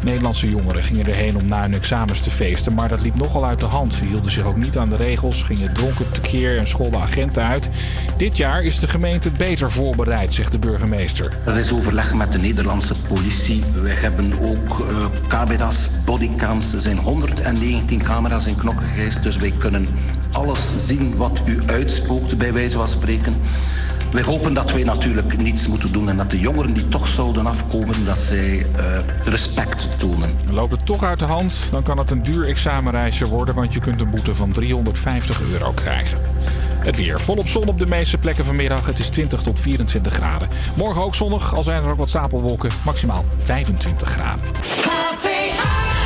Nederlandse 0.04 0.50
jongeren 0.50 0.84
gingen 0.84 1.06
erheen 1.06 1.38
om 1.38 1.48
na 1.48 1.62
hun 1.62 1.74
examens 1.74 2.20
te 2.20 2.30
feesten, 2.30 2.74
maar 2.74 2.90
dat 2.90 3.02
liep 3.02 3.16
nogal 3.16 3.46
uit 3.46 3.60
de 3.60 3.66
hand. 3.66 3.94
Ze 3.94 4.06
hielden 4.06 4.32
zich 4.32 4.46
ook 4.46 4.58
niet 4.58 4.78
aan 4.78 4.90
de 4.90 4.96
regels, 4.96 5.44
gingen 5.44 5.74
dronken 5.74 6.12
tekeer 6.12 6.58
en 6.58 6.68
scholden 6.68 7.02
agenten 7.02 7.44
uit. 7.44 7.70
Dit 8.18 8.38
jaar 8.38 8.64
is 8.64 8.80
de 8.80 8.88
gemeente 8.88 9.32
beter 9.32 9.72
voorbereid, 9.72 10.34
zegt 10.34 10.52
de 10.52 10.60
burgemeester. 10.60 11.38
Er 11.46 11.58
is 11.58 11.74
overleg 11.74 12.14
met 12.14 12.32
de 12.32 12.40
Nederlandse 12.40 12.94
politie. 13.08 13.64
We 13.82 13.90
hebben 13.90 14.40
ook 14.40 14.88
camera's, 15.28 15.90
bodycams. 16.06 16.74
Er 16.74 16.82
zijn 16.82 16.98
119 16.98 18.04
camera's 18.04 18.46
in 18.46 18.56
knokken 18.56 18.88
geweest, 18.88 19.24
dus 19.24 19.38
wij 19.38 19.54
kunnen 19.58 19.88
alles 20.32 20.72
zien 20.78 21.16
wat 21.16 21.42
u 21.46 21.60
uitspookt, 21.66 22.38
bij 22.38 22.54
wijze 22.54 22.78
van 22.78 22.88
spreken. 22.88 23.36
Wij 24.12 24.24
hopen 24.24 24.54
dat 24.54 24.72
wij 24.72 24.84
natuurlijk 24.84 25.38
niets 25.38 25.68
moeten 25.68 25.92
doen 25.92 26.10
en 26.10 26.18
dat 26.18 26.30
de 26.30 26.40
jongeren 26.40 26.74
die 26.74 26.88
toch 26.88 27.08
zouden 27.08 27.46
afkomen, 27.46 28.06
dat 28.06 28.20
zij 28.20 28.66
eh, 28.76 29.00
respect 29.24 29.88
tonen. 29.98 30.36
Loopt 30.52 30.72
het 30.72 30.86
toch 30.86 31.04
uit 31.04 31.20
de 31.20 31.26
hand, 31.26 31.54
dan 31.72 31.84
kan 31.84 31.98
het 31.98 32.10
een 32.10 32.24
duur 32.24 32.48
examenreisje 32.48 33.28
worden, 33.28 33.56
want 33.56 33.74
je 33.74 33.80
kunt 33.80 34.02
een 34.02 34.10
boete 34.10 34.36
van 34.36 34.52
350 34.52 35.42
euro 35.52 35.72
krijgen. 35.72 36.18
Het 36.80 36.98
weer 36.98 37.20
volop 37.20 37.48
zon 37.48 37.68
op 37.68 37.80
de 37.80 37.86
meeste 37.86 38.18
plekken 38.18 38.46
vanmiddag. 38.46 38.86
Het 38.86 39.00
is 39.00 39.10
20 39.10 39.42
tot 39.42 39.60
24 39.60 40.14
graden. 40.14 40.50
Morgen 40.76 41.02
ook 41.02 41.16
zonnig, 41.16 41.56
al 41.56 41.64
zijn 41.64 41.84
er 41.84 41.92
ook 41.92 41.98
wat 41.98 42.10
stapelwolken. 42.10 42.70
Maximaal 42.86 43.26
25 43.40 44.10
graden. 44.10 44.42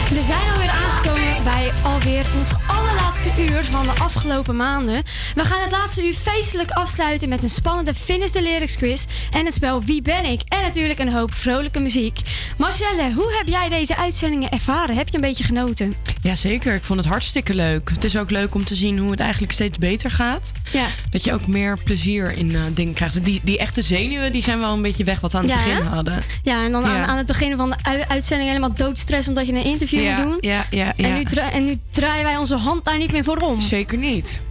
We 0.09 0.23
zijn 0.23 0.51
alweer 0.53 0.69
aangekomen 0.69 1.22
bij 1.43 1.71
alweer 1.83 2.25
ons 2.39 2.51
allerlaatste 2.67 3.29
uur 3.49 3.63
van 3.63 3.85
de 3.85 3.91
afgelopen 3.91 4.55
maanden. 4.55 5.03
We 5.35 5.43
gaan 5.45 5.61
het 5.61 5.71
laatste 5.71 6.05
uur 6.07 6.13
feestelijk 6.13 6.71
afsluiten 6.71 7.29
met 7.29 7.43
een 7.43 7.49
spannende 7.49 7.93
Finish 7.93 8.29
the 8.29 8.41
Lyrics 8.41 8.77
quiz 8.77 9.05
en 9.31 9.45
het 9.45 9.53
spel 9.53 9.83
Wie 9.83 10.01
ben 10.01 10.25
ik? 10.25 10.41
En 10.47 10.61
natuurlijk 10.61 10.99
een 10.99 11.11
hoop 11.11 11.33
vrolijke 11.33 11.79
muziek. 11.79 12.19
Marcelle, 12.57 13.13
hoe 13.13 13.33
heb 13.37 13.47
jij 13.47 13.69
deze 13.69 13.95
uitzendingen 13.97 14.51
ervaren? 14.51 14.95
Heb 14.95 15.09
je 15.09 15.15
een 15.15 15.21
beetje 15.21 15.43
genoten? 15.43 15.93
Jazeker, 16.21 16.73
ik 16.75 16.83
vond 16.83 16.99
het 16.99 17.07
hartstikke 17.07 17.53
leuk. 17.53 17.89
Het 17.89 18.03
is 18.03 18.17
ook 18.17 18.31
leuk 18.31 18.55
om 18.55 18.65
te 18.65 18.75
zien 18.75 18.97
hoe 18.97 19.11
het 19.11 19.19
eigenlijk 19.19 19.51
steeds 19.53 19.77
beter 19.77 20.11
gaat. 20.11 20.51
Ja. 20.71 20.85
Dat 21.09 21.23
je 21.23 21.33
ook 21.33 21.47
meer 21.47 21.77
plezier 21.83 22.37
in 22.37 22.55
eh, 22.55 22.61
dingen 22.73 22.93
krijgt. 22.93 23.25
Die, 23.25 23.41
die 23.43 23.57
echte 23.57 23.81
zenuwen 23.81 24.31
die 24.31 24.43
zijn 24.43 24.59
wel 24.59 24.73
een 24.73 24.81
beetje 24.81 25.03
weg 25.03 25.19
wat 25.19 25.31
we 25.31 25.37
aan 25.37 25.43
het 25.43 25.53
Ja, 25.53 25.63
begin 25.63 25.83
hè? 25.83 25.89
hadden. 25.89 26.19
Ja, 26.43 26.63
en 26.65 26.71
dan 26.71 26.85
Aan, 26.85 26.95
Ja. 26.99 27.05
aan 27.05 27.17
het 27.17 27.25
begin 27.27 27.55
van 27.55 27.69
de 27.69 28.05
uitzending 28.07 28.49
helemaal 28.49 28.73
doodstress 28.75 29.27
omdat 29.27 29.45
je 29.47 29.53
een 29.53 29.63
interview 29.63 30.03
Ja, 30.03 30.15
moet 30.17 30.23
doen. 30.31 30.37
ja, 30.51 30.65
ja, 30.69 30.93
En, 30.97 31.07
ja. 31.07 31.15
nu 31.17 31.23
en 31.41 31.63
nu 31.63 31.79
draaien 31.91 32.23
wij 32.23 32.37
onze 32.37 32.55
hand 32.55 32.85
daar 32.85 32.97
niet 32.97 33.11
meer 33.11 33.23
voor 33.23 33.37
om. 33.37 33.61
Zeker 33.61 33.97
niet. 33.97 34.41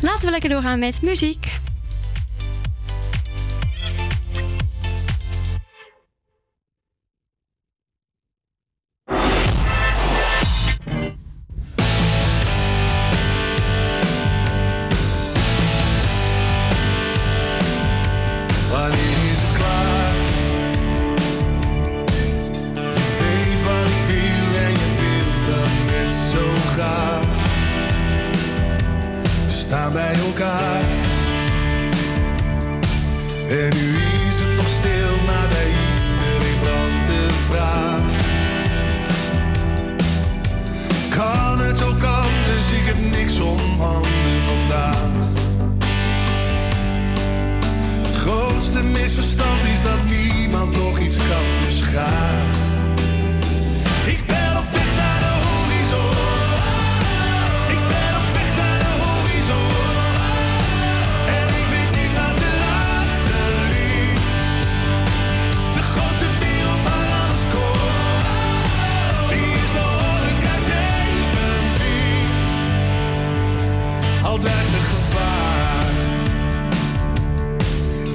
Laten 0.00 0.24
we 0.24 0.30
lekker 0.30 0.50
doorgaan 0.50 0.78
met 0.78 1.02
muziek. 1.02 1.58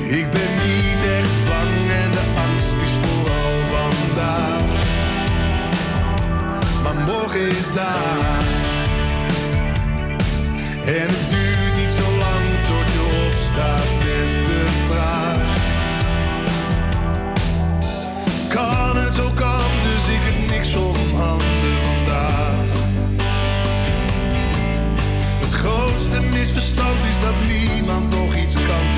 Ik 0.09 0.29
ben 0.29 0.51
niet 0.65 1.03
echt 1.17 1.45
bang 1.45 1.69
en 2.03 2.11
de 2.11 2.23
angst 2.49 2.75
is 2.83 2.91
vooral 3.01 3.59
vandaag. 3.75 4.63
Maar 6.83 6.95
morgen 6.95 7.47
is 7.49 7.71
daar. 7.71 8.43
En 10.85 11.07
het 11.07 11.29
duurt 11.29 11.75
niet 11.75 11.91
zo 11.91 12.17
lang 12.17 12.45
tot 12.59 12.91
je 12.93 13.25
opstaat 13.27 13.89
met 13.97 14.45
de 14.45 14.65
vraag. 14.87 15.57
Kan 18.49 18.97
het 18.97 19.19
ook 19.19 19.41
anders? 19.41 20.07
Ik 20.07 20.21
heb 20.21 20.49
niks 20.49 20.75
om 20.75 21.13
handen 21.15 21.77
vandaag. 21.89 22.55
Het 25.39 25.53
grootste 25.53 26.21
misverstand 26.21 27.03
is 27.03 27.19
dat 27.19 27.35
niemand 27.47 28.09
nog 28.09 28.35
iets 28.35 28.53
kan, 28.53 28.88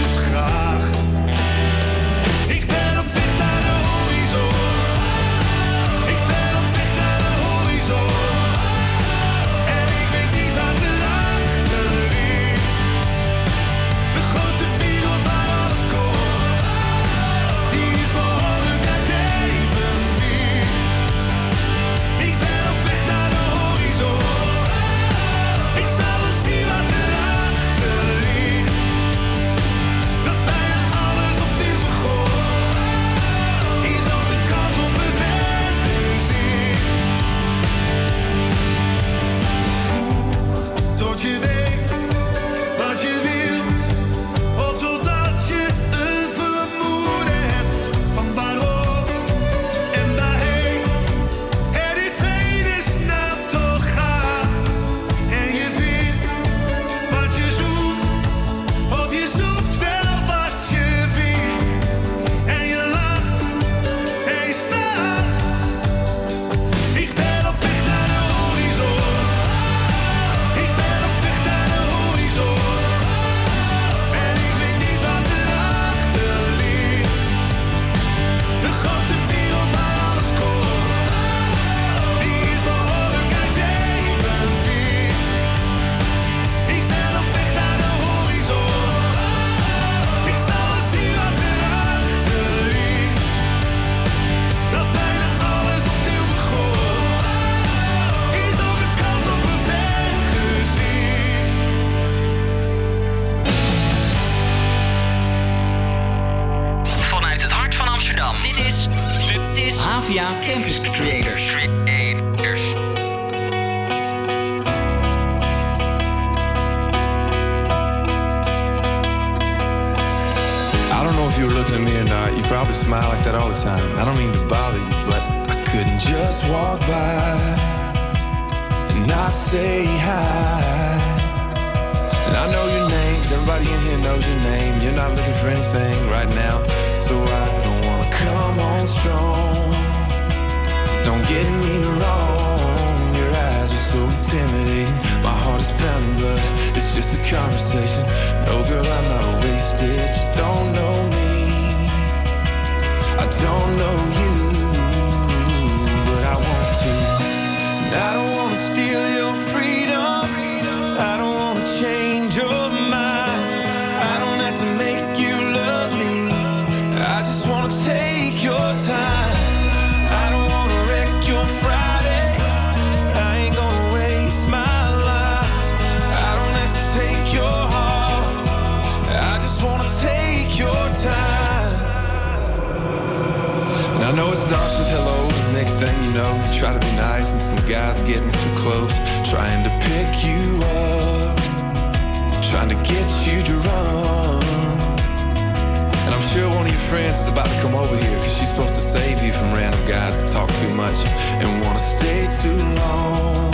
sure 196.42 196.56
one 196.58 196.66
of 196.66 196.72
your 196.72 196.88
friends 196.90 197.20
is 197.22 197.28
about 197.28 197.46
to 197.46 197.62
come 197.62 197.76
over 197.76 197.96
here, 197.96 198.18
cause 198.18 198.36
she's 198.38 198.50
supposed 198.50 198.74
to 198.74 198.86
save 198.98 199.22
you 199.22 199.32
from 199.32 199.54
random 199.54 199.84
guys 199.86 200.14
that 200.20 200.28
talk 200.28 200.50
too 200.62 200.74
much 200.74 201.00
and 201.42 201.48
wanna 201.64 201.80
stay 201.98 202.22
too 202.42 202.62
long. 202.82 203.54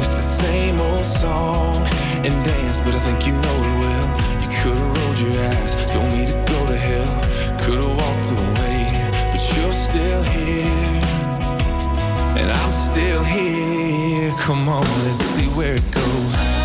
It's 0.00 0.08
the 0.20 0.26
same 0.42 0.80
old 0.80 1.04
song 1.04 1.76
and 2.24 2.34
dance, 2.50 2.80
but 2.80 2.94
I 2.98 3.00
think 3.06 3.26
you 3.26 3.34
know 3.44 3.56
it 3.68 3.76
well. 3.82 4.08
You 4.42 4.48
could've 4.58 4.92
rolled 4.96 5.18
your 5.24 5.36
eyes, 5.52 5.72
told 5.92 6.08
me 6.16 6.24
to 6.32 6.36
go 6.52 6.58
to 6.72 6.78
hell, 6.88 7.14
could've 7.62 7.94
walked 8.02 8.30
away, 8.40 8.80
but 9.32 9.42
you're 9.54 9.78
still 9.88 10.22
here. 10.36 11.00
And 12.40 12.48
I'm 12.60 12.72
still 12.72 13.22
here. 13.24 14.32
Come 14.46 14.66
on, 14.68 14.86
let's 15.04 15.22
see 15.34 15.48
where 15.58 15.74
it 15.74 15.90
goes. 15.90 16.55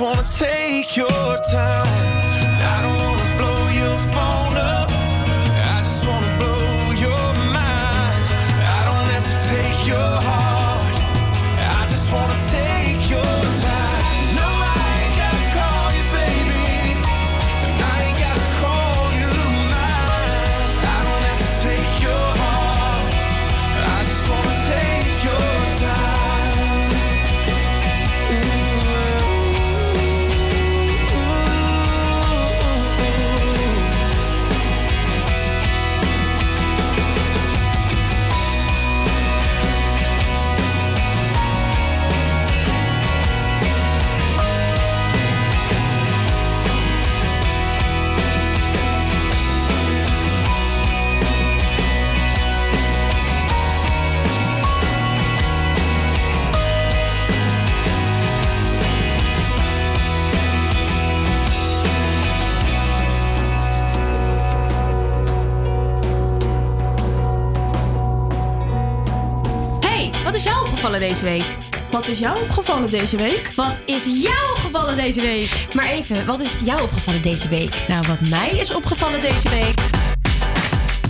Wanna 0.00 0.22
take 0.22 0.96
your 0.96 1.38
time. 1.50 2.27
Opgevallen 70.98 71.14
deze 71.14 71.24
week? 71.24 71.58
Wat 71.90 72.08
is 72.08 72.18
jou 72.18 72.42
opgevallen 72.42 72.90
deze 72.90 73.16
week? 73.16 73.52
Wat 73.56 73.74
is 73.86 74.04
jou 74.04 74.50
opgevallen 74.56 74.96
deze 74.96 75.20
week? 75.20 75.66
Maar 75.74 75.86
even, 75.86 76.26
wat 76.26 76.40
is 76.40 76.60
jou 76.64 76.82
opgevallen 76.82 77.22
deze 77.22 77.48
week? 77.48 77.84
Nou, 77.88 78.04
wat 78.08 78.20
mij 78.20 78.50
is 78.50 78.74
opgevallen 78.74 79.20
deze 79.20 79.48
week. 79.48 79.74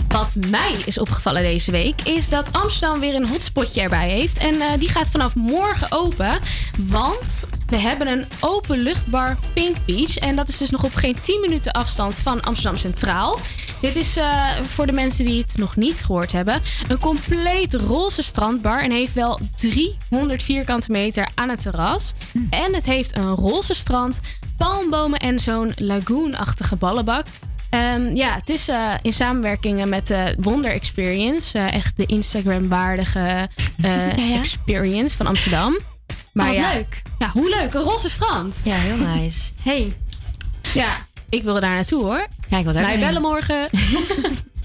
Wat 0.07 0.35
mij 0.49 0.75
is 0.85 0.99
opgevallen 0.99 1.41
deze 1.41 1.71
week 1.71 2.01
is 2.01 2.29
dat 2.29 2.49
Amsterdam 2.51 2.99
weer 2.99 3.15
een 3.15 3.27
hotspotje 3.27 3.81
erbij 3.81 4.09
heeft. 4.09 4.37
En 4.37 4.61
eh, 4.61 4.79
die 4.79 4.89
gaat 4.89 5.09
vanaf 5.09 5.35
morgen 5.35 5.91
open. 5.91 6.39
Want 6.79 7.43
we 7.65 7.77
hebben 7.77 8.07
een 8.07 8.25
openluchtbar 8.39 9.37
Pink 9.53 9.75
Beach. 9.85 10.17
En 10.17 10.35
dat 10.35 10.49
is 10.49 10.57
dus 10.57 10.69
nog 10.69 10.83
op 10.83 10.95
geen 10.95 11.19
10 11.19 11.41
minuten 11.41 11.71
afstand 11.71 12.19
van 12.19 12.41
Amsterdam 12.41 12.77
Centraal. 12.77 13.39
Dit 13.81 13.95
is 13.95 14.17
eh, 14.17 14.49
voor 14.61 14.85
de 14.85 14.91
mensen 14.91 15.25
die 15.25 15.41
het 15.41 15.57
nog 15.57 15.75
niet 15.75 16.01
gehoord 16.03 16.31
hebben. 16.31 16.61
Een 16.87 16.99
compleet 16.99 17.73
roze 17.73 18.21
strandbar. 18.21 18.83
En 18.83 18.91
heeft 18.91 19.13
wel 19.13 19.39
300 19.55 20.43
vierkante 20.43 20.91
meter 20.91 21.27
aan 21.35 21.49
het 21.49 21.61
terras. 21.61 22.13
En 22.49 22.73
het 22.75 22.85
heeft 22.85 23.17
een 23.17 23.35
roze 23.35 23.73
strand, 23.73 24.19
palmbomen 24.57 25.19
en 25.19 25.39
zo'n 25.39 25.71
lagoonachtige 25.75 26.75
ballenbak. 26.75 27.25
Ehm, 27.69 28.15
ja, 28.15 28.33
het 28.33 28.49
is 28.49 28.67
eh, 28.67 28.93
in 29.01 29.13
samenwerking 29.13 29.85
met 29.85 30.07
de 30.07 30.35
Wonder 30.39 30.71
Experience. 30.71 31.57
eh, 31.57 31.73
echt 31.73 31.97
de 31.97 32.05
Instagram-waardige 32.05 33.49
experience 34.39 35.17
van 35.17 35.25
Amsterdam. 35.25 35.77
Maar 36.33 36.49
Oh, 36.49 36.55
wat 36.55 36.61
ja, 36.61 36.73
leuk. 36.73 37.01
Ja, 37.19 37.29
hoe 37.33 37.49
leuk. 37.49 37.73
Een 37.73 37.81
roze 37.81 38.09
strand. 38.09 38.61
Ja, 38.63 38.75
heel 38.75 38.97
nice. 38.97 39.51
Hey. 39.63 39.97
Ja, 40.73 41.07
ik 41.29 41.43
wil 41.43 41.53
daar 41.59 41.75
naartoe 41.75 42.03
hoor. 42.03 42.27
Ja, 42.49 42.57
ik 42.57 42.63
wil 42.63 42.73
ook 42.75 42.99
bellen 42.99 43.21
morgen. 43.21 43.69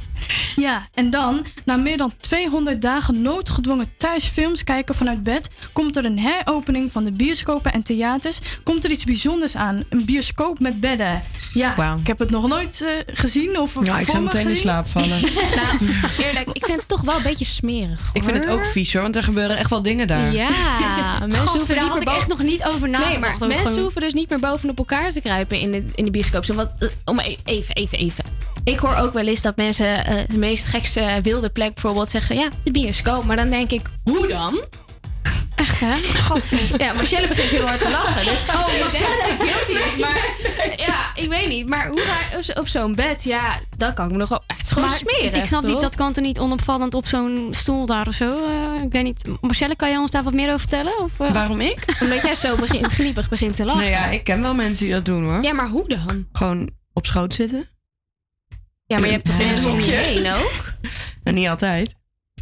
Ja, 0.56 0.88
en 0.94 1.10
dan, 1.10 1.46
na 1.64 1.76
meer 1.76 1.96
dan 1.96 2.12
200 2.20 2.82
dagen 2.82 3.22
noodgedwongen 3.22 3.92
thuis 3.96 4.24
films 4.24 4.64
kijken 4.64 4.94
vanuit 4.94 5.22
bed, 5.22 5.48
komt 5.72 5.96
er 5.96 6.04
een 6.04 6.18
heropening 6.18 6.92
van 6.92 7.04
de 7.04 7.12
bioscopen 7.12 7.72
en 7.72 7.82
theaters. 7.82 8.38
Komt 8.62 8.84
er 8.84 8.90
iets 8.90 9.04
bijzonders 9.04 9.56
aan? 9.56 9.84
Een 9.88 10.04
bioscoop 10.04 10.58
met 10.60 10.80
bedden. 10.80 11.22
Ja, 11.52 11.96
ik 12.00 12.06
heb 12.06 12.18
het 12.18 12.30
nog 12.30 12.48
nooit 12.48 12.82
eh, 12.82 13.14
gezien 13.14 13.58
of 13.58 13.72
Ja, 13.84 13.98
ik 13.98 14.06
zou 14.06 14.18
me 14.18 14.24
meteen 14.24 14.48
in 14.48 14.56
slaap 14.56 14.86
vallen. 14.86 15.18
Eerlijk, 16.24 16.48
ik 16.52 16.64
vind 16.64 16.78
het 16.78 16.88
toch 16.88 17.00
wel 17.00 17.16
een 17.16 17.22
beetje 17.22 17.44
smerig. 17.44 18.10
Ik 18.12 18.22
vind 18.22 18.36
het 18.36 18.48
ook 18.48 18.64
vies 18.64 18.92
hoor, 18.92 19.02
want 19.02 19.16
er 19.16 19.22
gebeuren 19.22 19.56
echt 19.56 19.70
wel 19.70 19.82
dingen 19.82 20.06
daar. 20.06 20.32
Ja, 20.32 20.48
mensen 21.26 21.48
hoeven 21.48 21.74
daar 21.74 21.84
niet 21.84 21.92
had 21.92 22.02
ik 22.02 22.08
echt 22.08 22.28
nog 22.28 22.42
niet 22.42 22.64
over 22.64 22.88
Nee, 22.88 23.00
nagedacht. 23.00 23.38
maar 23.38 23.48
mensen 23.48 23.66
gewoon- 23.66 23.82
hoeven 23.82 24.00
dus 24.00 24.12
niet 24.12 24.30
meer 24.30 24.38
bovenop 24.40 24.78
elkaar 24.78 25.10
te 25.10 25.20
kruipen 25.20 25.60
in 25.60 25.70
de, 25.72 25.84
in 25.94 26.04
de 26.04 26.10
bioscoop. 26.10 26.44
Zo 26.44 26.54
wat, 26.54 26.70
eh, 26.78 26.88
om 27.04 27.18
e- 27.18 27.36
even, 27.44 27.74
even, 27.74 27.98
even. 27.98 28.24
Ik 28.64 28.78
hoor 28.78 28.94
ook 28.96 29.12
wel 29.12 29.26
eens 29.26 29.42
dat 29.42 29.56
mensen 29.56 30.04
eh, 30.06 30.16
de 30.28 30.36
meest 30.38 30.66
gekste 30.66 31.18
wilde 31.22 31.48
plek 31.50 31.72
bijvoorbeeld 31.74 32.10
zeggen: 32.10 32.36
ja, 32.36 32.48
de 32.64 32.70
bioscoop. 32.70 33.24
Maar 33.24 33.36
dan 33.36 33.50
denk 33.50 33.70
ik, 33.70 33.82
hoe 34.04 34.26
dan? 34.26 34.60
Echt 35.54 35.80
hè? 35.80 35.94
Gadver. 35.94 36.80
Ja, 36.84 36.92
Marcelle 36.92 37.28
begint 37.28 37.50
heel 37.50 37.66
hard 37.66 37.80
te 37.80 37.90
lachen. 37.90 38.24
Dus 38.24 38.40
Oh, 38.54 38.60
ik 38.60 38.66
denk 38.66 38.82
Marcelle. 38.82 39.16
dat 39.16 39.26
ze 39.26 39.36
guilty 39.66 39.86
is. 39.88 39.96
Maar 40.00 40.34
ja, 40.86 41.22
ik 41.22 41.28
weet 41.28 41.48
niet. 41.48 41.68
Maar 41.68 41.88
hoe 41.88 42.00
ga 42.00 42.36
je 42.38 42.56
op- 42.60 42.68
zo'n 42.68 42.94
bed? 42.94 43.24
Ja, 43.24 43.58
dan 43.76 43.94
kan 43.94 44.04
ik 44.06 44.12
me 44.12 44.18
nog 44.18 44.28
wel. 44.28 44.42
Is 44.62 44.70
gewoon 44.70 44.88
Maar. 44.88 45.00
Ik 45.34 45.44
snap 45.44 45.62
niet, 45.62 45.80
dat 45.80 45.94
kan 45.94 46.12
toch 46.12 46.24
niet 46.24 46.38
onopvallend 46.38 46.94
op 46.94 47.06
zo'n 47.06 47.48
stoel 47.50 47.86
daar 47.86 48.06
of 48.06 48.14
zo? 48.14 48.28
Eh, 48.28 48.82
ik 48.82 48.92
weet 48.92 49.02
niet. 49.04 49.24
Marcelle, 49.40 49.76
kan 49.76 49.90
je 49.90 49.98
ons 49.98 50.10
daar 50.10 50.22
wat 50.22 50.32
meer 50.34 50.46
over 50.46 50.60
vertellen? 50.60 50.98
Of, 50.98 51.20
eh? 51.20 51.32
Waarom 51.32 51.60
ik? 51.60 51.84
Omdat 52.00 52.22
jij 52.22 52.34
zo 52.34 52.56
begint, 52.56 53.28
begint 53.28 53.56
te 53.56 53.64
lachen. 53.64 53.80
Nee, 53.80 53.90
ja, 53.90 54.04
ik 54.06 54.24
ken 54.24 54.42
wel 54.42 54.54
mensen 54.54 54.84
die 54.84 54.94
dat 54.94 55.04
doen 55.04 55.24
hoor. 55.24 55.42
Ja, 55.42 55.52
maar 55.52 55.68
hoe 55.68 55.88
dan? 55.88 56.26
Gewoon 56.32 56.70
op 56.92 57.06
schoot 57.06 57.34
zitten. 57.34 57.68
Ja, 58.86 58.98
maar 58.98 59.06
je 59.06 59.12
hebt 59.12 59.24
toch 59.24 59.35
In 59.35 59.40
een 59.40 59.47
mensen 59.47 59.70
om 59.70 59.77
je 59.78 59.82
hokje? 59.82 59.97
heen 59.97 60.32
ook? 60.32 60.73
En 61.23 61.35
niet 61.40 61.48
altijd. 61.48 61.94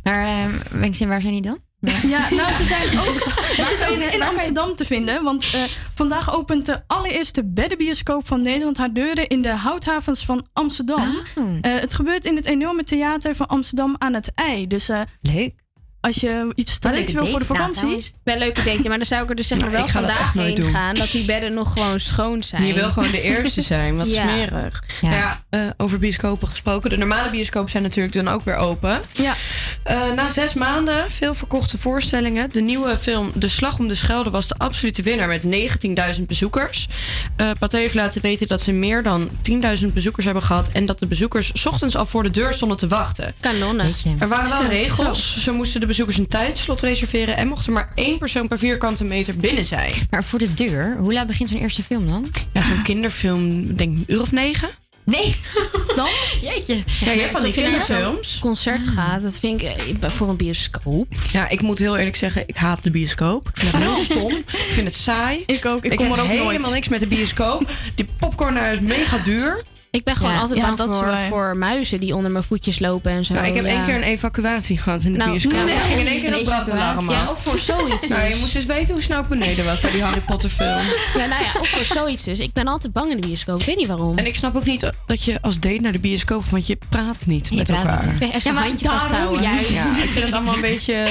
Maar 0.03 0.27
uh, 0.27 0.55
Wenksin, 0.71 1.09
waar 1.09 1.21
zijn 1.21 1.33
die 1.33 1.43
dan? 1.43 1.59
Ja, 2.03 2.29
nou, 2.31 2.53
ze 2.53 2.65
zijn 2.65 2.99
ook. 2.99 4.11
In 4.15 4.23
Amsterdam 4.23 4.75
te 4.75 4.85
vinden. 4.85 5.23
Want 5.23 5.51
eh, 5.55 5.63
vandaag 5.95 6.35
opent 6.35 6.67
de 6.67 6.83
allereerste 6.87 7.45
beddenbioscoop 7.45 8.27
van 8.27 8.43
Nederland 8.43 8.77
haar 8.77 8.93
deuren 8.93 9.27
in 9.29 9.43
de 9.43 9.51
houthavens 9.57 10.25
van 10.25 10.47
Amsterdam. 10.53 11.17
Eh, 11.61 11.75
het 11.81 11.95
gebeurt 11.95 12.25
in 12.25 12.37
het 12.37 12.45
enorme 12.45 12.85
theater 12.85 13.37
van 13.37 13.47
Amsterdam 13.47 13.95
aan 13.99 14.15
het 14.15 14.31
IJ. 14.35 14.67
Dus 14.67 14.89
eh, 14.89 15.01
Leuk. 15.21 15.55
Als 16.03 16.17
je 16.17 16.53
iets 16.55 16.79
te 16.79 16.91
leuks 16.93 17.13
wil 17.13 17.27
voor 17.27 17.39
de 17.39 17.45
vakantie. 17.45 18.13
Wel 18.25 18.35
een 18.35 18.41
leuk 18.41 18.59
ideetje, 18.59 18.89
maar 18.89 18.97
dan 18.99 19.07
zou 19.07 19.23
ik 19.23 19.29
er 19.31 19.37
dus 19.37 19.47
zeg 19.47 19.59
maar 19.59 19.71
Nou, 19.71 19.83
wel 19.83 19.93
vandaag 19.93 20.33
heen 20.33 20.55
doen. 20.55 20.71
gaan. 20.71 20.95
Dat 20.95 21.11
die 21.11 21.25
bedden 21.25 21.55
nog 21.55 21.73
gewoon 21.73 22.01
schoon 22.01 22.43
zijn. 22.43 22.67
Je 22.67 22.75
wil 22.75 22.91
gewoon 22.91 23.11
de 23.11 23.21
eerste 23.21 23.63
zijn, 23.63 23.97
wat 23.97 24.11
Ja. 24.15 24.23
smerig. 24.23 24.83
Ja. 25.01 25.09
Nou 25.09 25.21
ja, 25.21 25.43
eh, 25.51 25.61
over 25.77 25.99
bioscopen 25.99 26.49
gesproken. 26.49 26.91
De 26.91 26.97
normale 26.97 27.31
bioscopen 27.31 27.71
zijn 27.71 27.83
natuurlijk 27.83 28.15
dan 28.15 28.29
ook 28.29 28.45
weer 28.45 28.57
open. 28.57 29.01
Ja. 29.13 29.35
Eh, 29.83 30.13
na 30.17 30.29
zes 30.29 30.55
maanden, 30.55 31.11
veel 31.11 31.35
verkochte 31.35 31.79
voorstellingen. 31.79 32.51
De 32.53 32.61
nieuwe 32.61 32.97
film 32.97 33.31
De 33.35 33.49
Slag 33.49 33.79
om 33.79 33.89
de 33.89 33.95
Schelde 33.95 34.31
was 34.31 34.49
de 34.49 34.55
absolute 34.59 35.03
winnaar 35.03 35.29
met 35.29 35.43
19.000 36.17 36.27
bezoekers. 36.27 36.89
Eh 37.37 37.51
Pathé 37.59 37.79
heeft 37.79 37.95
laten 37.95 38.23
weten 38.23 38.49
dat 38.49 38.61
ze 38.63 38.73
meer 38.73 39.03
dan 39.03 39.29
10.000 39.43 39.87
bezoekers 39.93 40.25
hebben 40.25 40.43
gehad. 40.43 40.69
En 40.73 40.87
dat 40.87 40.99
de 40.99 41.07
bezoekers 41.07 41.51
's 41.55 41.67
ochtends 41.67 41.97
al 41.97 42.07
voor 42.07 42.23
de 42.23 42.31
deur 42.31 42.53
stonden 42.53 42.77
te 42.77 42.89
wachten. 42.89 43.35
Kanonnen. 43.41 43.93
Er 44.19 44.29
waren 44.29 44.49
wel 44.51 44.61
Zo, 44.61 44.67
regels. 44.69 45.43
Ze 45.43 45.51
moesten 45.51 45.81
de 45.81 45.87
bezoekers 45.93 46.19
een 46.19 46.29
tijdslot 46.29 46.81
reserveren. 46.81 47.37
En 47.37 47.49
mocht 47.49 47.67
er 47.67 47.73
maar 47.73 47.93
één 47.95 48.19
persoon 48.19 48.49
per 48.49 48.59
vierkante 48.59 49.05
meter 49.05 49.37
binnen 49.37 49.65
zijn. 49.65 49.93
Maar 50.11 50.25
voor 50.25 50.39
de 50.39 50.55
deur, 50.55 50.97
hoe 50.99 51.13
laat 51.13 51.27
begint 51.27 51.49
zo'n 51.49 51.59
eerste 51.61 51.83
film 51.83 52.07
dan? 52.07 52.31
Ja, 52.53 52.63
zo'n 52.63 52.83
kinderfilm, 52.83 53.67
denk 53.77 53.93
ik 53.93 53.99
een 53.99 54.15
uur 54.15 54.21
of 54.21 54.33
negen. 54.33 54.69
Nee. 55.05 55.35
Dan? 55.97 56.09
Jeetje. 56.43 56.75
Ja, 57.01 57.11
je 57.13 57.21
hebt 57.21 57.33
van 57.33 57.43
die 57.43 57.53
kinderfilms. 57.53 58.39
concert 58.41 58.87
gaat. 58.87 59.23
Dat 59.23 59.39
vind 59.39 59.63
ik 59.63 59.69
eh, 60.01 60.11
voor 60.11 60.29
een 60.29 60.37
bioscoop. 60.37 61.07
Ja, 61.33 61.49
ik 61.49 61.63
moet 61.63 61.79
heel 61.79 61.97
eerlijk 61.97 62.17
zeggen, 62.17 62.43
ik 62.47 62.57
haat 62.57 62.83
de 62.83 62.91
bioscoop. 62.91 63.49
Ik 63.49 63.57
vind 63.57 63.73
het 63.73 63.83
heel 63.83 63.99
stom. 63.99 64.33
Ik 64.37 64.45
vind 64.71 64.87
het 64.87 64.97
saai. 64.97 65.43
Ik 65.47 65.67
ook. 65.67 65.85
Ik 65.85 65.91
Ik 65.93 65.97
kom 65.99 66.13
er 66.13 66.21
ook 66.21 66.27
helemaal 66.27 66.53
nooit. 66.53 66.73
niks 66.73 66.89
met 66.89 67.01
de 67.01 67.07
bioscoop. 67.07 67.71
Die 67.95 68.07
popcorn 68.19 68.57
is 68.57 68.81
mega 68.81 69.19
duur. 69.19 69.63
Ik 69.97 70.05
ben 70.05 70.17
gewoon 70.17 70.33
Ja, 70.33 70.39
altijd 70.41 70.59
ja, 70.59 70.75
bang 70.75 70.93
voor, 70.95 71.19
voor 71.29 71.57
muizen 71.57 72.01
die 72.01 72.15
onder 72.17 72.31
mijn 72.31 72.45
voetjes 72.45 72.79
lopen 72.79 73.13
en 73.13 73.25
zo. 73.25 73.35
Nou, 73.35 73.47
ik 73.47 73.55
heb 73.55 73.65
ja. 73.65 73.71
één 73.71 73.85
keer 73.85 73.95
een 73.95 74.03
evacuatie 74.03 74.79
gehad 74.79 75.03
in 75.03 75.13
de 75.13 75.19
Nou, 75.19 75.31
bioscoop. 75.31 75.53
nee, 75.53 75.75
Ik 75.75 75.81
ging 75.81 76.01
in 76.01 76.07
één 76.07 76.15
een 76.17 76.21
keer 76.23 76.31
dat 76.31 76.43
brandalarm. 76.45 77.11
Ja, 77.11 77.27
ook 77.29 77.37
voor 77.39 77.59
zoiets 77.59 78.09
Nou, 78.09 78.23
je 78.23 78.29
dus. 78.31 78.41
moest 78.41 78.55
eens 78.55 78.65
weten 78.65 78.95
hoe 78.95 79.03
snel 79.03 79.21
ik 79.21 79.27
beneden 79.29 79.65
was 79.65 79.81
bij 79.81 79.91
die 79.91 80.03
Harry 80.03 80.21
Potter 80.21 80.51
film. 80.51 80.79
Ja, 81.17 81.27
nou 81.27 81.43
ja, 81.43 81.53
ook 81.59 81.67
voor 81.67 81.85
zoiets 81.85 82.25
dus. 82.25 82.39
Ik 82.39 82.53
ben 82.53 82.67
altijd 82.67 82.93
bang 82.93 83.11
in 83.11 83.21
de 83.21 83.27
bioscoop. 83.27 83.61
Ik 83.61 83.67
weet 83.67 83.77
niet 83.77 83.87
waarom. 83.87 84.19
En 84.19 84.27
ik 84.27 84.35
snap 84.37 84.57
ook 84.57 84.65
niet 84.65 84.91
dat 85.07 85.25
je 85.25 85.39
als 85.43 85.61
date 85.61 85.81
naar 85.81 85.93
de 85.93 86.01
bioscoop, 86.01 86.45
want 86.45 86.67
je 86.67 86.79
praat 86.89 87.27
niet 87.27 87.55
met 87.55 87.67
praat 87.67 87.85
elkaar. 87.85 88.13
niet? 88.13 88.19
Ja, 88.29 88.29
als 88.35 88.43
je 88.43 88.49
een 88.49 88.57
handje 88.57 88.89
vasthouden. 88.89 89.43
juist. 89.43 89.69
Ja, 89.69 89.97
ik 90.03 90.09
vind 90.11 90.25
het 90.25 90.35
allemaal 90.35 90.55
een 90.55 90.61
beetje... 90.61 91.07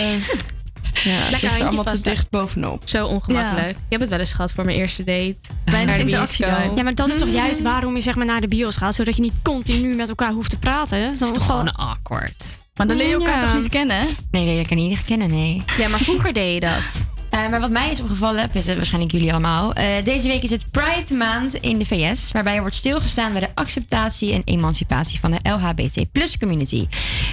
Ja, 0.94 1.10
het 1.12 1.30
Lekker 1.32 1.50
ligt 1.50 1.60
er 1.60 1.66
allemaal 1.66 1.84
te 1.84 2.02
dicht 2.02 2.30
bovenop. 2.30 2.82
Zo 2.86 3.06
ongemakkelijk. 3.06 3.70
Ik 3.70 3.76
heb 3.90 4.00
het 4.00 4.10
wel 4.10 4.20
eens 4.20 4.34
gehad 4.34 4.54
voor 4.54 4.66
mijn 4.66 4.78
eerste 4.78 5.04
date. 5.04 5.36
De 5.66 5.96
interactie. 5.98 6.46
Ja, 6.46 6.84
maar 6.84 6.96
dat 6.96 7.10
is 7.10 7.18
toch 7.18 7.30
juist 7.32 7.62
waarom 7.62 7.96
je 7.96 8.02
zeg 8.02 8.16
maar 8.16 8.26
naar 8.26 8.42
de 8.42 8.48
bios 8.48 8.76
gaat, 8.76 8.96
zodat 8.96 9.16
je 9.16 9.22
niet 9.22 9.34
continu 9.44 9.96
met 9.96 10.10
elkaar 10.10 10.32
hoeft 10.32 10.50
te 10.50 10.58
praten. 10.60 11.18
Dat 11.20 11.28
is 11.28 11.34
toch 11.34 11.46
gewoon 11.46 11.74
awkward. 11.76 12.58
Maar 12.76 12.88
dan 12.88 12.96
leer 12.96 13.08
je 13.08 13.14
elkaar 13.14 13.42
Ja. 13.42 13.52
toch 13.52 13.62
niet 13.62 13.70
kennen? 13.70 14.06
Nee, 14.32 14.46
nee, 14.46 14.60
ik 14.60 14.68
kan 14.68 14.78
niet 14.78 14.92
echt 14.92 15.06
kennen, 15.06 15.30
nee. 15.30 15.64
Ja, 15.78 15.88
maar 15.88 16.00
vroeger 16.00 16.34
deed 16.34 16.54
je 16.54 16.60
dat. 16.60 17.06
Eh, 17.32 17.50
maar 17.50 17.60
wat 17.60 17.70
mij 17.72 17.92
is 17.92 18.02
opgevallen, 18.02 18.50
is 18.54 18.66
het 18.66 18.76
waarschijnlijk 18.76 19.12
jullie 19.14 19.32
allemaal. 19.32 19.74
eh, 19.74 19.86
deze 20.04 20.28
week 20.28 20.44
is 20.44 20.50
het 20.50 20.72
Pride 20.72 21.14
Maand 21.14 21.54
in 21.54 21.80
de 21.80 21.86
VS, 21.86 22.32
waarbij 22.32 22.54
er 22.54 22.60
wordt 22.62 22.76
stilgestaan 22.76 23.32
bij 23.32 23.42
de 23.42 23.50
acceptatie 23.54 24.34
en 24.34 24.42
emancipatie 24.46 25.20
van 25.20 25.32
de 25.32 25.50
LHBT 25.50 26.38
community. 26.40 26.88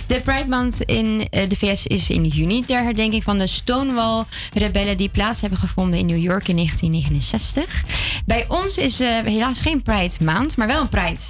De 0.06 0.20
Pride 0.20 0.46
Maand 0.48 0.82
in 0.82 1.28
eh, 1.30 1.48
de 1.48 1.56
VS 1.56 1.86
is 1.86 2.10
in 2.10 2.24
juni 2.24 2.64
ter 2.64 2.82
herdenking 2.82 3.22
van 3.22 3.38
de 3.38 3.46
Stonewall-rebellen 3.46 4.96
die 4.96 5.08
plaats 5.08 5.40
hebben 5.40 5.58
gevonden 5.58 5.98
in 5.98 6.06
New 6.06 6.22
York 6.22 6.48
in 6.48 6.56
1969. 6.56 7.84
Bij 8.26 8.44
ons 8.48 8.78
is 8.78 8.98
helaas 9.24 9.60
geen 9.60 9.82
Pride 9.82 10.24
Maand, 10.24 10.56
maar 10.56 10.66
wel 10.66 10.80
een 10.80 10.88
Pride 10.88 11.20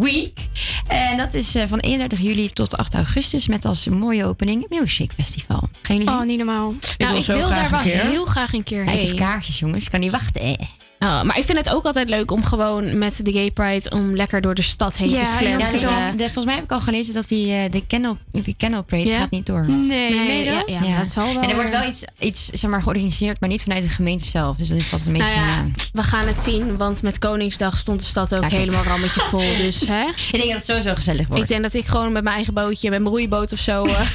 Week. 0.00 0.38
En 0.86 1.16
dat 1.16 1.34
is 1.34 1.54
eh, 1.54 1.62
van 1.66 1.78
31 1.78 2.20
juli 2.20 2.50
tot 2.50 2.76
8 2.76 2.94
augustus 2.94 3.46
met 3.46 3.64
als 3.64 3.86
mooie 3.88 4.24
opening 4.24 4.66
Milkshake 4.68 5.14
Festival. 5.14 5.68
Gaan 5.82 5.96
jullie 5.96 6.10
Oh, 6.12 6.22
niet 6.24 6.36
normaal. 6.36 6.74
nou, 6.98 7.16
ik 7.16 7.24
wil 7.26 7.48
daar 7.48 7.70
wel 7.70 7.78
heel 7.80 8.24
graag 8.24 8.52
een 8.52 8.62
keer 8.64 8.84
heen. 8.84 8.98
even 8.98 9.16
kaartjes, 9.16 9.58
jongens. 9.58 9.84
Ik 9.84 9.90
kan 9.90 10.00
niet 10.00 10.12
wachten. 10.12 10.56
Eh. 10.98 11.08
Oh, 11.08 11.22
maar 11.22 11.38
ik 11.38 11.44
vind 11.44 11.58
het 11.58 11.70
ook 11.74 11.84
altijd 11.84 12.08
leuk 12.08 12.30
om 12.30 12.44
gewoon 12.44 12.98
met 12.98 13.20
de 13.24 13.32
Gay 13.32 13.50
Pride 13.50 13.90
om 13.90 14.16
lekker 14.16 14.40
door 14.40 14.54
de 14.54 14.62
stad 14.62 14.96
heen 14.96 15.08
Ja, 15.08 15.14
te 15.14 15.24
ja, 15.24 15.36
slenteren. 15.38 16.16
de- 16.16 16.22
volgens 16.24 16.44
mij 16.44 16.54
heb 16.54 16.64
ik 16.64 16.72
al 16.72 16.80
gelezen 16.80 17.14
dat 17.14 17.28
die, 17.28 17.52
eh, 17.52 17.70
de, 17.70 17.86
kennel, 17.86 18.18
de 18.32 18.54
Kennel 18.56 18.82
Parade 18.84 19.08
Ja? 19.08 19.18
gaat 19.18 19.30
niet 19.30 19.46
door. 19.46 19.70
Nee, 19.70 20.14
je 20.38 20.44
ja, 20.44 20.54
dat? 20.66 20.80
ja, 20.86 20.98
dat 20.98 21.06
zal 21.08 21.32
wel. 21.34 21.42
En 21.42 21.48
er 21.48 21.54
wordt 21.54 21.70
wel 21.70 21.86
iets, 21.86 22.04
iets 22.18 22.46
zeg 22.46 22.70
maar, 22.70 22.82
georganiseerd, 22.82 23.40
maar 23.40 23.48
niet 23.48 23.62
vanuit 23.62 23.82
de 23.82 23.88
gemeente 23.88 24.24
zelf. 24.24 24.56
Dus 24.56 24.68
dan 24.68 24.76
is 24.78 24.90
dat 24.90 25.06
een 25.06 25.12
beetje... 25.12 25.34
Nou 25.34 25.46
ja, 25.46 25.54
ja. 25.56 25.64
we 25.92 26.02
gaan 26.02 26.26
het 26.26 26.40
zien, 26.40 26.76
want 26.76 27.02
met 27.02 27.18
Koningsdag 27.18 27.78
stond 27.78 28.00
de 28.00 28.06
stad 28.06 28.34
ook 28.34 28.42
Ja, 28.50 28.56
helemaal 28.58 28.82
rammetje 28.84 29.20
vol. 29.20 29.56
Dus 29.58 29.80
hè? 29.86 30.02
Ik 30.32 30.32
denk 30.32 30.44
dat 30.44 30.52
het 30.54 30.64
sowieso 30.64 30.94
gezellig 30.94 31.26
wordt. 31.26 31.42
Ik 31.42 31.48
denk 31.48 31.62
dat 31.62 31.74
ik 31.74 31.86
gewoon 31.86 32.12
met 32.12 32.22
mijn 32.22 32.34
eigen 32.36 32.54
bootje, 32.54 32.90
met 32.90 32.98
mijn 33.00 33.10
roeiboot 33.14 33.52
of 33.52 33.58
zo. 33.58 33.84
eh, 33.84 34.00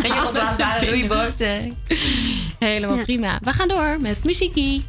En 0.00 0.84
je 0.84 0.86
roeiboot. 0.90 1.44
Helemaal 2.58 2.96
Ja. 2.96 3.02
prima. 3.02 3.38
We 3.42 3.52
gaan 3.52 3.68
door 3.68 3.98
met 4.00 4.24
muziekie. 4.24 4.84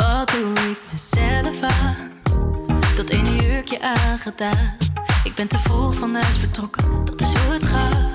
Wat 0.00 0.30
doe 0.30 0.70
ik 0.70 0.78
mezelf 0.90 1.62
aan? 1.62 2.10
Dat 2.96 3.08
ene 3.08 3.36
jurkje 3.36 3.82
aangedaan. 3.82 4.76
Ik 5.24 5.34
ben 5.34 5.48
te 5.48 5.58
vroeg 5.58 5.94
van 5.94 6.14
huis 6.14 6.36
vertrokken, 6.36 7.04
dat 7.04 7.20
is 7.20 7.34
hoe 7.34 7.52
het 7.52 7.64
gaat. 7.64 8.08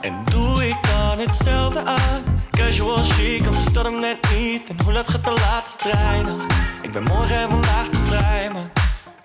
En 0.00 0.24
doe 0.30 0.68
ik 0.68 0.76
dan 0.82 1.18
hetzelfde 1.18 1.84
aan? 1.84 2.22
Casual 2.50 3.02
chic, 3.02 3.46
anders 3.46 3.64
dat 3.64 3.84
hem 3.84 4.00
net 4.00 4.18
niet. 4.36 4.68
En 4.68 4.76
hoe 4.84 4.92
laat 4.92 5.08
gaat 5.08 5.24
de 5.24 5.30
laatste 5.30 5.88
trein 5.88 6.24
nog? 6.24 6.46
Ik 6.82 6.92
ben 6.92 7.02
morgen 7.02 7.36
en 7.36 7.48
vandaag 7.48 7.88
te 7.88 7.98
vrij, 8.04 8.50
maar 8.52 8.70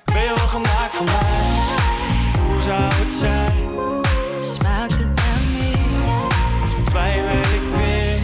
ben 0.03 0.21
je 0.21 0.33
wel 0.35 0.47
gemaakt 0.47 0.95
voor 0.95 1.05
mij? 1.05 1.45
Hoe 2.45 2.61
zou 2.61 2.81
het 2.81 3.13
zijn? 3.13 3.53
Smaakt 4.41 4.97
het 4.97 5.15
naar 5.15 5.41
meer? 5.51 6.25
Of 6.63 6.89
twijfel 6.89 7.53
ik 7.55 7.75
weer? 7.75 8.21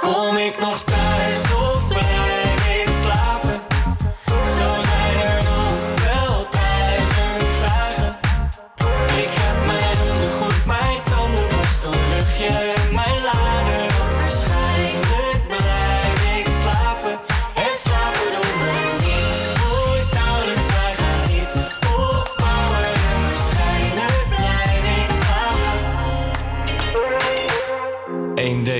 Kom 0.00 0.36
ik 0.36 0.60
nog 0.60 0.87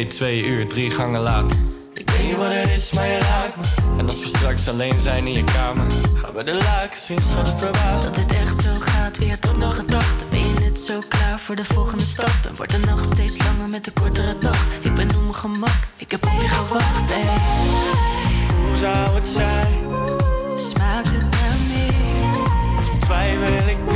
twee, 0.07 0.45
uur, 0.45 0.69
drie 0.69 0.91
gangen 0.91 1.21
laat. 1.21 1.53
Ik 1.95 2.11
weet 2.11 2.23
niet 2.23 2.37
wat 2.37 2.47
het 2.51 2.71
is, 2.71 2.91
maar 2.91 3.07
je 3.07 3.19
raakt 3.19 3.57
me. 3.57 3.63
En 3.99 4.07
als 4.07 4.21
we 4.21 4.27
straks 4.27 4.69
alleen 4.69 4.99
zijn 4.99 5.27
in 5.27 5.33
je 5.33 5.45
kamer, 5.45 5.87
gaan 6.15 6.33
we 6.35 6.45
de 6.45 6.55
laken 6.55 6.99
zien, 6.99 7.21
schat 7.23 7.47
het 7.47 7.59
verbaasd. 7.59 8.05
Dat 8.05 8.17
het 8.17 8.33
echt 8.33 8.61
zo 8.61 8.71
gaat, 8.79 9.19
wie 9.19 9.31
had 9.31 9.43
dat 9.43 9.57
nog 9.57 9.75
gedacht? 9.75 10.31
Ben 10.31 10.39
je 10.39 10.61
net 10.61 10.81
zo 10.81 11.01
klaar 11.09 11.39
voor 11.39 11.57
de 11.57 11.65
volgende 11.65 12.05
stap? 12.05 12.39
En 12.49 12.57
wordt 12.57 12.73
de 12.73 12.87
nacht 12.87 13.05
steeds 13.05 13.37
langer 13.39 13.69
met 13.69 13.85
de 13.85 13.91
kortere 13.91 14.37
dag? 14.41 14.67
Ik 14.83 14.95
ben 14.95 15.09
op 15.17 15.23
mijn 15.23 15.35
gemak, 15.35 15.79
ik 15.97 16.11
heb 16.11 16.27
op 16.27 16.41
je 16.41 16.49
gewacht. 16.49 17.13
Hoe 18.69 18.77
zou 18.77 19.15
het 19.15 19.29
zijn? 19.29 19.79
Smaakt 20.57 21.09
het 21.09 21.31
naar 21.31 21.57
meer? 21.69 22.43
Of 22.79 22.91
twijfel 23.01 23.69
ik 23.69 23.88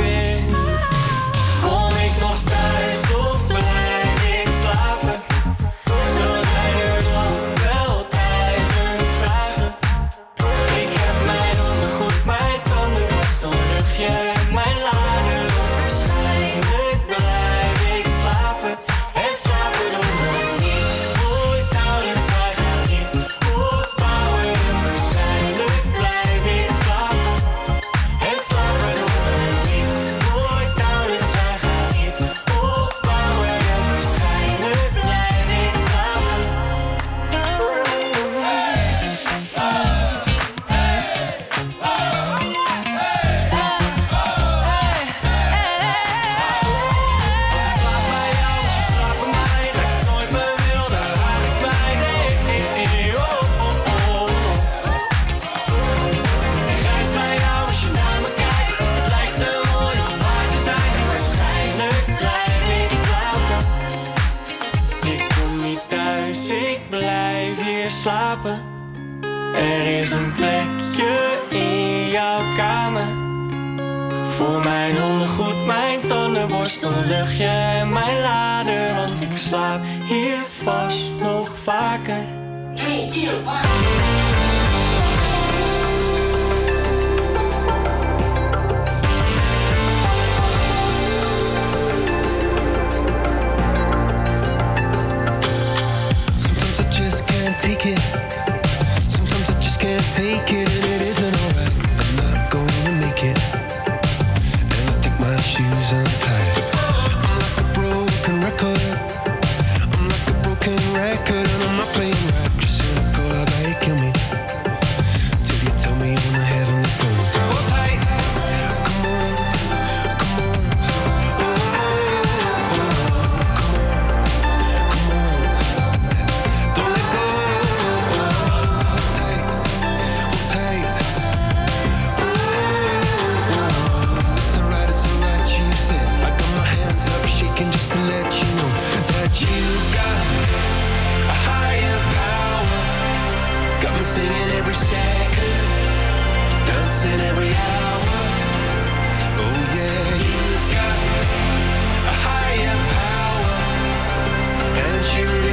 dan 76.83 77.05
lucht 77.07 77.37
je 77.37 77.83
mijn 77.85 78.21
lader, 78.21 78.95
want 78.95 79.21
ik 79.21 79.33
slaap 79.33 79.81
hier 80.03 80.37
vast 80.49 81.13
nog 81.19 81.57
vaker. 81.57 82.25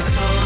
so 0.01 0.40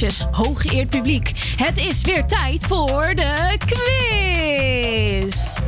meisjes, 0.00 0.26
hooggeëerd 0.30 0.88
publiek. 0.90 1.32
Het 1.56 1.78
is 1.78 2.02
weer 2.02 2.26
tijd 2.26 2.66
voor 2.66 3.14
de 3.14 3.58
quiz. 3.66 5.58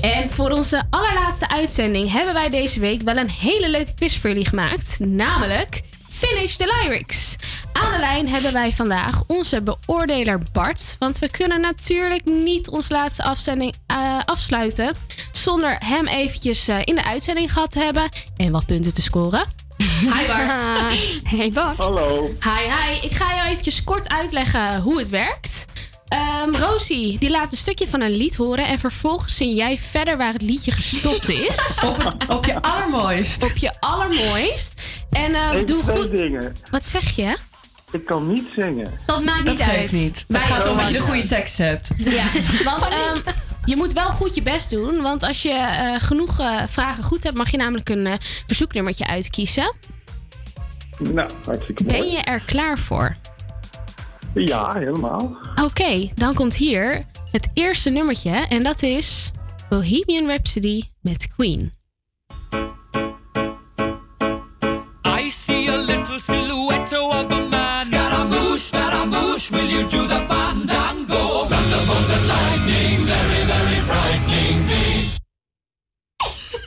En 0.00 0.30
voor 0.30 0.50
onze 0.50 0.82
allerlaatste 0.90 1.48
uitzending 1.48 2.12
hebben 2.12 2.34
wij 2.34 2.48
deze 2.48 2.80
week 2.80 3.02
wel 3.02 3.16
een 3.16 3.30
hele 3.30 3.70
leuke 3.70 3.94
quiz 3.94 4.16
voor 4.16 4.30
jullie 4.30 4.46
gemaakt. 4.46 4.98
Namelijk 4.98 5.80
Finish 6.08 6.56
the 6.56 6.80
Lyrics. 6.82 7.36
Aan 7.72 7.92
de 7.92 7.98
lijn 7.98 8.28
hebben 8.28 8.52
wij 8.52 8.72
vandaag 8.72 9.22
onze 9.26 9.62
beoordeler 9.62 10.42
Bart. 10.52 10.96
Want 10.98 11.18
we 11.18 11.30
kunnen 11.30 11.60
natuurlijk 11.60 12.24
niet 12.24 12.68
onze 12.68 12.92
laatste 12.92 13.22
afzending 13.22 13.74
eh, 13.86 14.18
afsluiten 14.24 14.94
zonder 15.32 15.76
hem 15.78 16.06
eventjes 16.06 16.68
eh, 16.68 16.78
in 16.84 16.94
de 16.94 17.04
uitzending 17.04 17.52
gehad 17.52 17.70
te 17.70 17.78
hebben 17.78 18.08
en 18.36 18.52
wat 18.52 18.66
punten 18.66 18.94
te 18.94 19.02
scoren. 19.02 19.57
Hi 20.14 20.26
Bart. 20.26 20.96
Hey 21.36 21.50
Bart. 21.50 21.78
Hallo. 21.78 22.26
Hi, 22.40 22.70
hi. 22.70 23.06
Ik 23.06 23.14
ga 23.14 23.34
jou 23.34 23.48
eventjes 23.48 23.84
kort 23.84 24.08
uitleggen 24.08 24.80
hoe 24.80 24.98
het 24.98 25.08
werkt. 25.08 25.64
Ehm 26.08 26.54
Rosie, 26.54 27.18
die 27.18 27.30
laat 27.30 27.52
een 27.52 27.58
stukje 27.58 27.88
van 27.88 28.00
een 28.00 28.10
lied 28.16 28.36
horen 28.36 28.66
en 28.66 28.78
vervolgens 28.78 29.36
zing 29.36 29.56
jij 29.56 29.78
verder 29.78 30.16
waar 30.16 30.32
het 30.32 30.42
liedje 30.42 30.70
gestopt 30.72 31.28
is. 31.28 31.58
op, 31.84 32.14
op 32.28 32.44
je 32.44 32.62
allermooist. 32.62 33.42
Op 33.42 33.56
je 33.56 33.72
allermooist. 33.80 34.72
En 35.10 35.34
eh, 35.34 35.48
Even 35.52 35.66
doe 35.66 35.82
twee 35.82 35.96
goed. 35.96 36.10
dingen. 36.10 36.56
Wat 36.70 36.86
zeg 36.86 37.16
je? 37.16 37.36
Ik 37.90 38.04
kan 38.04 38.32
niet 38.32 38.46
zingen. 38.56 38.92
Dat 39.06 39.24
maakt 39.24 39.44
Dat 39.44 39.54
niet 39.54 39.62
uit. 39.62 39.78
geeft 39.78 39.92
niet. 39.92 40.24
Het 40.28 40.42
gaat 40.44 40.66
om 40.68 40.76
dat 40.76 40.86
je 40.86 40.92
de 40.92 41.00
goede 41.00 41.24
tekst 41.24 41.58
hebt. 41.58 41.88
Ja, 41.96 42.24
want 42.64 42.82
ehm, 42.88 43.16
je 43.68 43.76
moet 43.76 43.92
wel 43.92 44.10
goed 44.10 44.34
je 44.34 44.42
best 44.42 44.70
doen. 44.70 45.02
Want 45.02 45.22
als 45.22 45.42
je 45.42 45.52
eh, 45.52 45.94
genoeg 45.98 46.38
eh, 46.40 46.62
vragen 46.68 47.04
goed 47.04 47.22
hebt, 47.22 47.36
mag 47.36 47.50
je 47.50 47.56
namelijk 47.56 47.88
een 47.88 48.06
eh, 48.06 48.14
verzoeknummertje 48.46 49.06
uitkiezen. 49.06 49.74
Nou, 50.98 51.30
hartstikke 51.44 51.84
mooi. 51.84 51.98
Ben 51.98 52.10
je 52.10 52.18
er 52.18 52.42
klaar 52.46 52.78
voor? 52.78 53.16
Ja, 54.34 54.74
helemaal. 54.74 55.36
Oké, 55.64 56.08
dan 56.14 56.34
komt 56.34 56.54
hier 56.54 57.06
het 57.30 57.48
eerste 57.54 57.90
nummertje. 57.90 58.46
En 58.48 58.62
dat 58.62 58.82
is 58.82 59.30
Bohemian 59.68 60.26
Rhapsody 60.26 60.82
met 61.00 61.28
Queen. 61.36 61.72
I 65.04 65.30
see 65.30 65.70
a 65.70 65.76
little 65.76 66.20
silhouette 66.20 67.00
of 67.00 67.30
a 67.30 67.46
man. 67.50 67.84
Scaramouche, 67.84 68.58
Scaramouche, 68.58 69.52
will 69.52 69.68
you 69.68 69.88
do 69.88 70.06
the 70.06 70.24
fandango? 70.28 70.87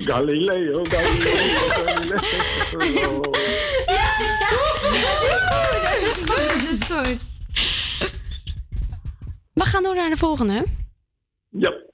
Galileo, 0.06 0.84
Galileo, 0.84 1.68
Galileo. 1.68 3.22
Dat 5.82 6.02
is 6.02 6.18
goed, 6.18 6.60
dat 6.60 6.72
is 6.72 6.84
goed. 6.84 7.19
We 9.53 9.65
gaan 9.65 9.84
door 9.84 9.95
naar 9.95 10.10
de 10.10 10.18
volgende. 10.18 10.64
Ja. 11.49 11.91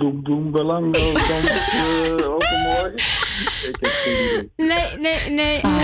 Boem, 0.00 0.22
boem, 0.22 0.50
belango, 0.50 1.12
dan 1.28 1.42
uh, 1.44 2.34
overmorgen. 2.34 2.94
Ik 3.68 3.76
heb 3.80 3.90
geen 3.90 4.14
idee. 4.14 4.50
Nee, 4.56 4.98
nee, 4.98 5.30
nee. 5.30 5.60
nee. 5.60 5.76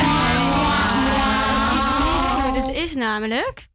Het 2.63 2.77
is 2.77 2.95
namelijk. 2.95 3.69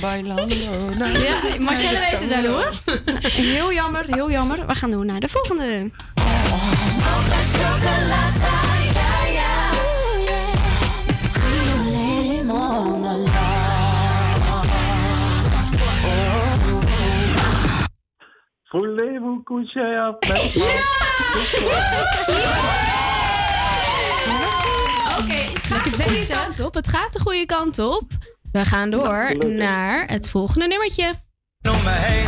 Bailando. 0.00 0.54
Ja, 0.98 1.58
Marcelle 1.58 1.98
weet 1.98 2.30
het 2.30 2.42
wel 2.42 2.52
hoor. 2.52 2.72
Heel 3.52 3.72
jammer, 3.72 4.04
heel 4.06 4.30
jammer. 4.30 4.66
We 4.66 4.74
gaan 4.74 4.90
door 4.90 5.04
naar 5.04 5.20
de 5.20 5.28
volgende. 5.28 5.90
Voulez-vous 18.70 19.42
coucher 19.44 19.98
avec 19.98 20.56
Oké, 25.18 25.36
het 25.36 25.62
gaat 25.62 25.84
de 25.84 26.02
goede 26.02 26.26
kant 26.26 26.60
op. 26.60 26.74
Het 26.74 26.88
gaat 26.88 27.12
de 27.12 27.20
goede 27.20 27.46
kant 27.46 27.78
op. 27.78 28.04
We 28.52 28.64
gaan 28.64 28.90
door 28.90 29.34
naar 29.46 30.06
het 30.06 30.28
volgende 30.28 30.66
nummertje. 30.66 31.08
om 31.62 31.82
me 31.82 31.90
heen. 31.90 32.24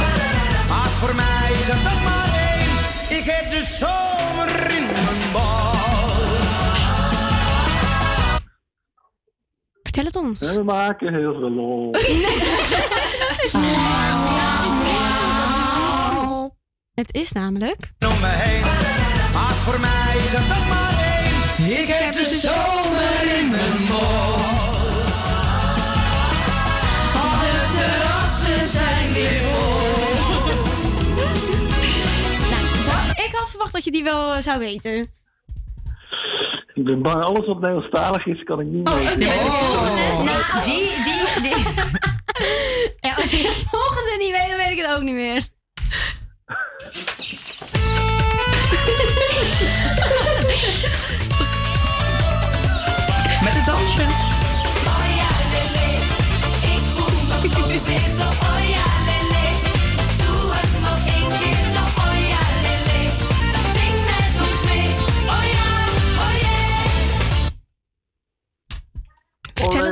Maar 0.69 0.87
voor 0.89 1.15
mij 1.15 1.51
is 1.53 1.67
het 1.67 1.83
nog 1.83 2.03
maar 2.05 2.35
één. 2.51 3.19
Ik 3.19 3.25
heb 3.31 3.51
de 3.51 3.65
zomer 3.79 4.77
in 4.77 4.85
mijn 4.87 5.33
bal. 5.33 5.69
Vertel 9.83 10.05
het 10.05 10.17
ons. 10.17 10.41
En 10.41 10.55
we 10.55 10.63
maken 10.63 11.15
heel 11.15 11.33
veel 11.33 11.51
lol. 11.51 11.91
Het 16.95 17.15
is 17.15 17.33
namelijk. 17.33 17.77
Om 17.99 18.21
me 18.21 18.27
heen. 18.27 18.61
Maar 19.33 19.53
voor 19.65 19.81
mij 19.81 20.15
is 20.17 20.33
het 20.33 20.49
nog 20.49 20.69
maar 20.69 20.95
één. 21.17 21.81
Ik 21.81 21.89
heb 21.89 22.13
de 22.15 22.39
zomer 22.43 23.37
in 23.39 23.40
verwacht 33.51 33.73
dat 33.73 33.85
je 33.85 33.91
die 33.91 34.05
wel 34.05 34.33
eh, 34.33 34.41
zou 34.41 34.59
weten. 34.59 35.19
Ik 36.75 36.85
ben 36.85 37.03
bang, 37.03 37.25
alles 37.25 37.47
wat 37.47 37.61
Nederlandstalig 37.61 38.27
is, 38.27 38.43
kan 38.43 38.61
ik 38.61 38.67
niet 38.67 38.89
Oh, 38.89 38.95
weten. 38.97 39.23
volgende. 39.23 40.33
Nou, 40.33 40.65
die, 40.65 40.87
die, 41.05 41.43
die. 41.43 41.65
Ja, 43.01 43.15
als 43.15 43.31
je 43.31 43.37
de 43.37 43.63
volgende 43.71 44.17
niet 44.19 44.31
weet, 44.31 44.49
dan 44.49 44.57
weet 44.57 44.71
ik 44.79 44.79
het 44.85 44.97
ook 44.97 45.03
niet 45.03 45.15
meer. 45.15 45.43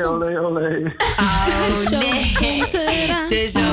Olé, 0.09 0.40
olé, 0.40 0.66
olé. 0.66 0.94
Zo 1.90 1.98
nee. 1.98 2.62
Het 3.12 3.30
is. 3.30 3.52
Bart, 3.52 3.72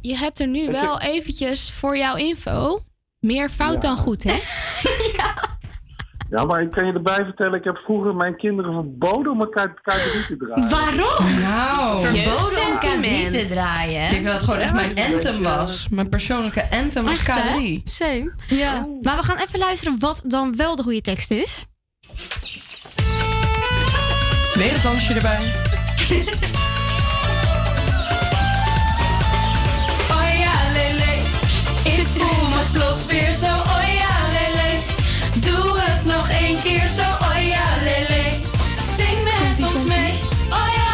je 0.00 0.16
hebt 0.16 0.40
er 0.40 0.46
nu 0.46 0.70
wel 0.70 1.00
eventjes 1.00 1.70
voor 1.70 1.96
jouw 1.96 2.16
info 2.16 2.80
meer 3.20 3.50
fout 3.50 3.82
dan 3.82 3.96
goed, 3.96 4.22
hè? 4.22 4.38
Ja, 6.30 6.44
maar 6.44 6.62
ik 6.62 6.70
kan 6.70 6.86
je 6.86 6.92
erbij 6.92 7.24
vertellen, 7.24 7.58
ik 7.58 7.64
heb 7.64 7.76
vroeger 7.76 8.14
mijn 8.14 8.36
kinderen 8.36 8.72
verboden 8.72 9.32
om 9.32 9.40
elkaar 9.40 9.74
KDB 9.74 10.26
te 10.26 10.36
draaien. 10.36 10.70
Waarom? 10.70 11.40
Nou, 11.40 12.06
Verboden 12.06 12.70
om. 12.70 12.78
KD 12.78 13.30
te 13.30 13.46
draaien. 13.48 14.04
Ik 14.04 14.10
denk 14.10 14.24
dat 14.24 14.34
het 14.34 14.42
gewoon 14.42 14.60
echt 14.60 14.72
mijn 14.72 15.12
anthem 15.12 15.42
was. 15.42 15.88
Mijn 15.90 16.08
persoonlijke 16.08 16.70
anthem 16.70 17.04
was 17.04 17.12
Echt, 17.12 17.26
hè? 17.26 17.78
K3. 17.78 17.82
Same. 17.84 18.32
Ja. 18.46 18.86
Maar 19.02 19.16
we 19.16 19.22
gaan 19.22 19.36
even 19.36 19.58
luisteren 19.58 19.98
wat 19.98 20.22
dan 20.24 20.56
wel 20.56 20.76
de 20.76 20.82
goede 20.82 21.00
tekst 21.00 21.30
is. 21.30 21.66
Mededansje 24.56 25.14
erbij. 25.14 25.38
oh 30.10 30.38
ja, 30.38 30.72
lele, 30.72 31.12
ik 31.82 32.06
voel 32.16 32.48
me 32.48 32.62
plots 32.72 33.06
weer 33.06 33.32
zo. 33.32 33.46
Oja 33.46 33.86
ja, 33.86 34.16
lele, 34.32 34.78
doe 35.34 35.80
het 35.80 36.04
nog 36.04 36.28
één 36.28 36.62
keer 36.62 36.88
zo. 36.88 37.02
Oja 37.02 37.38
ja, 37.38 37.82
lele, 37.82 38.32
zing 38.96 39.24
met 39.24 39.72
ons 39.72 39.84
mee. 39.84 40.12
Oh 40.50 40.68
ja. 40.74 40.92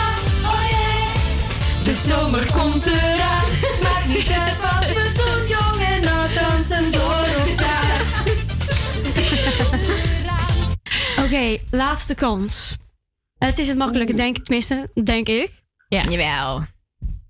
De 1.84 1.94
zomer 1.94 2.52
komt 2.52 2.86
eraan, 2.86 3.44
maakt 3.82 4.06
niet 4.06 4.30
uit 4.30 4.60
wat 4.60 4.88
we 4.88 5.12
doen, 5.14 5.48
jongen 5.48 6.02
nou 6.02 6.34
dansen 6.34 6.92
door 6.92 7.26
ons 7.40 7.50
straat. 7.50 8.22
Oké, 11.24 11.58
laatste 11.70 12.14
kans. 12.14 12.78
Het 13.46 13.58
is 13.58 13.68
het 13.68 13.76
makkelijke, 13.78 14.14
denk 14.14 14.36
ik, 14.36 14.44
tenminste, 14.44 14.90
denk 15.04 15.28
ik. 15.28 15.50
Ja. 15.88 16.02
Jawel. 16.02 16.62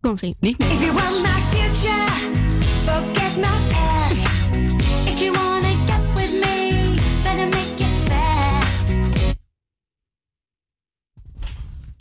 Komt 0.00 0.22
ie. 0.22 0.36
Niet 0.40 0.62
If 0.62 0.80
you 0.80 0.92
want 0.92 1.22
my 1.22 1.28
future, 1.28 2.10
forget 2.86 3.36
my 3.36 3.56
past. 3.72 4.24
If 5.04 5.18
you 5.18 5.32
wanna 5.32 5.68
get 5.86 6.02
with 6.14 6.32
me, 6.44 6.94
better 7.22 7.48
make 7.48 7.74
it 7.76 7.94
fast. 8.04 8.94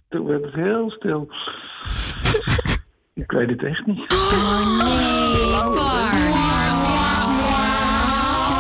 Toen 0.10 0.26
werd 0.26 0.44
het 0.44 0.54
heel 0.54 0.90
stil. 0.92 1.28
Ik 3.14 3.32
weet 3.32 3.50
het 3.50 3.64
echt 3.64 3.86
niet. 3.86 4.14
Oh 4.14 4.84
nee, 4.84 5.48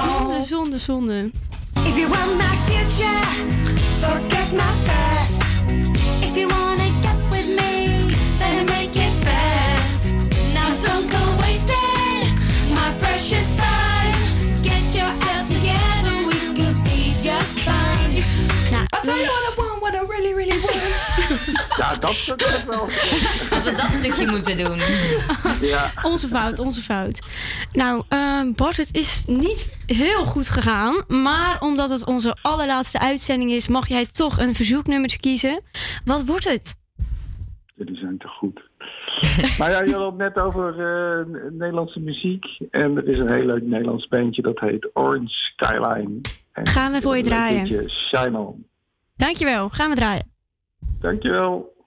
Zonde, 0.03 0.41
zonde, 0.41 0.77
zonde. 0.77 1.31
If 1.73 1.95
you 1.97 2.07
want 2.07 2.38
my 2.38 2.55
future, 2.65 3.26
forget 3.99 4.51
my 4.51 4.85
past. 4.85 5.18
I 19.15 19.19
you 19.22 19.27
what 19.27 19.44
I 19.49 19.56
want, 19.56 19.80
what 19.81 19.94
I 19.94 20.06
really, 20.11 20.34
really 20.34 20.60
want. 20.61 20.77
Ja, 21.77 21.94
dat 21.95 22.23
dat 22.26 22.41
ik 22.41 22.64
wel. 22.68 22.88
Hadden 23.49 23.73
we 23.76 23.81
dat 23.81 23.94
stukje 23.94 24.27
moeten 24.27 24.57
doen. 24.57 24.77
Ja. 25.61 25.91
Onze 26.03 26.27
fout, 26.27 26.60
onze 26.60 26.81
fout. 26.81 27.19
Nou, 27.73 28.03
ehm, 28.10 28.52
Bart, 28.53 28.77
het 28.77 28.95
is 28.95 29.23
niet 29.27 29.77
heel 29.86 30.26
goed 30.26 30.49
gegaan. 30.49 31.03
Maar 31.07 31.57
omdat 31.60 31.90
het 31.90 32.06
onze 32.06 32.38
allerlaatste 32.41 32.99
uitzending 32.99 33.52
is, 33.52 33.68
mag 33.68 33.88
jij 33.88 34.06
toch 34.06 34.40
een 34.40 34.56
verzoeknummer 34.56 35.18
kiezen. 35.19 35.61
Wat 36.06 36.26
wordt 36.26 36.49
het? 36.49 36.77
Jullie 37.76 37.98
zijn 37.98 38.18
te 38.18 38.27
goed. 38.27 38.61
Maar 39.60 39.69
ja, 39.69 39.84
je 39.84 39.94
had 39.94 40.06
het 40.06 40.18
net 40.18 40.40
over 40.40 40.69
eh, 40.69 41.26
Nederlandse 41.52 41.99
muziek. 41.99 42.45
En 42.72 42.98
er 42.98 43.07
is 43.07 43.18
een 43.18 43.34
heel 43.34 43.45
leuk 43.45 43.64
Nederlands 43.64 44.07
bandje 44.07 44.41
dat 44.41 44.60
heet 44.60 44.90
Orange 44.94 45.34
Skyline. 45.34 46.22
En 46.53 46.68
Gaan 46.68 46.91
we 46.91 47.02
voor 47.02 47.18
je 47.18 47.23
draaien. 47.23 47.68
Shine 47.90 48.38
On. 48.38 48.65
Dankjewel, 49.19 49.69
gaan 49.69 49.89
we 49.89 49.95
draaien. 49.95 50.31
Dankjewel. 50.99 51.77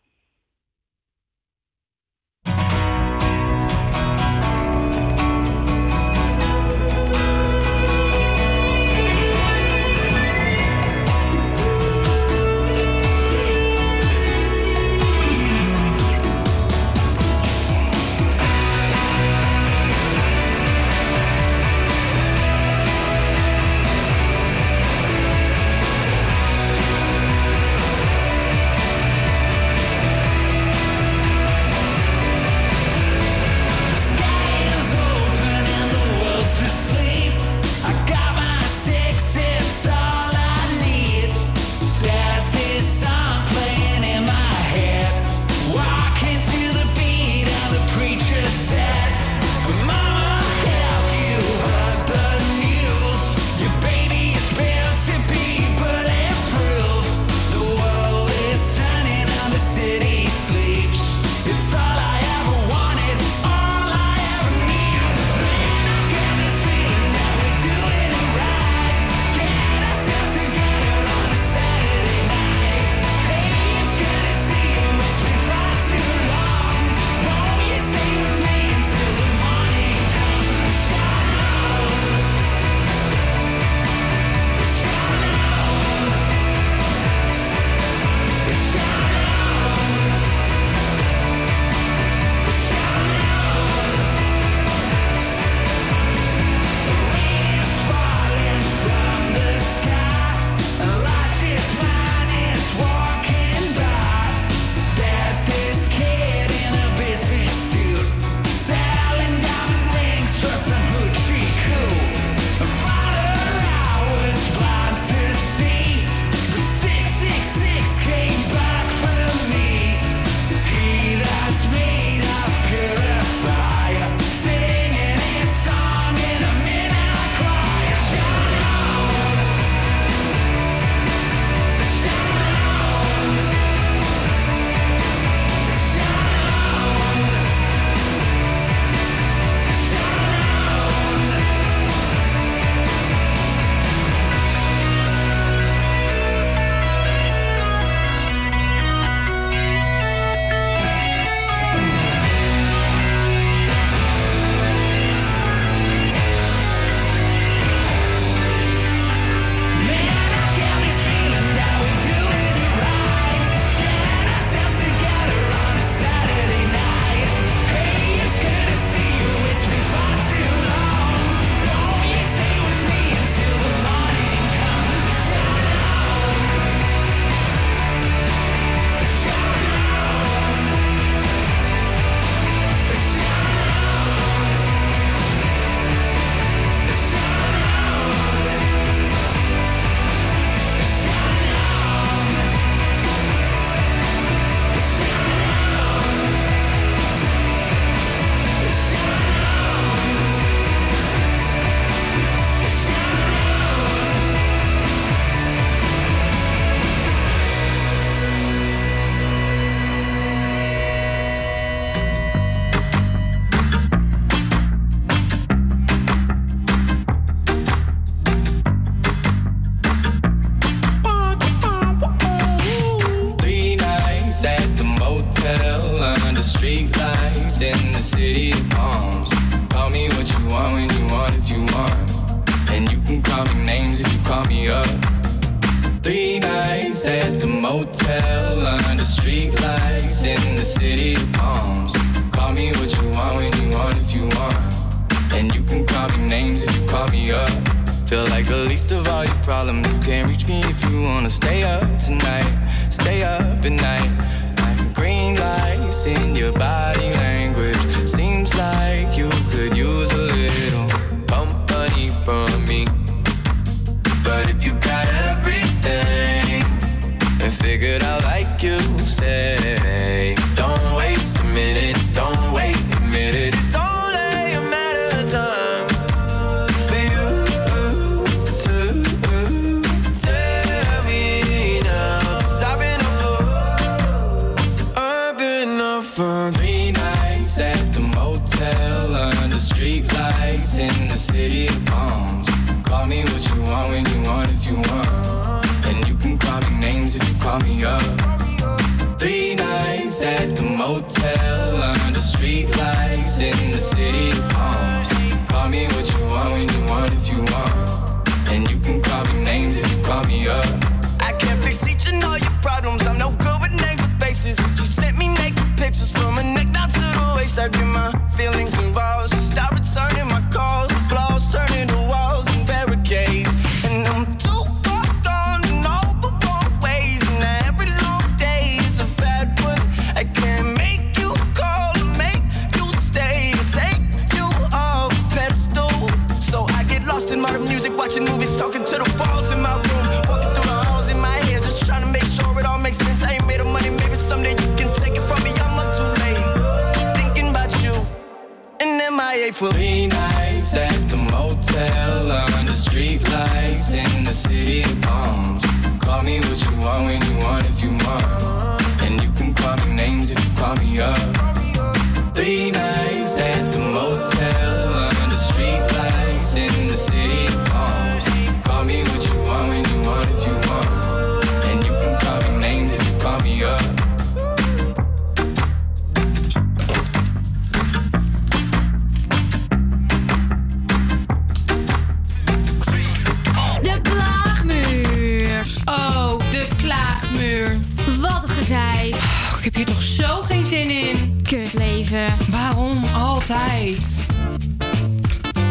Altijd? 393.53 394.27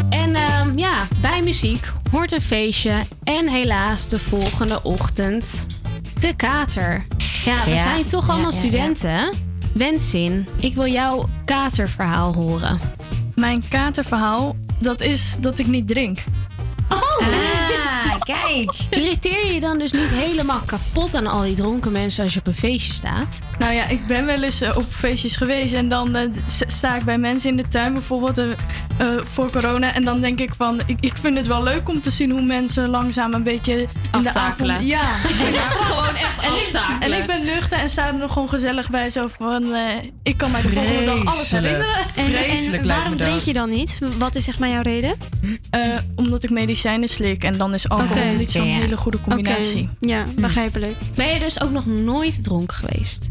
En 0.09 0.35
ehm, 0.35 0.77
ja, 0.77 1.07
bij 1.21 1.41
muziek 1.43 1.91
hoort 2.11 2.31
een 2.31 2.41
feestje. 2.41 2.93
En 3.23 3.47
helaas 3.47 4.07
de 4.07 4.19
volgende 4.19 4.83
ochtend 4.83 5.67
de 6.19 6.35
kater. 6.35 7.05
Ja, 7.45 7.63
we 7.65 7.69
Ja, 7.71 7.83
zijn 7.83 8.05
toch 8.05 8.27
ja, 8.27 8.33
allemaal 8.33 8.51
ja, 8.51 8.57
studenten. 8.57 9.33
Wensin, 9.73 10.47
ik 10.59 10.75
wil 10.75 10.87
jouw 10.87 11.29
katerverhaal 11.45 12.33
horen. 12.33 12.79
Mijn 13.35 13.63
katerverhaal, 13.69 14.55
dat 14.79 15.01
is 15.01 15.35
dat 15.39 15.59
ik 15.59 15.67
niet 15.67 15.87
drink. 15.87 16.19
Oh! 16.89 16.97
Ah, 17.19 17.50
kijk. 18.23 18.71
Irriteer 18.89 19.45
je 19.45 19.53
je 19.53 19.59
dan 19.59 19.77
dus 19.77 19.91
niet 19.91 20.09
helemaal 20.09 20.61
kapot 20.65 21.15
aan 21.15 21.27
al 21.27 21.41
die 21.41 21.55
dronken 21.55 21.91
mensen 21.91 22.23
als 22.23 22.33
je 22.33 22.39
op 22.39 22.47
een 22.47 22.55
feestje 22.55 22.93
staat? 22.93 23.39
Nou 23.59 23.73
ja, 23.73 23.87
ik 23.87 24.07
ben 24.07 24.25
wel 24.25 24.43
eens 24.43 24.61
eh, 24.61 24.77
op 24.77 24.85
feestjes 24.89 25.35
geweest 25.35 25.73
en 25.73 25.89
dan 25.89 26.15
eh, 26.15 26.29
sta 26.67 26.95
ik 26.95 27.03
bij 27.03 27.17
mensen 27.17 27.49
in 27.49 27.55
de 27.57 27.67
tuin 27.67 27.93
bijvoorbeeld 27.93 28.37
eh, 28.37 29.07
voor 29.33 29.51
corona. 29.51 29.93
En 29.93 30.03
dan 30.03 30.21
denk 30.21 30.39
ik 30.39 30.53
van, 30.57 30.79
ik, 30.85 30.97
ik 30.99 31.13
vind 31.21 31.37
het 31.37 31.47
wel 31.47 31.63
leuk 31.63 31.89
om 31.89 32.01
te 32.01 32.09
zien 32.09 32.31
hoe 32.31 32.41
mensen 32.41 32.89
langzaam 32.89 33.33
een 33.33 33.43
beetje 33.43 33.73
in 33.81 33.87
de 34.11 34.17
Aftakelen. 34.27 34.75
avond... 34.75 34.87
Ja. 34.89 35.01
Gewoon 35.01 36.15
echt 36.15 36.41
en, 36.41 36.53
ik, 36.53 36.75
aftakelen. 36.75 37.01
en 37.01 37.21
ik 37.21 37.27
ben 37.27 37.43
nuchter 37.45 37.77
en 37.77 37.89
sta 37.89 38.07
er 38.07 38.17
nog 38.17 38.33
gewoon 38.33 38.49
gezellig 38.49 38.89
bij 38.89 39.09
zo 39.09 39.27
van, 39.37 39.73
eh, 39.73 39.81
ik 40.23 40.37
kan 40.37 40.51
mij 40.51 40.61
de 40.61 40.69
volgende 40.69 41.05
dag 41.05 41.25
alles 41.25 41.47
Vreselijk. 41.47 41.65
herinneren. 41.65 42.05
Vreselijk 42.13 42.83
lijkt 42.83 43.01
waarom 43.01 43.17
drink 43.17 43.41
je 43.41 43.53
dan 43.53 43.69
niet? 43.69 43.99
Wat 44.17 44.35
is 44.35 44.43
zeg 44.43 44.59
maar 44.59 44.69
jouw 44.69 44.81
reden? 44.81 45.15
Eh, 45.69 45.81
omdat 46.15 46.43
ik 46.43 46.49
medicijnen 46.49 47.09
slik 47.09 47.43
en 47.43 47.57
dan 47.57 47.73
is 47.73 47.89
alcohol 47.89 48.10
Oké, 48.11 48.37
niet 48.37 48.51
zo'n 48.51 48.61
oké, 48.61 48.71
ja. 48.71 48.77
hele 48.79 48.97
goede 48.97 49.21
combinatie. 49.21 49.89
Ja, 49.99 50.25
begrijpelijk. 50.35 50.95
Ben 51.15 51.33
je 51.33 51.39
dus 51.39 51.61
ook 51.61 51.71
nog 51.71 51.85
nooit 51.85 52.43
dronken 52.43 52.75
geweest? 52.77 53.29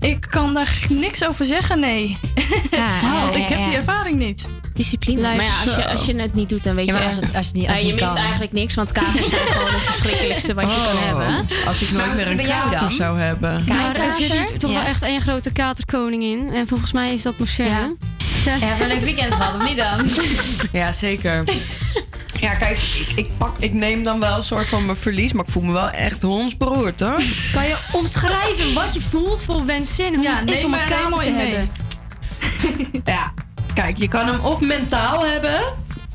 Ik 0.00 0.26
kan 0.30 0.54
daar 0.54 0.78
niks 0.88 1.26
over 1.26 1.44
zeggen, 1.44 1.80
nee. 1.80 2.16
Want 3.22 3.34
ik 3.34 3.48
heb 3.48 3.64
die 3.64 3.76
ervaring 3.76 4.16
niet. 4.16 4.48
Discipline. 4.72 5.20
Maar 5.22 5.34
ja, 5.42 5.50
als 5.66 5.74
je, 5.76 5.88
als 5.88 6.04
je 6.04 6.14
het 6.20 6.34
niet 6.34 6.48
doet, 6.48 6.64
dan 6.64 6.74
weet 6.74 6.86
Ja, 6.86 6.98
je 6.98 7.06
als 7.06 7.16
het- 7.16 7.36
als 7.36 7.46
het 7.46 7.56
niet- 7.56 7.66
als 7.66 7.74
Ja, 7.74 7.80
het 7.80 7.80
je 7.86 7.92
niet 7.92 8.00
mist 8.00 8.12
kan. 8.12 8.22
eigenlijk 8.22 8.52
niks, 8.52 8.74
want 8.74 8.92
katers 8.92 9.28
zijn 9.28 9.46
gewoon 9.52 9.70
het 9.70 9.82
verschrikkelijkste 9.82 10.54
wat 10.54 10.64
je 10.64 10.76
kan 10.76 10.96
Oh, 10.96 11.04
hebben. 11.06 11.46
Als 11.66 11.80
ik 11.82 11.90
nooit 11.90 12.06
Maar 12.06 12.16
meer 12.16 12.26
een 12.30 12.46
kater 12.46 12.78
dan? 12.80 12.90
zou 12.90 13.20
hebben. 13.20 13.64
Maar 13.68 13.94
er 13.96 14.12
zit 14.18 14.60
toch 14.60 14.72
wel 14.72 14.82
echt 14.82 15.02
één 15.02 15.20
grote 15.20 15.52
katerkoningin. 15.52 16.52
En 16.54 16.66
volgens 16.68 16.92
mij 16.92 17.14
is 17.14 17.22
dat 17.22 17.38
Marcella. 17.38 17.90
Ja, 18.44 18.58
wel 18.58 18.80
een 18.80 18.88
leuk 18.88 19.04
weekend 19.04 19.34
gehad, 19.34 19.54
of 19.62 19.68
niet 19.68 19.78
dan? 19.78 20.10
Ja, 20.72 20.92
zeker. 20.92 21.44
Ja, 22.40 22.54
kijk, 22.54 22.78
ik, 22.78 23.12
ik, 23.14 23.30
pak, 23.36 23.58
ik 23.58 23.72
neem 23.72 24.02
dan 24.02 24.20
wel 24.20 24.36
een 24.36 24.42
soort 24.42 24.68
van 24.68 24.84
mijn 24.84 24.96
verlies, 24.96 25.32
maar 25.32 25.44
ik 25.44 25.50
voel 25.50 25.62
me 25.62 25.72
wel 25.72 25.90
echt 25.90 26.22
hondsberoerd 26.22 27.00
hoor. 27.00 27.20
Kan 27.52 27.66
je 27.66 27.76
omschrijven 27.92 28.74
wat 28.74 28.94
je 28.94 29.00
voelt 29.00 29.42
voor 29.42 29.66
Wensin? 29.66 30.14
Hoe 30.14 30.28
het 30.28 30.50
is 30.50 30.64
om 30.64 30.74
een 30.74 30.80
helemaal 30.80 31.18
te 31.18 31.30
mee. 31.30 31.46
hebben? 31.46 31.70
Ja, 33.04 33.32
kijk, 33.74 33.96
je 33.96 34.08
kan 34.08 34.26
hem 34.26 34.40
of 34.40 34.60
mentaal 34.60 35.26
hebben, 35.26 35.60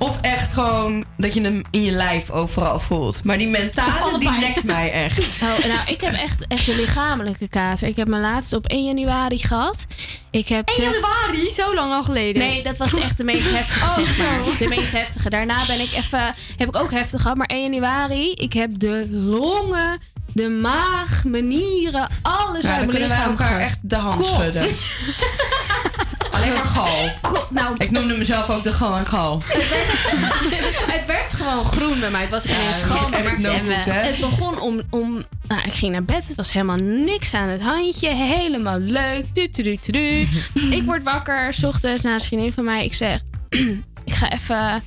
of 0.04 0.18
echt 0.22 0.54
gewoon 0.54 1.06
dat 1.18 1.34
je 1.34 1.42
hem 1.42 1.62
in 1.72 1.84
je 1.84 1.92
lijf 1.92 2.30
overal 2.30 2.80
voelt. 2.80 3.24
Maar 3.24 3.38
die 3.38 3.48
mentale, 3.48 4.20
die 4.20 4.30
nekt 4.30 4.64
mij 4.64 4.92
echt. 4.92 5.22
Oh, 5.44 5.66
nou, 5.66 5.80
ik 5.88 6.02
heb 6.02 6.14
echt, 6.14 6.48
echt 6.48 6.66
de 6.66 6.76
lichamelijke 6.76 7.48
kater. 7.48 7.88
Ik 7.88 7.96
heb 7.96 8.08
mijn 8.08 8.22
laatste 8.22 8.56
op 8.56 8.66
1 8.66 8.86
januari 8.86 9.38
gehad. 9.38 9.86
Ik 10.32 10.48
heb 10.48 10.68
1 10.70 10.78
de- 10.78 10.84
januari? 10.84 11.50
Zo 11.50 11.74
lang 11.74 11.92
al 11.94 12.04
geleden? 12.04 12.42
Nee, 12.42 12.64
dat 12.64 12.78
was 12.78 12.94
echt 12.94 13.18
de 13.18 13.24
meest 13.24 13.52
heftige, 13.52 13.86
Oh, 13.86 13.94
zeg 13.94 14.18
maar. 14.18 14.44
zo. 14.44 14.52
De 14.60 14.68
meest 14.68 14.92
heftige. 14.92 15.30
Daarna 15.30 15.66
ben 15.66 15.80
ik 15.80 15.94
even, 15.94 16.36
heb 16.58 16.68
ik 16.68 16.78
ook 16.78 16.92
heftig 16.92 17.22
gehad. 17.22 17.38
Maar 17.38 17.48
1 17.48 17.62
januari, 17.74 18.32
ik 18.32 18.54
heb 18.54 18.80
de 18.80 19.08
longen, 19.12 20.00
de 20.34 20.50
maag, 20.50 21.24
mijn 21.26 21.48
nieren, 21.48 22.10
alles 22.22 22.64
Ja, 22.66 22.70
uit 22.70 22.78
dan 22.78 22.86
mijn 22.86 22.90
kunnen 22.90 23.08
wij 23.10 23.18
lichaam 23.18 23.30
elkaar 23.32 23.60
ge- 23.60 23.66
echt 23.68 23.80
de 23.82 23.96
hand 23.96 24.26
schudden. 24.26 24.68
alleen 26.34 26.54
maar 26.54 26.66
gal. 26.66 27.12
Nou, 27.50 27.76
Ik 27.78 27.92
noemde 27.92 28.18
mezelf 28.18 28.50
ook 28.50 28.64
de 28.64 28.74
gal 28.74 28.98
en 28.98 29.06
gal. 29.06 29.42
het 30.96 31.06
werd 31.06 31.32
gewoon 31.32 31.66
groen 31.66 32.00
bij 32.00 32.12
mij. 32.12 32.22
Het 32.22 32.30
was 32.30 32.46
geen 32.46 32.64
Ja, 32.64 32.72
gal. 32.72 33.10
maar 33.10 33.42
no 33.42 33.54
goed, 33.54 33.86
hè? 33.86 33.92
Het 33.92 34.20
begon 34.20 34.60
om, 34.60 34.82
om... 34.90 35.24
Nou, 35.48 35.62
ik 35.66 35.74
ging 35.74 35.92
naar 35.92 36.04
bed. 36.04 36.28
Het 36.28 36.36
was 36.36 36.52
helemaal 36.52 36.78
niks 36.78 37.34
aan 37.34 37.48
het 37.48 37.62
handje. 37.62 38.10
Helemaal 38.10 38.80
leuk. 38.80 39.26
Tu, 39.34 39.50
tu, 39.50 39.64
tu, 39.64 39.78
tu, 39.78 39.92
tu. 39.92 40.28
ik 40.70 40.84
word 40.86 41.04
wakker. 41.04 41.54
's 41.54 41.64
ochtends 41.64 42.02
naar 42.02 42.14
een 42.14 42.20
vriendin 42.20 42.54
van 42.54 42.64
mij. 42.64 42.86
Ik 42.86 42.94
zeg... 42.94 43.20
ik 44.06 44.14
ga 44.14 44.32
even... 44.32 44.84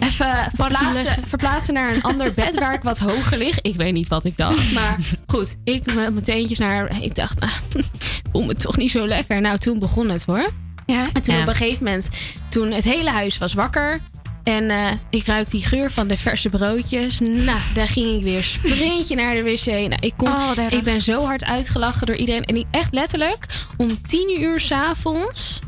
Even 0.00 0.50
verplaatsen, 0.54 1.26
verplaatsen 1.26 1.74
naar 1.74 1.94
een 1.94 2.02
ander 2.02 2.34
bed 2.34 2.58
waar 2.58 2.74
ik 2.74 2.82
wat 2.82 2.98
hoger 2.98 3.38
lig. 3.38 3.60
Ik 3.60 3.74
weet 3.76 3.92
niet 3.92 4.08
wat 4.08 4.24
ik 4.24 4.36
dacht. 4.36 4.72
Maar 4.72 4.96
goed, 5.26 5.56
ik 5.64 5.94
met 5.94 6.12
mijn 6.12 6.24
teentjes 6.24 6.58
naar... 6.58 7.02
Ik 7.02 7.14
dacht, 7.14 7.40
nou, 7.40 7.52
ik 7.74 7.84
voel 8.32 8.44
me 8.44 8.54
toch 8.54 8.76
niet 8.76 8.90
zo 8.90 9.06
lekker. 9.06 9.40
Nou, 9.40 9.58
toen 9.58 9.78
begon 9.78 10.08
het 10.08 10.24
hoor. 10.24 10.50
Ja. 10.94 11.04
En 11.12 11.22
toen 11.22 11.34
Ja. 11.34 11.40
op 11.42 11.48
een 11.48 11.54
gegeven 11.54 11.84
moment, 11.84 12.08
toen 12.48 12.70
het 12.70 12.84
hele 12.84 13.10
huis 13.10 13.38
was 13.38 13.52
wakker. 13.52 14.00
En 14.44 14.70
eh, 14.70 14.86
ik 15.10 15.26
ruik 15.26 15.50
die 15.50 15.64
geur 15.64 15.90
van 15.90 16.08
de 16.08 16.16
verse 16.16 16.48
broodjes. 16.48 17.18
Nou, 17.20 17.58
daar 17.74 17.88
ging 17.88 18.16
ik 18.16 18.22
weer 18.22 18.44
sprintje 18.44 19.14
naar 19.16 19.34
de 19.34 19.42
wc. 19.42 19.66
Nou, 19.66 19.96
ik, 20.00 20.12
kon, 20.16 20.28
Oh, 20.28 20.50
ik 20.68 20.82
ben 20.82 21.00
zo 21.02 21.24
hard 21.24 21.44
uitgelachen 21.44 22.06
door 22.06 22.16
iedereen. 22.16 22.44
En 22.44 22.56
ik 22.56 22.66
echt 22.70 22.92
letterlijk, 22.94 23.46
om 23.76 24.02
tien 24.06 24.40
uur 24.42 24.60
s'avonds 24.60 25.58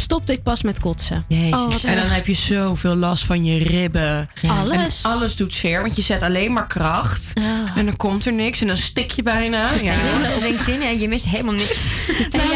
stopte 0.00 0.32
ik 0.32 0.42
pas 0.42 0.62
met 0.62 0.80
kotsen. 0.80 1.24
en 1.28 1.50
dan 1.96 2.06
heb 2.06 2.26
je 2.26 2.34
zoveel 2.34 2.94
last 2.94 3.24
van 3.24 3.44
je 3.44 3.58
ribben. 3.62 4.28
Alles. 4.48 5.02
En 5.02 5.10
alles 5.10 5.36
doet 5.36 5.54
zeer, 5.54 5.82
want 5.82 5.96
je 5.96 6.02
zet 6.02 6.22
alleen 6.22 6.52
maar 6.52 6.66
kracht. 6.66 7.32
En 7.76 7.84
dan 7.84 7.96
komt 7.96 8.26
er 8.26 8.32
niks 8.32 8.60
en 8.60 8.66
dan 8.66 8.76
stik 8.76 9.10
je 9.10 9.22
bijna. 9.22 9.68
Ja. 9.82 9.94
Links 10.40 10.68
in 10.68 10.82
en 10.82 10.98
je 11.00 11.08
mist 11.08 11.24
helemaal 11.24 11.54
niks. 11.54 11.80
Jij 12.30 12.48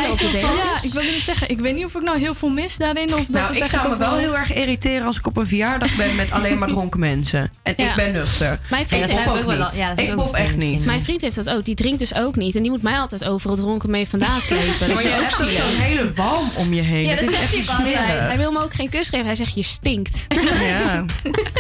ja, 0.43 0.83
ik 0.83 0.93
wilde 0.93 1.09
niet 1.11 1.25
zeggen, 1.25 1.51
ik 1.51 1.61
weet 1.61 1.75
niet 1.75 1.85
of 1.85 1.95
ik 1.95 2.03
nou 2.03 2.19
heel 2.19 2.35
veel 2.35 2.49
mis 2.49 2.77
daarin. 2.77 3.15
Of 3.15 3.19
dat 3.19 3.29
Nou, 3.29 3.47
het 3.47 3.55
ik 3.55 3.61
eigenlijk 3.61 3.69
zou 3.71 3.89
me 3.91 3.97
wel 3.99 4.17
heel 4.17 4.37
erg 4.37 4.53
irriteren 4.55 5.07
als 5.07 5.19
ik 5.19 5.27
op 5.27 5.37
een 5.37 5.47
verjaardag 5.47 5.97
ben 5.97 6.15
met 6.15 6.31
alleen 6.33 6.59
maar 6.59 6.69
dronken 6.69 7.01
mensen. 7.01 7.51
En 7.63 7.75
Ja. 7.77 7.89
ik 7.91 7.97
ben 7.97 8.13
nuchter. 8.13 8.59
Mijn 8.71 8.87
vriend, 8.87 9.05
heeft 9.05 9.25
dat 9.25 9.35
ook 9.35 9.41
ook 9.41 9.47
wel- 9.57 9.65
niet. 9.67 9.77
ja, 9.77 9.89
dat 9.89 9.99
ik 9.99 10.15
pop 10.15 10.35
echt 10.35 10.57
niet. 10.57 10.85
Mijn 10.87 11.03
vriend 11.03 11.21
heeft 11.21 11.37
dat 11.37 11.51
ook. 11.51 11.65
Die 11.65 11.75
drinkt 11.75 11.99
dus 11.99 12.15
ook 12.15 12.37
niet. 12.37 12.57
En 12.57 12.63
die 12.63 12.71
moet 12.71 12.83
mij 12.83 12.99
altijd 12.99 13.25
overal 13.25 13.57
dronken 13.57 13.91
mee 13.91 14.09
vandaan 14.09 14.41
slepen. 14.51 14.79
Maar 14.79 14.89
Dat 14.89 15.03
je 15.03 15.09
hebt 15.09 15.35
zo'n 15.37 15.77
hele 15.77 16.13
walm 16.13 16.51
om 16.57 16.75
je 16.75 16.83
heen. 16.83 17.05
Ja, 17.05 17.11
Het 17.11 17.21
dat 17.21 17.29
is 17.31 17.34
altijd. 17.69 17.97
Hij 18.19 18.37
wil 18.37 18.53
me 18.53 18.63
ook 18.63 18.75
geen 18.75 18.89
kus 18.89 19.09
geven. 19.09 19.27
Hij 19.27 19.37
zegt, 19.37 19.55
je 19.55 19.63
stinkt. 19.63 20.27
Ja. 20.61 21.05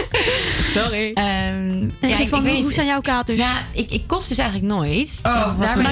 Sorry. 0.75 1.11
Ehm 1.13 1.25
En 1.25 2.09
ja, 2.09 2.19
ik, 2.19 2.29
van, 2.29 2.39
ik 2.39 2.45
weet 2.45 2.55
hoe 2.55 2.63
niet. 2.65 2.75
zijn 2.75 2.87
jouw 2.87 3.01
katers? 3.01 3.41
Ja, 3.41 3.63
ik, 3.73 3.91
ik 3.91 4.07
kost 4.07 4.29
dus 4.29 4.39
eigenlijk 4.39 4.73
nooit. 4.73 5.21
Oh, 5.23 5.33
Dat- 5.41 5.57
wat 5.57 5.61
daar 5.61 5.69
ik 5.69 5.75
ben 5.75 5.85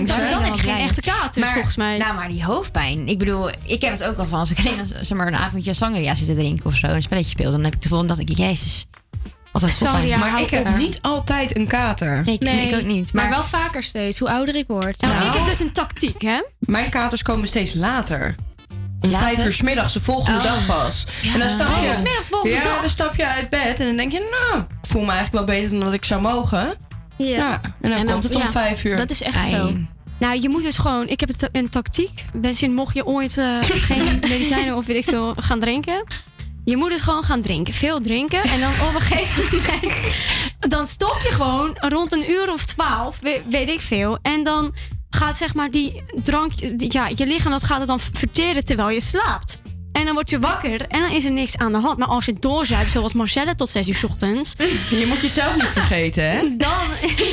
ik 0.00 0.06
Dan 0.08 0.16
wel 0.18 0.40
heb 0.40 0.54
je 0.54 0.60
geen 0.60 0.76
echte 0.78 1.00
katers, 1.00 1.44
Maar- 1.44 1.54
volgens 1.54 1.76
mij. 1.76 1.96
Nou, 1.98 2.14
maar 2.14 2.28
die 2.28 2.44
hoofdpijn. 2.44 3.08
Ik 3.08 3.18
bedoel, 3.18 3.50
ik 3.64 3.82
heb 3.82 3.92
het 3.92 4.04
ook 4.04 4.18
al 4.18 4.26
van 4.26 4.38
als 4.38 4.50
ik 4.50 4.58
zeg 5.00 5.16
maar, 5.18 5.26
een 5.26 5.36
avondje 5.36 5.72
sangria 5.72 6.14
zit 6.14 6.26
te 6.26 6.34
drinken 6.34 6.66
of 6.66 6.74
zo. 6.74 6.86
Een 6.86 7.02
spelletje 7.02 7.30
speel. 7.30 7.50
Dan 7.50 7.64
heb 7.64 7.74
ik 7.74 7.82
de 7.82 7.88
volgende 7.88 8.14
dag, 8.14 8.24
denk 8.26 8.38
ik, 8.38 8.44
jezus. 8.46 8.86
Wat 9.52 9.62
een 9.62 9.70
koppijn. 9.78 10.18
maar 10.18 10.40
ik 10.40 10.50
heb 10.50 10.76
niet 10.76 10.98
altijd 11.02 11.56
een 11.56 11.66
kater. 11.66 12.22
Nee, 12.24 12.38
ik- 12.38 12.70
ik 12.70 12.74
ook 12.78 12.84
niet. 12.86 13.12
Maar, 13.12 13.28
Maar, 13.28 13.32
wel 13.38 13.44
vaker 13.44 13.82
steeds, 13.82 14.18
hoe 14.18 14.30
ouder 14.30 14.54
ik 14.56 14.66
word. 14.66 15.00
Nou, 15.00 15.26
ik 15.26 15.32
heb 15.34 15.46
dus 15.46 15.60
een 15.60 15.72
tactiek, 15.72 16.22
hè? 16.22 16.40
Mijn 16.58 16.90
katers 16.90 17.22
komen 17.22 17.48
steeds 17.48 17.74
later. 17.74 18.34
Om 19.00 19.10
Later? 19.10 19.26
vijf 19.26 19.44
uur 19.46 19.52
's 19.52 19.60
middags, 19.60 19.92
de 19.92 20.00
volgende 20.00 20.38
Oh. 20.38 20.44
dag 20.44 20.66
pas. 20.66 21.06
En 21.34 21.38
dan 21.38 21.48
stap 21.50 21.66
je, 21.68 22.00
middags, 22.02 22.28
volgende 22.28 22.54
ja, 22.54 22.62
dag? 22.62 22.80
dan 22.80 22.90
stap 22.90 23.14
je 23.16 23.26
uit 23.26 23.50
bed 23.50 23.80
en 23.80 23.86
dan 23.86 23.96
denk 23.96 24.12
je, 24.12 24.46
nou, 24.50 24.62
ik 24.82 24.88
voel 24.88 25.02
me 25.04 25.12
eigenlijk 25.12 25.46
wel 25.46 25.56
beter 25.56 25.70
dan 25.70 25.80
dat 25.80 25.92
ik 25.92 26.04
zou 26.04 26.20
mogen. 26.20 26.74
Ja. 27.16 27.60
En 27.80 27.90
dan 27.90 28.04
komt 28.04 28.24
het 28.24 28.34
om 28.34 28.40
ja, 28.42 28.48
vijf 28.48 28.84
uur. 28.84 28.96
Dat 28.96 29.10
is 29.10 29.22
echt 29.22 29.46
zo. 29.48 29.72
Nou, 30.18 30.40
je 30.40 30.48
moet 30.48 30.62
dus 30.62 30.78
gewoon... 30.78 31.08
Ik 31.08 31.20
heb 31.20 31.28
het- 31.28 31.48
een 31.52 31.68
tactiek. 31.68 32.24
Mensen, 32.40 32.74
mocht 32.74 32.94
je 32.94 33.06
ooit 33.06 33.38
eh, 33.38 33.58
geen 33.88 34.18
medicijnen 34.20 34.76
of 34.76 34.86
weet 34.86 34.96
ik 34.96 35.04
veel 35.04 35.34
gaan 35.36 35.60
drinken... 35.60 36.04
Je 36.64 36.76
moet 36.76 36.90
dus 36.90 37.00
gewoon 37.00 37.22
gaan 37.24 37.40
drinken. 37.40 37.74
Veel 37.74 38.00
drinken. 38.00 38.42
En 38.42 38.60
dan 38.60 38.70
op 38.88 38.94
een 38.94 39.00
gegeven 39.00 39.44
moment... 39.44 40.00
Dan 40.74 40.86
stop 40.86 41.20
je 41.22 41.32
gewoon 41.32 41.76
rond 41.80 42.12
een 42.12 42.30
uur 42.30 42.52
of 42.52 42.64
twaalf. 42.64 43.18
we- 43.20 43.42
Weet 43.50 43.68
ik 43.68 43.80
veel. 43.80 44.18
En 44.22 44.42
dan 44.44 44.74
gaat 45.10 45.36
zeg 45.36 45.54
maar 45.54 45.70
die 45.70 46.02
drank... 46.24 46.78
die- 46.78 46.92
Ja, 46.92 47.08
je 47.16 47.26
lichaam 47.26 47.52
dat 47.52 47.64
gaat 47.64 47.78
het 47.78 47.88
dan 47.88 48.00
verteren 48.00 48.64
terwijl 48.64 48.90
je 48.90 49.00
slaapt. 49.00 49.60
En 49.92 50.04
dan 50.04 50.14
word 50.14 50.30
je 50.30 50.38
wakker 50.38 50.80
en 50.86 51.00
dan 51.00 51.10
is 51.10 51.24
er 51.24 51.30
niks 51.30 51.56
aan 51.56 51.72
de 51.72 51.78
hand. 51.78 51.98
Maar 51.98 52.08
als 52.08 52.24
je 52.24 52.32
doorzuipt, 52.38 52.90
zoals 52.90 53.12
Marcelle 53.12 53.54
tot 53.54 53.70
6 53.70 53.88
uur 53.88 53.94
's 53.94 54.02
ochtends... 54.04 54.54
Je 55.00 55.04
moet 55.08 55.20
jezelf 55.20 55.54
niet 55.54 55.64
vergeten, 55.70 56.30
hè? 56.30 56.56
Dan, 56.56 56.78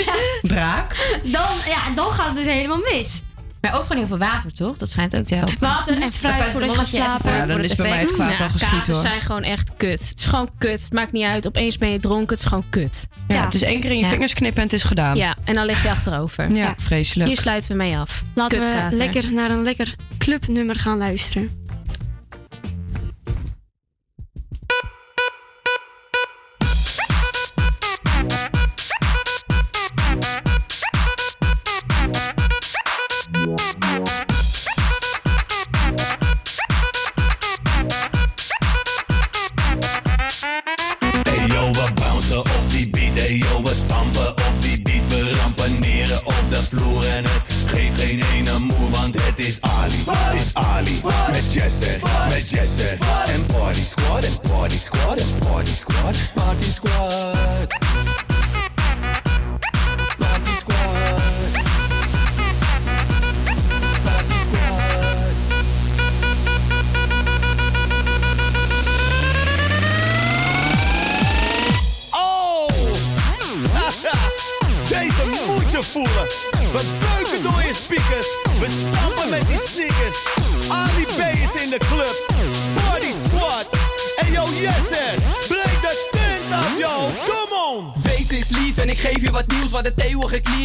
Draak. 0.41 1.19
dan, 1.23 1.49
ja, 1.67 1.89
dan 1.95 2.11
gaat 2.11 2.25
het 2.27 2.35
dus 2.35 2.45
helemaal 2.45 2.81
mis. 2.91 3.21
Maar 3.69 3.75
ook 3.75 3.81
gewoon 3.81 3.97
heel 3.97 4.07
veel 4.07 4.17
water, 4.17 4.53
toch? 4.53 4.77
Dat 4.77 4.89
schijnt 4.89 5.15
ook 5.15 5.23
te 5.25 5.35
helpen. 5.35 5.55
Water 5.59 6.01
en 6.01 6.11
fruit 6.11 6.53
balletje 6.53 6.71
even 6.71 6.87
slapen. 6.87 7.21
voor- 7.21 7.31
Ja, 7.31 7.37
dan 7.45 7.49
voor 7.55 7.59
is 7.63 7.69
het 7.69 7.77
bij 7.79 7.89
mij 7.89 7.99
het 7.99 8.11
kwaad 8.13 8.39
al 8.39 8.49
geschiet, 8.49 8.87
hoor. 8.87 9.01
zijn 9.01 9.21
gewoon 9.21 9.43
echt 9.43 9.71
kut. 9.77 10.09
Het 10.09 10.19
is 10.19 10.25
gewoon 10.25 10.49
kut. 10.57 10.81
Het 10.83 10.93
maakt 10.93 11.11
niet 11.11 11.25
uit. 11.25 11.47
Opeens 11.47 11.77
ben 11.77 11.91
je 11.91 11.99
dronken. 11.99 12.29
Het 12.29 12.39
is 12.39 12.45
gewoon 12.45 12.63
kut. 12.69 13.07
Ja, 13.27 13.43
het 13.45 13.53
is 13.53 13.61
één 13.61 13.81
keer 13.81 13.89
in 13.91 13.97
je 13.97 14.03
Ja. 14.03 14.09
vingers 14.09 14.33
knippen 14.33 14.57
en 14.61 14.63
het 14.67 14.73
is 14.73 14.83
gedaan. 14.83 15.15
Ja, 15.15 15.35
en 15.43 15.53
dan 15.53 15.65
lig 15.65 15.83
je 15.83 15.89
achterover. 15.89 16.55
Ja, 16.55 16.73
vreselijk. 16.77 17.29
Hier 17.29 17.39
sluiten 17.39 17.71
we 17.71 17.77
mee 17.77 17.97
af. 17.97 18.23
Laten 18.33 18.59
we 18.59 18.95
lekker 18.95 19.31
naar 19.33 19.49
een 19.49 19.63
lekker 19.63 19.95
clubnummer 20.17 20.75
gaan 20.75 20.97
luisteren. 20.97 21.63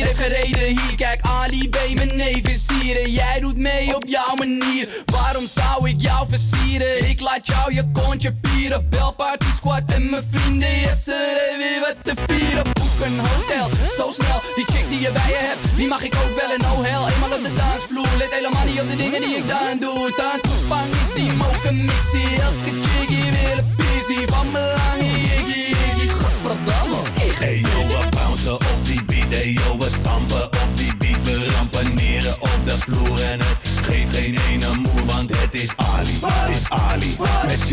Klier 0.01 0.17
heeft 0.17 0.19
gereden. 0.19 0.67
Hier 0.67 0.97
Kijk 0.97 1.21
Ali 1.23 1.69
B, 1.69 1.77
mijn 1.95 2.17
neef 2.17 2.49
is 2.49 2.69
hier. 2.73 3.09
Jij 3.09 3.41
doet 3.41 3.57
mee 3.57 3.97
op 3.97 4.05
jouw 4.07 4.35
manier. 4.35 4.89
Waarom 5.05 5.47
zou 5.47 5.89
ik 5.89 6.01
jou 6.01 6.29
versieren? 6.29 7.09
Ik 7.09 7.21
laat 7.21 7.47
jou 7.47 7.75
je 7.75 7.91
kontje 7.93 8.33
pieren. 8.33 8.89
Bel 8.89 9.13
Party 9.13 9.47
Squad 9.57 9.83
en 9.87 10.11
mijn 10.11 10.23
vrienden, 10.31 10.81
yes 10.81 11.07
er 11.07 11.59
weer 11.59 11.81
wat 11.81 11.97
te 12.05 12.15
vieren. 12.27 12.65
Boek 12.65 13.07
een 13.07 13.19
hotel, 13.19 13.69
zo 13.97 14.11
snel. 14.11 14.41
Die 14.55 14.65
chick 14.65 14.89
die 14.89 15.01
je 15.01 15.13
bij 15.13 15.29
je 15.29 15.39
hebt, 15.49 15.77
die 15.77 15.89
mag 15.89 16.03
ik 16.03 16.15
ook 16.15 16.41
wel 16.41 16.51
en 16.57 16.65
oh 16.71 16.83
hell. 16.83 17.13
Eenmaal 17.13 17.39
op 17.39 17.45
de 17.45 17.55
dansvloer, 17.55 18.09
let 18.19 18.35
helemaal 18.35 18.65
niet 18.65 18.81
op 18.81 18.89
de 18.89 18.97
dingen 18.97 19.21
die 19.21 19.37
ik 19.37 19.49
dan 19.49 19.79
doe. 19.81 20.13
Dan 20.17 20.41
toespang 20.43 20.91
is 21.03 21.15
die 21.15 21.33
moken 21.33 21.85
mixie 21.85 22.41
Elke 22.47 22.73
chick 22.85 23.09
hier 23.09 23.33
wil 23.37 23.59
een 23.59 23.75
pissie 23.77 24.27
van 24.27 24.51
me 24.51 24.75
lange 24.77 25.30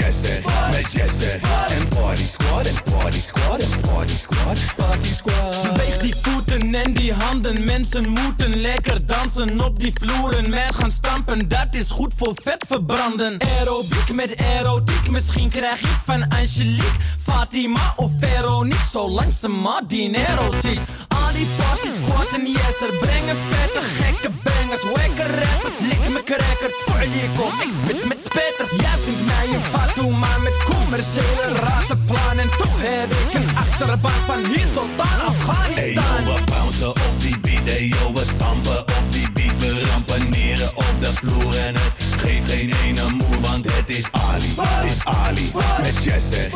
Met 0.08 0.94
Jesse. 0.94 1.40
En 1.70 1.88
Party 1.88 2.24
Squad, 2.24 2.66
en 2.68 2.92
Party 2.92 3.20
Squad, 3.20 3.60
en 3.60 3.80
Party 3.80 4.16
Squad. 4.16 4.60
Party 4.76 5.14
Squad. 5.14 5.64
Beweeg 5.64 5.98
die 5.98 6.16
voeten 6.22 6.76
en 6.76 6.94
die 6.94 7.14
handen. 7.14 7.66
Mensen 7.66 8.10
moeten 8.10 8.62
lekker 8.62 9.06
dansen 9.06 9.62
op 9.62 9.80
die 9.80 9.94
vloeren. 10.02 10.50
Met 10.50 10.76
gaan 10.76 10.92
stampen, 10.92 11.48
dat 11.48 11.68
is 11.72 11.90
goed 11.90 12.14
voor 12.18 12.34
vet 12.44 12.66
verbranden. 12.68 13.38
Aerobiek 13.60 14.14
met 14.14 14.36
erotiek. 14.36 15.10
Misschien 15.10 15.50
krijg 15.50 15.80
je 15.80 15.96
van 16.06 16.28
Angelique, 16.28 16.96
Fatima 17.24 17.94
of 17.96 18.12
Veronique. 18.20 18.88
Zolang 18.92 19.34
ze 19.34 19.48
maar 19.48 19.82
dinero 19.88 20.52
ziet. 20.62 20.80
Ali 21.08 21.28
Ali 21.38 21.46
Party 21.58 21.88
Squad 21.88 22.30
en 22.34 22.46
yes, 22.46 22.82
er 22.82 22.94
brengen 23.00 23.38
vette 23.50 23.82
gekke 23.82 24.30
bangers. 24.44 24.84
Wekke 24.94 25.24
rappers, 25.24 25.78
likken 26.14 26.14
me 26.14 26.24
cracker, 26.24 26.72
kom. 27.36 27.62
Ik 27.62 27.72
spit 27.84 28.08
met 28.08 28.20
spetters, 28.20 28.70
jij 28.78 28.98
vindt 29.04 29.26
mij 29.26 29.48
een 29.54 29.62
fatu, 29.72 30.08
maar 30.08 30.40
met 30.44 30.58
commerciële 30.64 31.60
ratenplan. 31.62 32.40
En 32.40 32.50
toch 32.58 32.82
heb 32.82 33.12
ik 33.12 33.34
een 33.34 33.56
achterbaan 33.56 34.24
van 34.26 34.46
hier 34.46 34.72
tot 34.74 34.84
aan 34.84 35.08
Hey 35.08 35.28
Afghanistan. 35.28 36.26
yo, 36.26 36.34
we 36.34 36.42
bouncen 36.46 36.90
op 36.90 37.14
die 37.18 37.40
beat, 37.40 37.66
hey 37.66 37.88
yo, 37.88 38.14
we 38.14 38.24
stampen 38.36 38.80
op 38.80 39.06
die 39.10 39.32
beat. 39.32 39.58
We 39.60 39.84
rampaneren 39.92 40.72
op 40.76 40.94
de 41.00 41.12
vloer 41.14 41.56
en 41.56 41.76
het 41.76 41.94
geeft 42.22 42.52
geen 42.52 42.74
ene 42.86 43.10
moer, 43.10 43.42
want 43.42 43.66
het 43.72 43.90
is 43.90 44.06
Ali, 44.12 44.54
is 44.92 45.06
Ali. 45.06 45.52
Met 45.82 46.04
Jesse. 46.04 46.50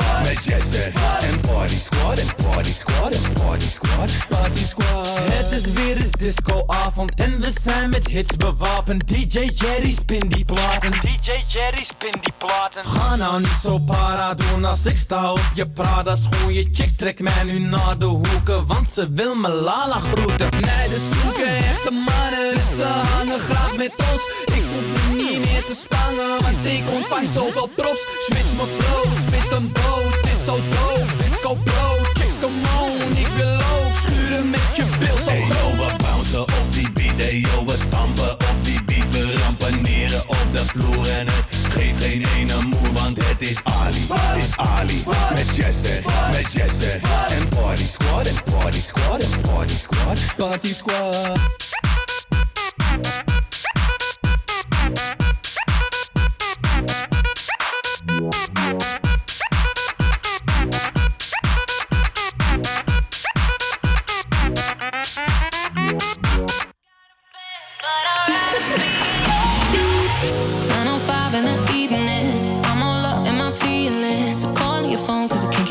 En 7.09 7.39
we 7.39 7.51
zijn 7.61 7.89
met 7.89 8.07
hits 8.07 8.37
bewapend. 8.37 9.07
DJ 9.07 9.49
Jerry 9.55 9.91
spin 9.91 10.29
die 10.29 10.45
platen. 10.45 10.91
DJ 10.91 11.31
Jerry 11.47 11.83
spin 11.83 12.13
die 12.21 12.33
platen. 12.37 12.83
Ga 12.83 13.15
nou 13.15 13.39
niet 13.39 13.59
zo 13.61 13.77
para 13.77 14.33
doen 14.33 14.65
als 14.65 14.85
ik 14.85 14.97
sta 14.97 15.31
op 15.31 15.51
je 15.53 15.69
Prada 15.69 16.15
schoen. 16.15 16.53
Je 16.53 16.67
chick 16.71 16.97
trekt 16.97 17.19
mij 17.19 17.43
nu 17.43 17.59
naar 17.59 17.97
de 17.97 18.05
hoeken, 18.05 18.67
want 18.67 18.87
ze 18.89 19.09
wil 19.09 19.35
me 19.35 19.49
Lala 19.49 19.99
groeten. 19.99 20.49
Meiden 20.61 20.99
zoeken 20.99 21.55
echte 21.55 21.91
mannen, 21.91 22.55
dus 22.55 22.75
ze 22.75 22.83
hangen 22.83 23.39
graag 23.39 23.77
met 23.77 23.91
ons. 24.11 24.21
Ik 24.57 24.63
hoef 24.73 24.85
me 24.93 25.23
niet 25.23 25.39
meer 25.39 25.63
te 25.65 25.75
spangen, 25.83 26.41
want 26.41 26.65
ik 26.65 26.83
ontvang 26.93 27.29
zoveel 27.29 27.69
props. 27.75 28.05
Switch 28.25 28.55
mijn 28.55 28.67
flow, 28.77 29.17
spit 29.27 29.51
een 29.57 29.71
boot, 29.71 30.15
het 30.21 30.31
is 30.31 30.45
zo 30.45 30.55
dope. 30.55 31.05
Disco 31.17 31.53
bro, 31.63 31.87
chicks 32.13 32.39
come 32.39 32.61
on, 32.81 33.17
ik 33.17 33.27
wil 33.37 33.53
ook 33.53 33.93
schuren 34.01 34.49
met 34.49 34.75
je 34.75 34.83
bil 34.99 35.17
zo 35.17 35.29
Hey 35.29 35.39
yo, 35.39 35.45
groot. 35.45 35.97
we 35.97 36.03
bouncen 36.03 36.41
op 36.41 36.73
die 36.73 36.90
we 37.17 37.75
stampen 37.77 38.31
op 38.31 38.55
die 38.61 38.83
beat. 38.83 39.11
We 39.11 39.35
rampaneren 39.35 40.29
op 40.29 40.47
de 40.51 40.65
vloer 40.65 41.09
en 41.09 41.27
het 41.27 41.45
geeft 41.69 42.03
geen 42.03 42.25
ene 42.37 42.61
moer, 42.61 42.93
want 42.93 43.25
het 43.25 43.41
is 43.41 43.57
Ali, 43.63 44.07
is 44.37 44.57
Ali. 44.57 45.03
Met 45.33 45.55
Jesse, 45.55 46.01
met 46.31 46.53
Jesse. 46.53 46.99
En 47.29 47.47
party 47.47 47.83
squad, 47.83 48.27
en 48.27 48.43
party 48.43 48.81
squad, 48.81 49.21
en 49.21 49.41
party 49.41 49.75
squad. 49.75 50.19
Party 50.37 50.73
Squad. 50.73 51.39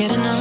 Get 0.01 0.13
enough. 0.13 0.40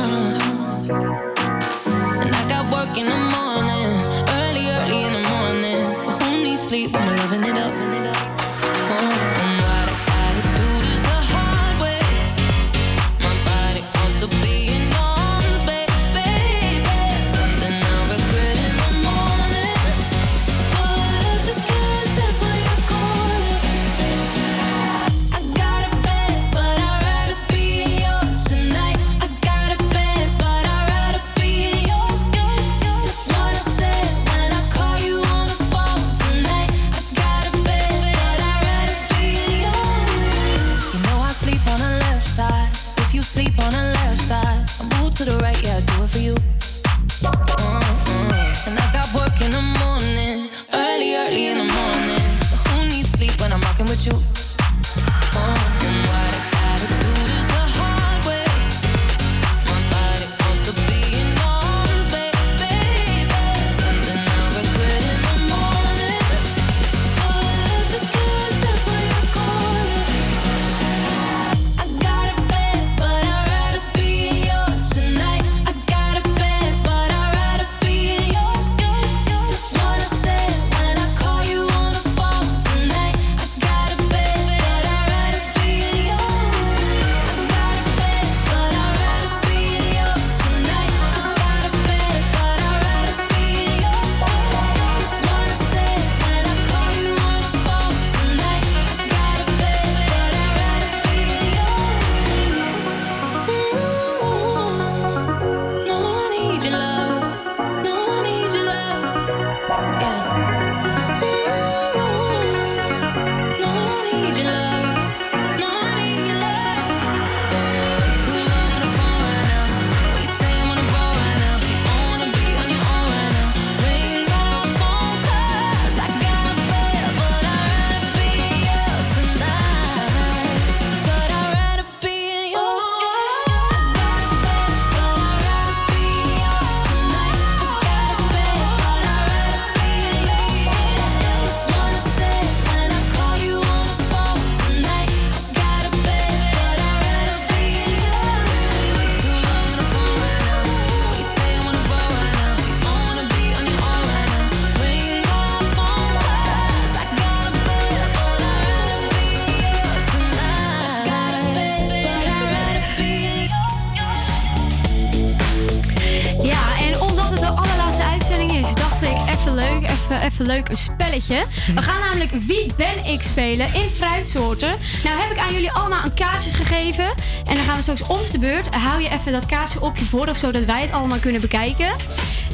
Leuk 170.51 170.69
een 170.69 170.79
spelletje. 170.79 171.45
We 171.75 171.83
gaan 171.83 172.01
namelijk 172.01 172.31
Wie 172.31 172.73
ben 172.77 173.05
ik 173.05 173.23
spelen 173.23 173.75
in 173.75 173.89
fruitsoorten. 173.89 174.79
Nou 175.05 175.21
heb 175.21 175.31
ik 175.31 175.39
aan 175.39 175.53
jullie 175.53 175.71
allemaal 175.71 176.05
een 176.05 176.15
kaartje 176.15 176.53
gegeven. 176.53 177.05
En 177.45 177.55
dan 177.55 177.65
gaan 177.65 177.77
we 177.77 177.83
straks 177.83 178.07
om 178.07 178.19
de 178.33 178.39
beurt. 178.39 178.75
Hou 178.75 179.03
je 179.03 179.09
even 179.09 179.33
dat 179.33 179.47
kaartje 179.47 179.81
op 179.81 179.97
je 179.97 180.05
voorhoofd, 180.05 180.41
zodat 180.41 180.65
wij 180.65 180.81
het 180.81 180.93
allemaal 180.93 181.19
kunnen 181.19 181.41
bekijken. 181.41 181.93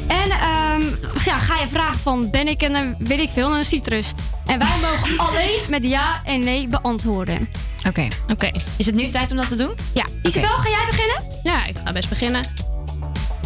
En 0.07 0.29
ehm, 0.31 0.81
ja, 1.23 1.39
ga 1.39 1.59
je 1.59 1.67
vragen 1.67 1.99
van 1.99 2.29
ben 2.29 2.47
ik 2.47 2.61
een, 2.61 2.75
eh, 2.75 2.81
weet 2.97 3.19
ik 3.19 3.29
veel, 3.29 3.55
een 3.55 3.65
citrus. 3.65 4.13
En 4.45 4.59
wij 4.59 4.67
mogen 4.81 5.17
alleen 5.27 5.59
met 5.69 5.83
ja 5.83 6.21
en 6.23 6.43
nee 6.43 6.67
beantwoorden. 6.67 7.49
Oké. 7.87 8.07
Oké. 8.31 8.51
Is 8.77 8.85
het 8.85 8.95
nu 8.95 9.07
tijd 9.07 9.31
om 9.31 9.37
dat 9.37 9.47
te 9.47 9.55
doen? 9.55 9.75
Ja. 9.93 10.05
Isabel, 10.21 10.49
ga 10.49 10.69
jij 10.69 10.85
beginnen? 10.89 11.23
Ja, 11.43 11.65
ik 11.65 11.75
ga 11.83 11.91
best 11.91 12.09
beginnen. 12.09 12.66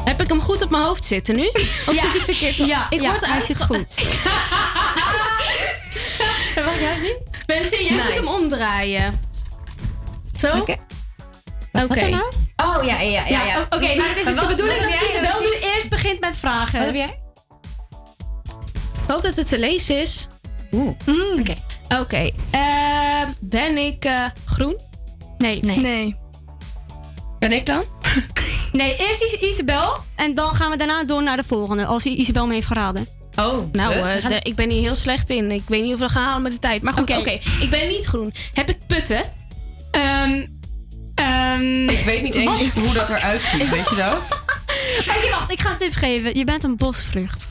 Heb 0.05 0.21
ik 0.21 0.27
hem 0.27 0.41
goed 0.41 0.61
op 0.61 0.69
mijn 0.69 0.83
hoofd 0.83 1.03
zitten 1.05 1.35
nu? 1.35 1.47
Of 1.87 1.93
Ja. 1.93 2.01
zit 2.01 2.11
hij 2.11 2.19
verkeerd? 2.35 2.55
Ja, 2.55 2.89
ik 2.89 3.01
ja, 3.01 3.09
word 3.09 3.25
hij 3.25 3.41
zit 3.41 3.63
goed. 3.63 3.95
Mag 6.65 6.73
ik 6.73 6.79
jou 6.81 6.99
zien? 6.99 7.17
Mensen, 7.45 7.83
jij 7.85 7.93
moet 7.93 8.15
hem 8.15 8.27
omdraaien. 8.27 9.19
Zo? 10.35 10.47
Oké. 10.57 10.75
Wat 11.71 11.83
staat 11.85 11.97
er 11.97 12.09
nou? 12.09 12.31
Oh 12.57 12.83
ja, 12.83 12.99
ja, 12.99 13.27
ja. 13.27 13.43
ja, 13.45 13.61
Oké, 13.69 13.79
nou 13.93 14.07
dit 14.07 14.17
is 14.17 14.25
dus 14.25 14.35
Wat- 14.35 14.43
de 14.43 14.49
bedoeling 14.55 14.79
wat 14.79 14.89
dat 14.91 14.99
jij, 14.99 15.09
Isabel 15.09 15.41
Yoshi? 15.41 15.55
nu 15.59 15.61
eerst 15.73 15.89
begint 15.89 16.19
met 16.19 16.35
vragen. 16.37 16.77
Wat 16.77 16.85
heb 16.87 16.95
jij? 16.95 17.19
Ik 19.03 19.07
hoop 19.07 19.23
dat 19.23 19.35
het 19.35 19.47
te 19.47 19.59
lezen 19.59 20.01
is. 20.01 20.27
Oeh. 20.71 20.93
Oké. 21.39 21.55
Oké. 21.99 22.29
eh, 22.51 22.61
ben 23.41 23.77
ik 23.77 24.05
eh, 24.05 24.25
groen? 24.45 24.79
Nee. 25.37 25.63
Nee. 25.63 26.15
Ben 27.39 27.51
ik 27.51 27.65
dan? 27.65 27.83
Nee, 28.71 28.95
eerst 28.97 29.21
Is- 29.21 29.33
Isabel. 29.33 29.97
En 30.15 30.33
dan 30.33 30.55
gaan 30.55 30.71
we 30.71 30.77
daarna 30.77 31.03
door 31.03 31.23
naar 31.23 31.37
de 31.37 31.43
volgende. 31.47 31.85
Als 31.85 32.05
Isabel 32.05 32.47
me 32.47 32.53
heeft 32.53 32.67
geraden. 32.67 33.07
Oh, 33.35 33.71
Nou, 33.73 33.93
eh, 33.93 34.27
de- 34.27 34.39
ik 34.41 34.55
ben 34.55 34.69
hier 34.69 34.81
heel 34.81 34.95
slecht 34.95 35.29
in. 35.29 35.51
Ik 35.51 35.63
weet 35.67 35.83
niet 35.83 35.93
of 35.93 35.99
we 35.99 36.09
gaan 36.09 36.23
halen 36.23 36.41
met 36.41 36.51
de 36.51 36.59
tijd. 36.59 36.81
Maar 36.81 36.93
goed, 36.93 37.17
oké. 37.17 37.39
Ik 37.59 37.67
ben 37.69 37.87
niet 37.87 38.05
groen. 38.05 38.33
Heb 38.53 38.69
ik 38.69 38.77
putten? 38.87 39.21
Ehm. 39.91 40.45
ehm, 41.15 41.89
Ik 41.89 41.99
weet 42.05 42.21
niet 42.23 42.35
eens 42.35 42.49
wat? 42.73 42.83
hoe 42.83 42.93
dat 42.93 43.09
eruit 43.09 43.43
ziet, 43.43 43.69
weet 43.69 43.89
je 43.89 43.95
dat? 43.95 44.39
Oké, 45.17 45.29
wacht. 45.29 45.51
Ik 45.51 45.59
ga 45.59 45.71
een 45.71 45.77
tip 45.77 45.93
geven. 45.93 46.37
Je 46.37 46.43
bent 46.45 46.63
een 46.63 46.75
bosvrucht. 46.75 47.47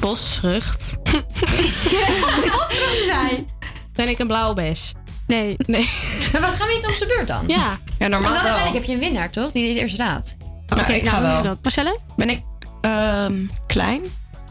Bosvrucht. 0.00 0.96
bosvruchten 2.52 3.04
zijn. 3.06 3.50
Ben 3.92 4.08
ik 4.08 4.18
een 4.18 4.26
blauwbes? 4.26 4.92
Nee. 5.34 5.56
Nee. 5.66 5.88
Maar 6.32 6.40
wat 6.40 6.50
gaan 6.50 6.66
we 6.66 6.74
niet 6.74 6.86
om 6.86 6.94
zijn 6.94 7.08
beurt 7.08 7.26
dan? 7.26 7.44
Ja. 7.46 7.78
Ja, 7.98 8.08
normaal 8.08 8.10
Want 8.10 8.22
dan 8.24 8.32
wel. 8.32 8.42
uiteindelijk 8.42 8.74
heb 8.74 8.84
je 8.84 8.92
een 8.92 8.98
winnaar, 8.98 9.30
toch? 9.30 9.52
Die 9.52 9.68
het 9.68 9.76
eerst 9.76 9.96
raadt. 9.96 10.36
Oké, 10.80 10.92
ik 10.92 11.06
ga 11.08 11.22
wel. 11.42 11.56
Marcelle? 11.62 11.98
Ben 12.16 12.30
ik 12.30 12.40
ehm, 12.80 13.34
klein? 13.66 14.00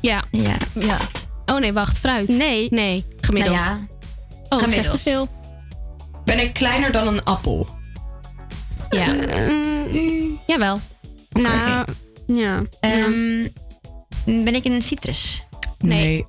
Ja. 0.02 0.24
Ja. 0.32 0.56
Ja. 0.80 0.98
Oh 1.46 1.58
nee, 1.60 1.74
wacht. 1.74 2.00
Fruit. 2.00 2.28
Nee. 2.28 2.68
Nee, 2.70 3.06
gemiddeld. 3.22 3.56
Nou 3.56 3.68
ja. 3.70 3.88
Oh, 4.50 4.58
ik 4.58 4.60
zeg 4.60 4.60
Gemiddeld. 4.60 4.92
te 4.92 5.00
veel. 5.10 5.28
Ben 6.26 6.40
ik 6.40 6.54
kleiner 6.54 6.92
dan 6.92 7.08
een 7.08 7.24
appel? 7.24 7.68
Ja. 8.90 9.06
Mm, 9.14 10.40
Jawel. 10.48 10.80
Nou, 11.32 11.86
ja. 12.28 12.62
Ehm, 12.80 13.48
ben 14.26 14.56
ik 14.56 14.66
een 14.66 14.82
citrus? 14.82 15.46
Nee. 15.80 16.26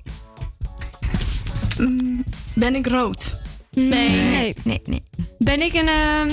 Mm, 1.77 2.23
Ben 2.55 2.75
ik 2.75 2.87
rood? 2.87 3.37
Nee. 3.73 4.09
Nee. 4.21 4.55
Nee, 4.63 4.81
nee. 4.85 5.03
Ben 5.37 5.61
ik 5.61 5.73
een... 5.73 5.87
ehm, 5.87 6.29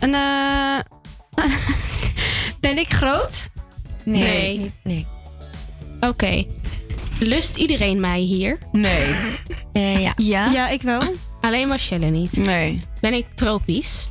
een 0.00 0.14
eh, 0.14 0.78
ben 2.60 2.78
ik 2.78 2.90
groot? 2.92 3.48
Nee. 4.04 4.56
Nee. 4.58 4.70
nee. 4.82 5.06
Oké. 6.00 6.44
Lust 7.18 7.56
iedereen 7.56 8.00
mij 8.00 8.20
hier? 8.20 8.58
Nee. 8.72 9.14
Eh, 9.72 10.00
ja. 10.00 10.12
Ja? 10.16 10.50
Ja, 10.50 10.68
ik 10.68 10.82
wel. 10.82 11.02
Alleen 11.40 11.68
Marcelle 11.68 12.06
niet. 12.10 12.36
Nee. 12.36 12.78
Ben 13.00 13.12
ik 13.14 13.26
tropisch? 13.34 14.08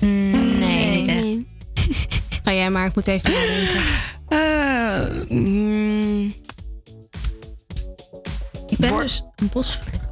Mm, 0.00 0.58
nee, 0.58 0.90
niet 0.90 1.08
echt. 1.08 1.20
Nee. 1.20 1.46
Ga 2.44 2.52
jij 2.52 2.70
maar, 2.70 2.86
ik 2.86 2.94
moet 2.94 3.06
even 3.06 3.30
nadenken. 3.30 3.80
Eh, 4.28 5.28
mm, 5.28 6.34
Ik 8.68 8.78
ben 8.78 8.96
dus 8.96 9.22
een 9.36 9.48
bosvrucht. 9.52 10.04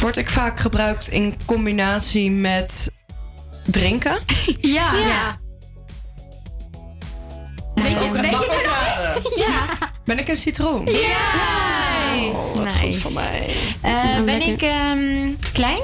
Word 0.00 0.16
ik 0.16 0.28
vaak 0.28 0.60
gebruikt 0.60 1.08
in 1.08 1.36
combinatie 1.44 2.30
met 2.30 2.90
drinken? 3.66 4.18
Ja. 4.60 4.94
Ja. 4.94 5.40
Weet 7.74 7.88
je- 7.90 8.10
nooit? 8.30 9.36
Ja. 9.36 9.64
Ben 10.04 10.18
ik 10.18 10.28
een 10.28 10.36
citroen? 10.36 10.84
Ja! 10.86 11.00
Oh, 12.16 12.54
wat 12.54 12.64
Nice. 12.64 12.78
goed 12.78 12.96
van 12.96 13.12
mij. 13.12 13.54
Eh, 13.80 14.20
ben 14.24 14.42
ik 14.42 14.62
ehm, 14.62 15.30
klein? 15.52 15.82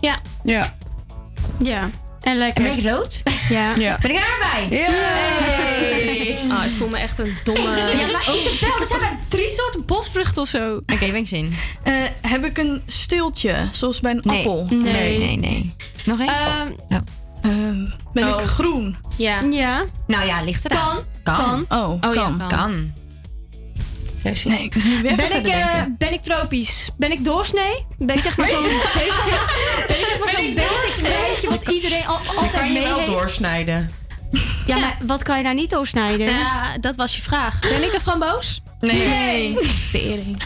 Ja. 0.00 0.20
Ja. 0.42 0.74
Ja. 1.58 1.90
En 2.26 2.32
En 2.32 2.38
lekker. 2.38 2.62
ben 2.64 2.78
ik 2.78 2.88
rood? 2.90 3.22
Ja. 3.48 3.74
Ja. 3.76 3.98
Ben 4.00 4.10
ik 4.10 4.16
er 4.16 4.38
bij? 4.68 4.78
Ja. 4.78 4.90
Hey. 4.90 6.38
Oh, 6.50 6.64
ik 6.64 6.70
voel 6.78 6.88
me 6.88 6.98
echt 6.98 7.18
een 7.18 7.36
domme... 7.44 7.60
Ja, 8.00 8.06
maar 8.12 8.34
Isabel, 8.34 8.78
we 8.78 8.84
zijn 8.88 9.00
bij 9.00 9.18
drie 9.28 9.48
soorten 9.48 9.84
bosvruchten 9.84 10.42
of 10.42 10.48
zo. 10.48 10.76
Oké, 10.76 10.98
ben 11.06 11.14
ik 11.14 11.26
zin. 11.26 11.54
Eh, 11.82 11.92
heb 12.22 12.44
ik 12.44 12.58
een 12.58 12.82
stiltje, 12.86 13.68
zoals 13.70 14.00
bij 14.00 14.10
een 14.12 14.20
Nee. 14.22 14.38
appel? 14.38 14.66
Nee, 14.70 15.18
nee, 15.18 15.36
nee. 15.38 15.74
Nog 16.04 16.18
één? 16.20 16.28
Ehm, 16.28 16.70
Oh. 16.88 16.98
Ehm, 17.52 17.86
ben 18.12 18.34
Oh. 18.34 18.40
ik 18.40 18.46
groen? 18.46 18.96
Ja. 19.16 19.40
ja. 19.50 19.84
Nou 20.06 20.26
ja, 20.26 20.42
ligt 20.42 20.64
eraan. 20.70 20.98
Kan. 21.22 21.36
Kan. 21.36 21.66
Kan. 21.68 21.78
Oh, 21.82 21.90
Oh 21.92 22.00
kan. 22.00 22.14
ja, 22.14 22.22
kan. 22.38 22.48
Kan. 22.58 22.92
Nee, 24.22 24.64
ik 24.64 24.74
nu 24.84 25.02
weer 25.02 25.16
Ben 25.16 25.36
ik, 25.36 25.46
eh, 25.46 25.82
ben 25.98 26.12
ik 26.12 26.22
tropisch? 26.22 26.88
Ben 26.96 27.12
ik 27.12 27.24
doorsnee? 27.24 27.86
Ben 27.98 28.16
ik 28.16 28.22
zeg 28.22 28.36
maar 28.36 28.48
zo'n 28.48 28.62
basic, 28.62 29.40
ben 29.88 29.98
ik 29.98 30.04
zeg 30.06 30.18
maar 30.18 30.30
zo'n 30.30 30.54
basic 30.54 31.02
beetje 31.02 31.48
wat 31.48 31.68
iedereen 31.68 32.06
al, 32.06 32.16
altijd 32.16 32.50
kan 32.50 32.66
je 32.66 32.72
mee 32.72 32.82
wel 32.82 32.98
heeft? 32.98 33.10
doorsnijden. 33.10 33.90
Ja, 34.66 34.78
maar 34.78 34.96
wat 35.06 35.22
kan 35.22 35.36
je 35.36 35.42
daar 35.44 35.54
niet 35.54 35.70
doorsnijden? 35.70 36.26
Ja, 36.26 36.76
dat 36.80 36.96
was 36.96 37.16
je 37.16 37.22
vraag. 37.22 37.58
Ben 37.58 37.84
ik 37.84 37.92
een 37.92 38.00
framboos? 38.00 38.60
Nee. 38.80 39.56
Tering. 39.92 40.36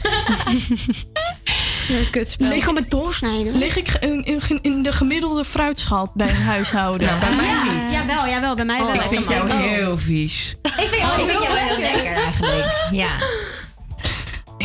Kutspel. 2.10 2.46
Nee, 2.46 2.58
gewoon 2.58 2.74
met 2.74 2.90
doorsnijden. 2.90 3.58
Lig 3.58 3.76
ik 3.76 3.96
in, 4.00 4.24
in, 4.24 4.58
in 4.62 4.82
de 4.82 4.92
gemiddelde 4.92 5.44
fruitschaal 5.44 6.10
bij 6.14 6.28
een 6.28 6.42
huishouden? 6.42 7.06
Nou, 7.06 7.20
bij 7.20 7.36
mij 7.36 7.46
ja, 7.46 7.72
niet. 7.72 7.92
Jawel, 7.92 8.26
jawel, 8.26 8.54
bij 8.54 8.64
mij 8.64 8.78
wel. 8.78 8.94
Ik 8.94 9.02
vind 9.02 9.28
jou 9.28 9.50
heel 9.52 9.98
vies. 9.98 10.54
Ik 10.62 10.70
vind 10.72 11.02
jou 11.02 11.12
Oh, 11.12 11.18
ik 11.18 11.30
vind 11.30 11.42
jou 11.42 11.54
wel 11.54 11.64
heel 11.64 11.78
lekker 11.78 12.12
eigenlijk. 12.12 12.88
Ja. 12.90 13.08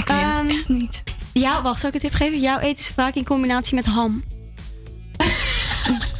Ik 0.05 0.11
weet 0.11 0.49
het 0.49 0.49
echt 0.59 0.67
niet. 0.67 1.03
Ja, 1.33 1.61
wacht, 1.61 1.79
zal 1.79 1.89
ik 1.89 1.95
een 1.95 2.01
tip 2.01 2.13
geven? 2.13 2.39
Jouw 2.39 2.59
eten 2.59 2.83
is 2.83 2.91
vaak 2.95 3.15
in 3.15 3.23
combinatie 3.23 3.75
met 3.75 3.85
ham. 3.85 4.23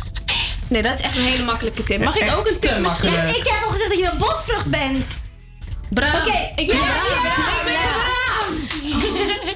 Nee, 0.68 0.82
dat 0.82 0.94
is 0.94 1.02
echt 1.02 1.16
een 1.16 1.24
hele 1.24 1.44
makkelijke 1.44 1.84
tip. 1.84 2.04
Mag 2.04 2.18
ik 2.18 2.32
ook 2.38 2.48
een 2.48 2.60
tip 2.60 2.72
te 2.72 2.80
misschien? 2.80 3.12
Ja, 3.12 3.24
ik 3.24 3.48
heb 3.48 3.64
al 3.66 3.72
gezegd 3.72 3.90
dat 3.90 4.00
je 4.00 4.10
een 4.12 4.18
bosvrucht 4.18 4.70
bent. 4.70 5.16
Bram. 5.90 6.10
Oké, 6.10 6.52
ik 6.56 6.68
ja, 6.68 6.74
ben 6.74 6.76
ja, 6.76 7.20
Bram. 7.22 7.56
ik 7.58 7.64
ben 7.66 7.74
Bram. 9.42 9.54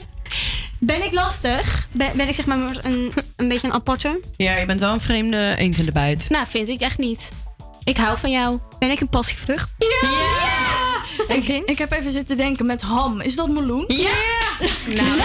Ben 0.80 1.04
ik 1.04 1.14
lastig? 1.14 1.88
Ben, 1.92 2.18
ben 2.18 2.28
ik 2.28 2.36
zeg 2.36 2.46
maar 2.46 2.58
een, 2.82 3.14
een 3.36 3.48
beetje 3.48 3.68
een 3.68 3.74
aparte? 3.74 4.20
Ja, 4.38 4.58
je 4.58 4.66
bent 4.66 4.80
wel 4.80 4.94
een 4.94 5.02
vreemde 5.02 5.56
eend 5.58 5.78
in 5.78 5.86
de 5.86 5.92
bijt. 5.92 6.30
Nou, 6.30 6.46
vind 6.50 6.70
ik 6.70 6.82
echt 6.82 6.98
niet. 6.98 7.32
Ik 7.84 7.98
hou 7.98 8.18
van 8.18 8.32
jou. 8.32 8.60
Ben 8.80 8.92
ik 8.92 9.00
een 9.00 9.10
passievrucht? 9.10 9.76
Ik, 11.30 11.48
ik 11.66 11.78
heb 11.78 11.92
even 11.92 12.12
zitten 12.12 12.38
denken 12.38 12.66
met 12.66 12.82
ham. 12.82 13.22
Is 13.22 13.36
dat 13.36 13.48
meloen? 13.50 13.84
Ja! 13.88 14.10
Nou, 14.88 15.18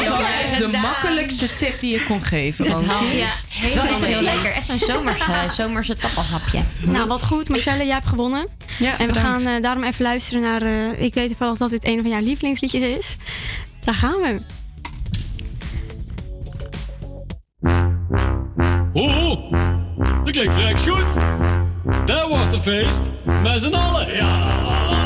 dat 0.59 0.71
de 0.71 0.79
makkelijkste 0.83 1.55
tip 1.55 1.81
die 1.81 1.93
je 1.93 2.05
kon 2.05 2.23
geven. 2.23 2.65
Het 2.65 2.75
Roosje. 2.75 2.89
ham. 2.89 3.07
Ja, 3.13 3.33
het 3.49 3.69
is 3.69 3.75
wel 3.75 3.85
echt 3.85 4.05
heel 4.05 4.21
lekker. 4.23 4.53
Echt 4.53 4.67
zo'n 4.67 4.79
zomerse, 4.79 5.25
zomerse 5.49 5.97
tappelhapje. 5.97 6.61
Nou, 6.81 7.07
wat 7.09 7.23
goed. 7.25 7.49
Marcelle, 7.49 7.85
jij 7.85 7.95
hebt 7.95 8.07
gewonnen. 8.07 8.49
Ja, 8.79 8.91
en 8.99 9.07
we 9.07 9.13
bedankt. 9.13 9.43
gaan 9.43 9.55
eh, 9.55 9.63
daarom 9.63 9.85
even 9.85 10.03
luisteren 10.05 10.43
naar... 10.43 10.63
eh, 10.63 11.03
ik 11.03 11.15
weet 11.15 11.29
toevallig 11.29 11.59
dat 11.59 11.71
dit 11.71 11.85
een 11.85 12.01
van 12.01 12.11
jouw 12.11 12.21
lievelingsliedjes 12.21 12.83
is. 12.83 13.17
Daar 13.85 13.95
gaan 13.95 14.21
we. 14.21 14.41
Oeh, 18.95 19.37
dat 20.25 20.31
klinkt 20.33 20.55
vreks 20.55 20.83
goed. 20.83 21.15
Dat 22.07 22.29
wordt 22.29 22.53
een 22.53 22.63
feest. 22.63 23.11
Met 23.43 23.61
z'n 23.61 23.75
allen. 23.75 24.15
Ja. 24.17 25.04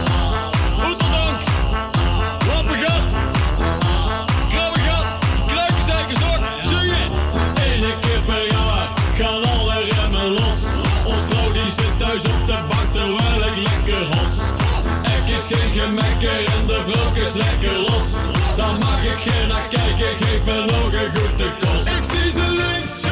Geen 15.48 15.72
gemekker 15.72 16.44
en 16.44 16.66
de 16.66 16.82
vrouw 16.84 17.22
is 17.22 17.32
lekker 17.32 17.78
los. 17.78 18.12
Dan 18.56 18.78
mag 18.78 19.04
ik 19.04 19.18
geen 19.18 19.48
naar 19.48 19.68
kijken, 19.68 20.16
geef 20.16 20.44
nog 20.44 20.92
een 20.92 21.10
goede 21.14 21.52
kost. 21.58 21.86
Ik 21.86 22.02
zie 22.10 22.30
ze 22.30 22.48
links, 22.48 23.02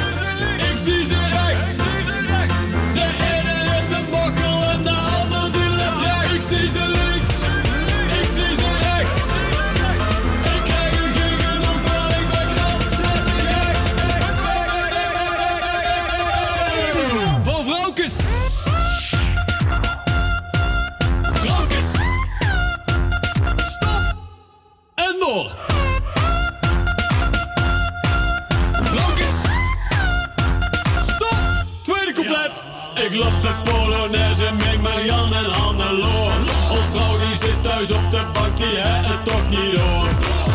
ik 0.71 0.77
zie 0.85 1.05
ze 1.05 1.19
rechts. 1.19 1.46
Ik 33.07 33.15
loop 33.15 33.43
de 33.43 33.53
Polonaise 33.63 34.51
met 34.53 34.83
Marian 34.83 35.35
en 35.35 35.51
Hannelore. 35.51 36.35
Ons 36.71 36.89
vrouw 36.91 37.19
die 37.19 37.35
zit 37.35 37.63
thuis 37.63 37.91
op 37.91 38.11
de 38.11 38.25
bank, 38.33 38.57
die 38.57 38.67
heeft 38.67 39.09
het 39.09 39.25
toch 39.25 39.49
niet 39.49 39.75
door. 39.75 40.09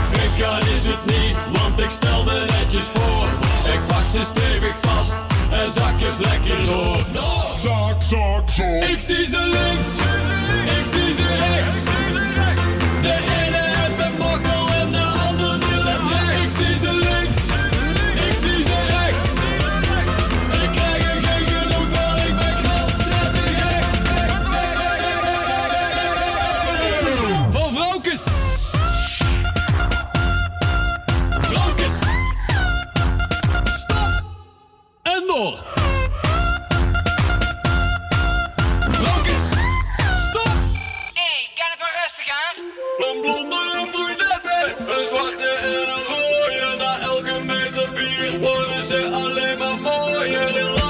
Frikka 0.09 0.57
is 0.73 0.85
het 0.85 1.05
niet, 1.05 1.35
want 1.51 1.79
ik 1.79 1.89
stel 1.89 2.23
me 2.23 2.45
netjes 2.59 2.83
voor. 2.83 3.27
Ik 3.73 3.85
pak 3.87 4.05
ze 4.05 4.23
stevig 4.23 4.77
vast 4.81 5.15
en 5.51 5.69
zak 5.69 5.99
is 5.99 6.17
lekker 6.17 6.65
door. 6.65 6.97
Zak, 7.61 8.01
zak, 8.03 8.49
zak. 8.49 8.89
Ik 8.89 8.99
zie 8.99 9.25
ze 9.25 9.39
links, 9.39 9.89
ik 10.79 10.85
zie 10.85 11.13
ze 11.13 11.27
rechts. 11.27 12.60
door. 35.35 35.57
Focus. 38.91 39.43
Stop. 40.27 40.55
Hé, 41.13 41.29
hey, 41.29 41.47
kan 41.57 41.69
het 41.73 41.79
wel 41.83 41.93
rustig 42.01 42.27
aan? 42.43 42.57
Een 42.97 43.21
blonde, 43.21 43.59
een 43.79 43.89
brunette, 43.91 44.75
een 44.97 45.03
zwarte 45.03 45.49
en 45.61 45.71
een 45.71 46.03
rode. 46.09 46.77
Na 46.77 46.99
elke 46.99 47.45
meter 47.45 47.89
bier 47.93 48.39
worden 48.39 48.83
ze 48.83 49.09
alleen 49.13 49.57
maar 49.57 49.75
mooier. 49.75 50.80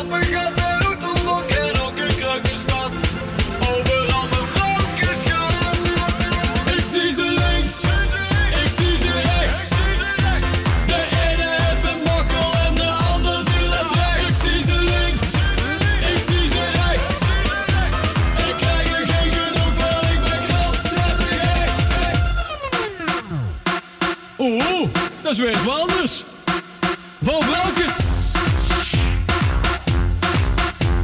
dat 25.32 25.40
is 25.40 25.46
weer 25.46 25.64
wat 25.64 25.80
anders. 25.80 26.24
Van 27.22 27.44
Vrouwkes. 27.44 27.96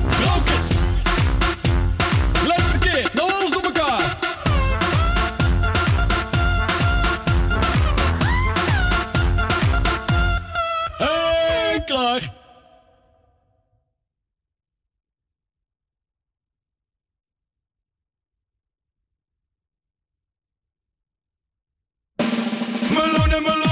Vrouwkes. 0.07 0.69
Laatste 2.47 2.77
keer, 2.79 3.09
nou 3.13 3.31
alles 3.31 3.55
op 3.55 3.63
elkaar. 3.63 4.17
Hey, 10.97 11.83
klaar. 11.85 12.33
Malone, 22.93 23.39
Malone. 23.39 23.66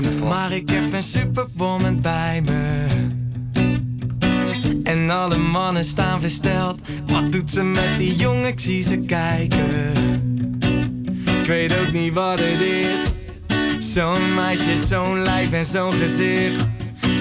Maar 0.00 0.52
ik 0.52 0.68
heb 0.68 0.92
een 0.92 1.02
superwoman 1.02 2.00
bij 2.00 2.42
me. 2.44 2.86
En 4.82 5.10
alle 5.10 5.36
mannen 5.36 5.84
staan 5.84 6.20
versteld. 6.20 6.80
Wat 7.06 7.32
doet 7.32 7.50
ze 7.50 7.62
met 7.62 7.98
die 7.98 8.16
jongen? 8.16 8.46
Ik 8.46 8.60
zie 8.60 8.82
ze 8.82 8.96
kijken. 8.96 9.92
Ik 11.40 11.46
weet 11.46 11.80
ook 11.80 11.92
niet 11.92 12.12
wat 12.12 12.38
het 12.38 12.60
is. 12.60 13.00
Zo'n 13.92 14.34
meisje, 14.34 14.86
zo'n 14.86 15.22
lijf 15.22 15.52
en 15.52 15.64
zo'n 15.64 15.92
gezicht. 15.92 16.64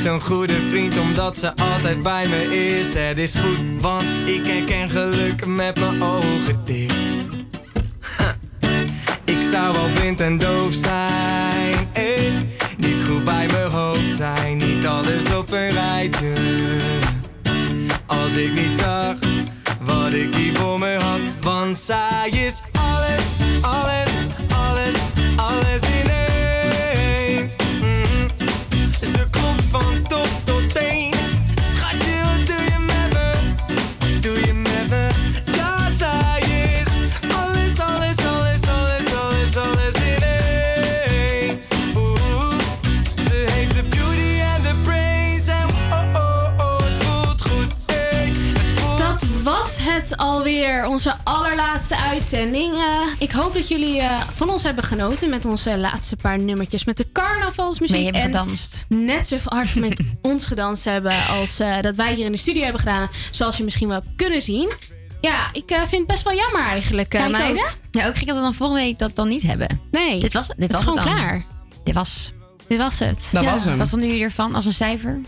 Zo'n 0.03 0.21
goede 0.21 0.53
vriend 0.69 0.99
omdat 0.99 1.37
ze 1.37 1.55
altijd 1.55 2.03
bij 2.03 2.27
me 2.27 2.75
is. 2.79 2.93
Het 2.93 3.19
is 3.19 3.35
goed, 3.35 3.81
want 3.81 4.03
ik 4.25 4.45
herken 4.45 4.89
geluk 4.89 5.45
met 5.45 5.79
mijn 5.79 6.03
ogen 6.03 6.65
dicht. 6.65 6.95
Ik 9.25 9.41
zou 9.51 9.73
wel 9.73 9.89
blind 9.95 10.21
en 10.21 10.37
doof 10.37 10.73
zijn. 10.73 11.00
Als 18.05 18.33
ik 18.33 18.53
niet 18.53 18.79
zag 18.79 19.15
wat 19.81 20.13
ik 20.13 20.35
hier 20.35 20.53
voor 20.53 20.79
me 20.79 20.97
had. 20.99 21.19
Want 21.41 21.77
zij 21.77 22.29
is 22.29 22.61
alles, 22.71 23.23
alles, 23.61 24.09
alles, 24.55 24.95
alles 25.35 25.81
in 25.81 26.09
één. 26.09 27.51
Mhm. 27.81 28.27
Ze 28.91 29.27
klopt 29.29 29.63
van 29.69 30.07
alweer, 50.45 50.87
onze 50.87 51.13
allerlaatste 51.23 51.95
uitzending. 51.97 52.73
Eh, 52.73 52.83
ik 53.19 53.31
hoop 53.31 53.53
dat 53.53 53.67
jullie 53.67 53.99
eh, 53.99 54.21
van 54.29 54.49
ons 54.49 54.63
hebben 54.63 54.83
genoten 54.83 55.29
met 55.29 55.45
onze 55.45 55.77
laatste 55.77 56.15
paar 56.15 56.39
nummertjes 56.39 56.85
met 56.85 56.97
de 56.97 57.11
carnavalsmuziek. 57.11 57.95
Mee 57.95 58.03
hebben 58.03 58.21
en 58.21 58.31
gedanst. 58.31 58.85
Net 58.89 59.27
zo 59.27 59.37
hard 59.45 59.75
met 59.75 60.01
ons 60.21 60.45
gedanst 60.45 60.85
hebben 60.85 61.27
als 61.27 61.59
eh, 61.59 61.81
dat 61.81 61.95
wij 61.95 62.13
hier 62.13 62.25
in 62.25 62.31
de 62.31 62.37
studio 62.37 62.61
hebben 62.63 62.81
gedaan. 62.81 63.09
Zoals 63.31 63.57
je 63.57 63.63
misschien 63.63 63.87
wel 63.87 63.97
hebt 64.01 64.15
kunnen 64.15 64.41
zien. 64.41 64.71
Ja, 65.21 65.49
ik 65.53 65.71
eh, 65.71 65.77
vind 65.77 65.91
het 65.91 66.07
best 66.07 66.23
wel 66.23 66.35
jammer 66.35 66.61
eigenlijk, 66.61 67.13
eh, 67.13 67.19
Ja, 67.19 67.25
ik 67.25 67.31
meiden. 67.31 67.63
ook. 67.63 67.73
Ja, 67.91 68.07
ook 68.07 68.17
gek 68.17 68.27
dat 68.27 68.35
we 68.35 68.41
dan 68.41 68.53
volgende 68.53 68.81
week 68.81 68.99
dat 68.99 69.15
dan 69.15 69.27
niet 69.27 69.41
hebben. 69.41 69.81
Nee. 69.91 70.19
Dit 70.19 70.33
was, 70.33 70.49
dit 70.57 70.71
was 70.71 70.81
gewoon 70.81 70.97
het 70.97 71.07
dan. 71.07 71.15
klaar. 71.15 71.45
Dit 71.83 71.93
was. 71.93 72.31
Dit 72.67 72.77
was 72.77 72.99
het. 72.99 73.29
Dat 73.31 73.45
was 73.45 73.63
hem. 73.63 73.77
Wat 73.77 73.89
vonden 73.89 74.07
jullie 74.07 74.23
ervan 74.23 74.55
als 74.55 74.65
een 74.65 74.73
cijfer? 74.73 75.21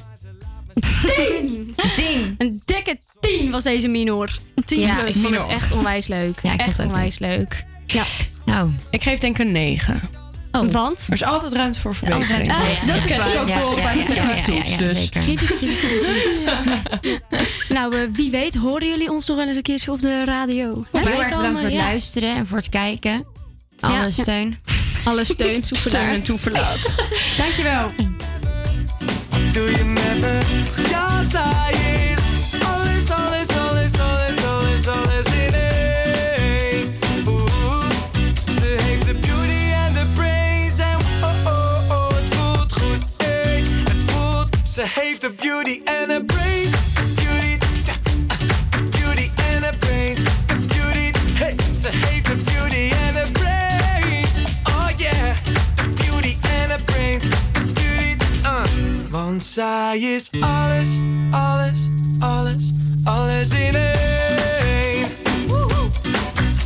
Tien! 1.15 1.75
Tien. 1.95 2.35
Een 2.37 2.61
dikke 2.65 2.97
tien 3.19 3.51
was 3.51 3.63
deze 3.63 3.87
minor. 3.87 4.29
Tien 4.65 4.79
ja, 4.79 4.95
plus. 4.95 5.15
ik 5.15 5.21
vond 5.21 5.35
het 5.35 5.41
Minor. 5.41 5.49
echt 5.55 5.71
onwijs 5.71 6.07
leuk. 6.07 6.39
Ja, 6.41 6.53
ik 6.53 6.59
vond 6.59 6.69
echt 6.69 6.79
onwijs 6.79 7.19
leuk. 7.19 7.65
Ja. 7.85 8.03
Nou. 8.45 8.69
Ik 8.89 9.03
geef 9.03 9.19
denk 9.19 9.39
ik 9.39 9.45
een 9.45 9.51
9. 9.51 10.01
Oh, 10.51 10.71
want? 10.71 11.03
Er 11.07 11.13
is 11.13 11.23
altijd 11.23 11.53
ruimte 11.53 11.79
voor 11.79 11.95
verbetering. 11.95 12.51
Ah, 12.51 12.57
ja, 12.85 12.93
dat 12.93 13.05
is 13.09 13.17
waar. 13.17 13.41
ook 13.41 13.49
voor 13.49 13.75
bij 13.75 13.93
de 13.93 14.13
techniektoets. 14.13 14.77
dus. 14.77 15.09
Kritisch, 15.09 15.55
kritisch, 15.57 15.79
kritisch. 15.79 16.43
nou, 17.77 17.95
eh, 17.95 18.01
wie 18.13 18.31
weet 18.31 18.55
horen 18.55 18.87
jullie 18.87 19.11
ons 19.11 19.27
nog 19.27 19.37
wel 19.37 19.47
eens 19.47 19.55
een 19.55 19.61
keertje 19.61 19.91
op 19.91 20.01
de 20.01 20.23
radio. 20.23 20.85
Heel 20.91 21.01
erg 21.07 21.29
bedankt 21.29 21.51
voor 21.59 21.59
het 21.69 21.71
ja. 21.71 21.77
luisteren 21.83 22.35
en 22.35 22.47
voor 22.47 22.57
het 22.57 22.69
kijken. 22.69 23.25
Alle 23.79 23.93
Ja. 23.93 24.11
steun. 24.11 24.57
Alle 25.03 25.23
steun, 25.23 25.61
toeverlaat. 25.61 26.01
Steun 26.01 26.15
en 26.15 26.23
toeverlaat. 26.23 26.93
Dankjewel. 27.37 27.89
Doe 29.53 29.71
je 29.71 29.83
met 29.83 30.21
me? 30.21 30.39
Ja, 30.89 31.23
zij 31.29 31.73
is 32.11 32.61
alles, 32.63 33.11
alles, 33.11 33.47
alles, 33.47 33.99
alles, 33.99 34.45
alles, 34.45 34.87
alles 34.87 35.25
in 35.25 35.53
één. 35.53 36.89
Oeh, 37.27 37.89
ze 38.59 38.75
heeft 38.81 39.05
de 39.05 39.13
beauty 39.13 39.73
en 39.85 39.93
de 39.93 40.05
brains 40.15 40.77
en 40.77 40.97
oh, 41.23 41.45
oh, 41.45 41.89
oh, 41.89 42.09
het 42.15 42.35
voelt 42.35 42.73
goed. 42.73 43.03
Hey, 43.17 43.63
het 43.83 44.03
voelt, 44.03 44.47
ze 44.67 44.83
heeft 44.85 45.21
de 45.21 45.33
beauty 45.33 45.81
en 45.85 46.07
de 46.07 46.23
brains. 46.25 46.92
Want 59.13 59.43
zij 59.43 59.99
is 59.99 60.29
alles, 60.39 60.89
alles, 61.31 61.79
alles, 62.19 62.71
alles 63.03 63.49
in 63.49 63.75
één. 63.75 65.07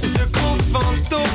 Ze 0.02 0.24
komt 0.32 0.64
van 0.72 1.02
top 1.10 1.28